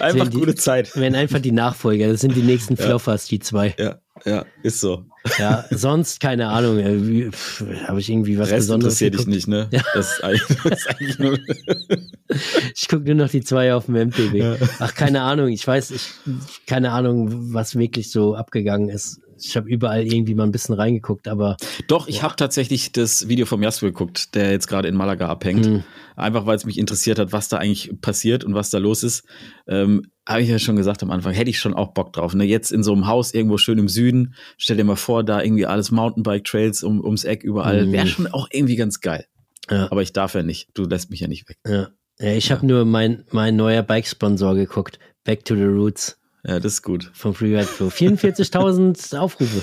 [0.00, 0.94] Einfach die- gute Zeit.
[0.96, 2.08] Werden einfach die Nachfolger.
[2.08, 2.84] Das sind die nächsten Ja.
[2.84, 3.74] Floffers, die zwei.
[3.78, 5.04] Ja, ja, ist so.
[5.38, 6.78] Ja, sonst keine Ahnung.
[6.78, 7.30] äh,
[7.86, 9.68] Habe ich irgendwie was Rest Besonderes interessiert dich nicht, ne?
[9.70, 9.82] Ja.
[9.94, 11.38] Das, ist eigentlich, das ist eigentlich nur.
[12.74, 14.34] Ich gucke nur noch die zwei auf dem MTV.
[14.34, 14.56] Ja.
[14.80, 15.48] Ach, keine Ahnung.
[15.48, 16.10] Ich weiß, ich,
[16.66, 19.20] keine Ahnung, was wirklich so abgegangen ist.
[19.38, 21.56] Ich habe überall irgendwie mal ein bisschen reingeguckt, aber
[21.88, 25.66] Doch, ich habe tatsächlich das Video vom Jasper geguckt, der jetzt gerade in Malaga abhängt.
[25.66, 25.84] Mhm.
[26.16, 29.24] Einfach weil es mich interessiert hat, was da eigentlich passiert und was da los ist.
[29.68, 32.34] Ähm, habe ich ja schon gesagt am Anfang, hätte ich schon auch Bock drauf.
[32.34, 32.44] Ne?
[32.44, 35.66] Jetzt in so einem Haus irgendwo schön im Süden, stell dir mal vor, da irgendwie
[35.66, 37.86] alles Mountainbike-Trails um, ums Eck überall.
[37.86, 37.92] Mhm.
[37.92, 39.26] Wäre schon auch irgendwie ganz geil.
[39.70, 40.68] ja, Aber ich darf ja nicht.
[40.74, 41.58] Du lässt mich ja nicht weg.
[41.66, 41.88] ja.
[42.18, 44.98] ja ich habe nur mein, mein neuer Bike-Sponsor geguckt.
[45.24, 47.10] Back to the Roots Ja, das ist gut.
[47.14, 47.86] vom Freeride Pro.
[47.86, 49.62] 44.000 Aufrufe.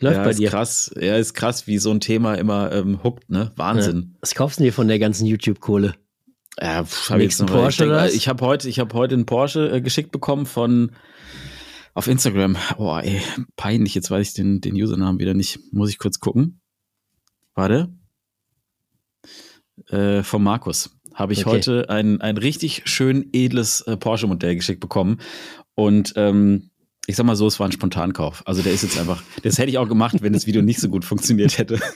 [0.00, 0.50] Läuft ja, bei ist dir.
[0.50, 0.94] krass.
[1.00, 3.50] Ja, ist krass, wie so ein Thema immer ähm, huckt, ne?
[3.56, 4.16] Wahnsinn.
[4.20, 5.94] Was kaufst du dir von der ganzen YouTube-Kohle?
[6.60, 9.14] Ja, pff, hab ich jetzt Nächsten Porsche ich denk, ich habe heute, ich habe heute
[9.14, 10.92] einen Porsche äh, geschickt bekommen von
[11.94, 12.56] auf Instagram.
[12.76, 13.20] Oh, ey,
[13.56, 13.94] peinlich.
[13.94, 15.58] Jetzt weiß ich den, den Usernamen wieder nicht.
[15.72, 16.60] Muss ich kurz gucken.
[17.54, 17.92] Warte.
[19.88, 21.56] Äh, von Markus habe ich Okay.
[21.56, 25.20] heute ein, ein richtig schön edles äh, Porsche-Modell geschickt bekommen.
[25.74, 26.70] Und ähm,
[27.08, 28.42] ich sag mal so, es war ein Spontankauf.
[28.46, 30.88] Also der ist jetzt einfach, das hätte ich auch gemacht, wenn das Video nicht so
[30.88, 31.80] gut funktioniert hätte.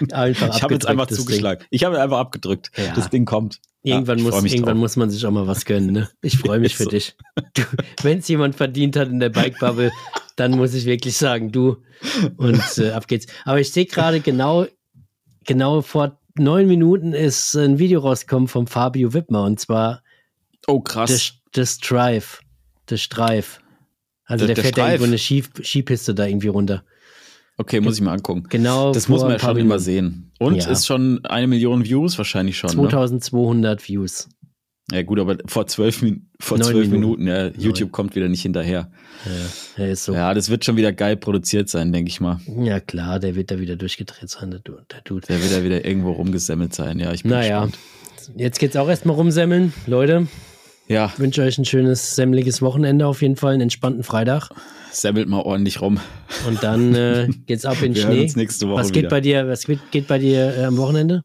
[0.00, 1.64] Ich habe jetzt einfach zugeschlagen.
[1.70, 2.70] Ich habe einfach abgedrückt.
[2.76, 2.94] Ja.
[2.94, 3.60] Das Ding kommt.
[3.88, 4.76] Irgendwann, Ja, muss, irgendwann drauf.
[4.80, 5.92] muss man sich auch mal was gönnen.
[5.92, 6.08] Ne?
[6.22, 6.90] Ich freue mich für so.
[6.90, 7.16] dich.
[8.02, 9.90] Wenn es jemand verdient hat in der Bike-Bubble,
[10.36, 11.76] dann muss ich wirklich sagen, du.
[12.36, 13.26] Und äh, ab geht's.
[13.44, 14.66] Aber ich sehe gerade genau,
[15.44, 20.02] genau vor neun Minuten ist ein Video rausgekommen vom Fabio Wittmer und zwar
[20.66, 21.32] Oh, krass.
[21.52, 22.40] das, Drive.
[22.86, 23.60] Das Streif.
[24.24, 24.92] Also Der- der, der fährt da Streif.
[25.00, 26.84] irgendwo eine Ski, Skipiste da irgendwie runter.
[27.56, 28.44] Okay, muss ich mal angucken.
[28.50, 28.92] Genau.
[28.92, 30.27] Das muss man ja schon immer sehen.
[30.38, 30.70] Und Ja.
[30.70, 32.70] ist schon eine Million Views wahrscheinlich schon.
[32.70, 32.76] Ne?
[32.88, 34.28] 2200 Views.
[34.90, 35.96] Ja gut, aber vor zwölf,
[36.40, 37.24] vor Neun zwölf Minuten.
[37.24, 38.90] Minuten, ja, YouTube kommt wieder nicht hinterher.
[39.76, 40.14] Ja, ist so.
[40.14, 42.40] Ja, das wird schon wieder geil produziert sein, denke ich mal.
[42.62, 45.26] Ja, klar, der wird da wieder durchgedreht sein, der, der Dude.
[45.26, 46.98] Der wird ja wieder irgendwo rumgesemmelt sein.
[47.00, 47.78] Ja, ich bin Naja, gespannt.
[48.36, 49.74] jetzt geht's auch erstmal rumsemmeln.
[49.86, 50.26] Leute,
[50.88, 54.50] Ja, ich wünsche euch ein schönes, semmeliges Wochenende auf jeden Fall, einen entspannten Freitag.
[54.90, 56.00] semmelt mal ordentlich rum.
[56.46, 58.30] Und dann äh, geht's ab in den Schnee.
[58.36, 59.08] nächste Woche Was geht wieder.
[59.10, 61.22] bei dir, was geht, geht bei dir äh, am Wochenende?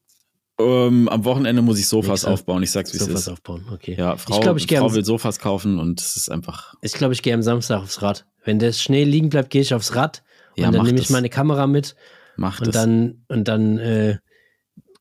[0.60, 2.62] Ähm, am Wochenende muss ich Sofas aufbauen.
[2.62, 3.30] Ich sag's, wie es Sofas ist.
[3.30, 3.96] aufbauen, okay.
[3.98, 6.76] Ja, Frau, ich glaube, ich gehe Frau am, will Sofas kaufen und es ist einfach.
[6.82, 8.26] ich glaub, ich geh am Samstag aufs Rad.
[8.44, 10.22] Wenn der Schnee liegen bleibt, gehe ich aufs Rad
[10.56, 11.12] Ja, und dann mach nehme ich das.
[11.12, 11.96] meine Kamera mit
[12.36, 12.74] Macht und es.
[12.74, 14.18] dann und dann äh,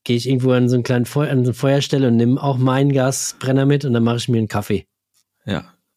[0.03, 2.57] gehe ich irgendwo an so einen kleinen Feu an so eine Feuerstelle und nehme auch
[2.57, 4.85] meinen Gasbrenner mit und dann mache ich mir einen Kaffee.
[5.45, 5.53] Ja.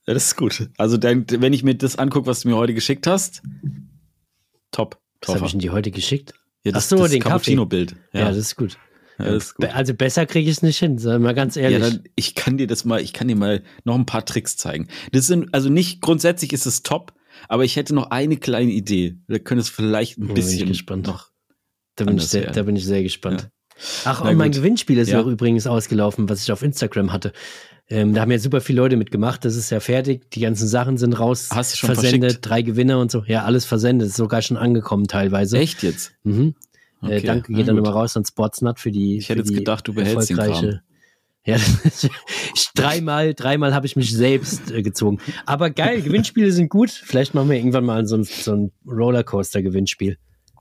[0.06, 0.70] ja, das ist gut.
[0.78, 3.42] Also, dann, wenn ich mir das angucke, was du mir heute geschickt hast,
[4.70, 5.00] top.
[5.24, 6.34] Was habe ich denn dir heute geschickt?
[6.64, 7.54] Ja, Ach so, den Kaffee.
[7.54, 7.96] Cappuccino-Bild.
[8.12, 8.76] Ja, das ist gut.
[9.18, 9.66] Ja, das ist gut.
[9.74, 11.78] Also besser kriege ich es nicht hin, sei mal ganz ehrlich.
[11.80, 14.56] Ja, dann, ich kann dir das mal, ich kann dir mal noch ein paar Tricks
[14.56, 14.88] zeigen.
[15.12, 17.14] Das sind, also nicht, grundsätzlich ist es top,
[17.48, 19.16] aber ich hätte noch eine kleine Idee.
[19.28, 21.06] Da könnte es vielleicht ein Oh, bin ich bisschen gespannt.
[21.06, 21.30] noch.
[21.94, 22.54] da, bin ich sehr, werden.
[22.54, 23.48] da bin ich sehr gespannt.
[24.04, 24.60] Ach, Na und mein gut.
[24.60, 25.20] Gewinnspiel ist Ja.
[25.22, 27.32] auch übrigens ausgelaufen, was ich auf Instagram hatte.
[27.88, 29.44] Ähm, da haben ja super viele Leute mitgemacht.
[29.44, 30.30] Das ist ja fertig.
[30.32, 31.50] Die ganzen Sachen sind raus.
[31.52, 32.46] Hast du schon versendet, verschickt?
[32.48, 33.22] drei Gewinner und so.
[33.26, 34.08] Ja, alles versendet.
[34.08, 35.58] Ist sogar schon angekommen teilweise.
[35.58, 36.12] Echt jetzt?
[36.24, 36.54] Mhm.
[37.00, 39.18] Okay, äh, danke geht dann nochmal raus an Sportsnut für die.
[39.18, 40.80] Ich hätte jetzt gedacht, du behältst den erfolgreiche-
[41.44, 41.56] Ja,
[42.54, 45.20] ich, dreimal, dreimal habe ich mich selbst äh, gezogen.
[45.44, 46.90] Aber geil, Gewinnspiele sind gut.
[46.90, 50.16] Vielleicht machen wir irgendwann mal so ein, so ein Rollercoaster-Gewinnspiel.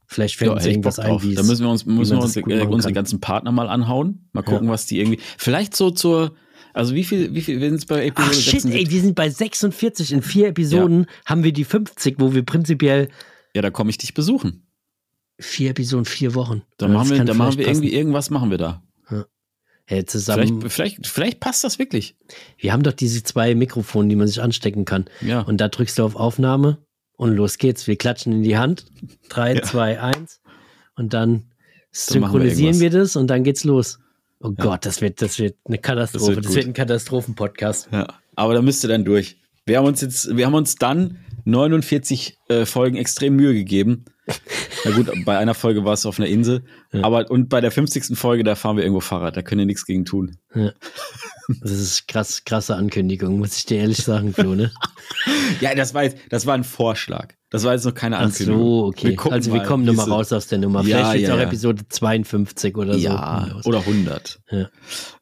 [0.07, 2.41] Vielleicht fällt Ja, uns echt irgendwas ein, Da müssen wir uns, müssen wir uns äh,
[2.67, 4.27] unsere ganzen Partner mal anhauen.
[4.33, 4.73] Mal gucken, Ja.
[4.73, 5.19] was die irgendwie.
[5.37, 6.35] Vielleicht so zur,
[6.73, 8.75] also wie viel, wie viel, wir sind bei Episode Ach shit, 76.
[8.87, 10.11] ey, wir sind bei 46.
[10.11, 13.09] In vier Episoden haben wir die 50, wo wir prinzipiell
[13.55, 14.67] Ja, da komme ich dich besuchen.
[15.39, 16.61] vier Episoden, vier Wochen.
[16.77, 17.83] Da Ja, machen wir, da machen wir passen.
[17.83, 18.81] irgendwie, irgendwas machen wir da.
[19.87, 20.61] Hey, zusammen.
[20.61, 22.15] Vielleicht, vielleicht, vielleicht passt das wirklich.
[22.57, 25.05] Wir haben doch diese zwei Mikrofone, die man sich anstecken kann.
[25.21, 25.41] Ja.
[25.41, 26.79] Und da drückst du auf Aufnahme
[27.17, 27.87] und los geht's.
[27.87, 28.85] Wir klatschen in die Hand.
[29.29, 29.61] Drei, Ja.
[29.63, 30.41] zwei, eins.
[30.95, 31.43] Und dann wir
[31.91, 32.81] synchronisieren irgendwas.
[32.81, 33.99] wir, das und dann geht's los.
[34.41, 36.35] Oh Gott, das wird, das wird eine Katastrophe.
[36.35, 36.69] Das Das wird wird, gut.
[36.71, 37.89] ein Katastrophen-Podcast.
[37.91, 38.07] Ja.
[38.35, 39.37] Aber da müsst ihr dann durch.
[39.65, 44.05] Wir haben uns jetzt, wir haben uns dann 49 äh, Folgen extrem Mühe gegeben.
[44.85, 46.63] Na gut, bei einer Folge war es auf einer Insel.
[47.01, 48.17] Aber und bei der 50.
[48.17, 49.35] Folge, da fahren wir irgendwo Fahrrad.
[49.37, 50.37] Da können wir nichts gegen tun.
[51.61, 54.71] Das ist krass, krasse Ankündigung, muss ich dir ehrlich sagen, Flo, ne?
[55.61, 57.33] Ja, das war jetzt, das war ein Vorschlag.
[57.51, 58.59] Das war jetzt noch keine Ach Ankündigung.
[58.59, 59.15] so, okay.
[59.15, 60.81] gucken also wir mal, kommen nochmal raus aus der Nummer.
[60.81, 61.43] Ja, Vielleicht ja, auch ja.
[61.43, 62.99] Episode 52 oder so.
[62.99, 64.39] Ja, oder 100.
[64.49, 64.69] Ja.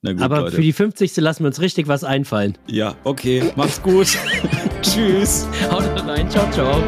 [0.01, 0.55] Na gut, Aber Leute.
[0.55, 1.15] für die 50.
[1.17, 2.57] lassen wir uns richtig was einfallen.
[2.67, 3.51] ja, okay.
[3.55, 4.07] Macht's gut.
[4.81, 5.45] Tschüss.
[5.69, 6.81] Haut rein, ciao, ciao.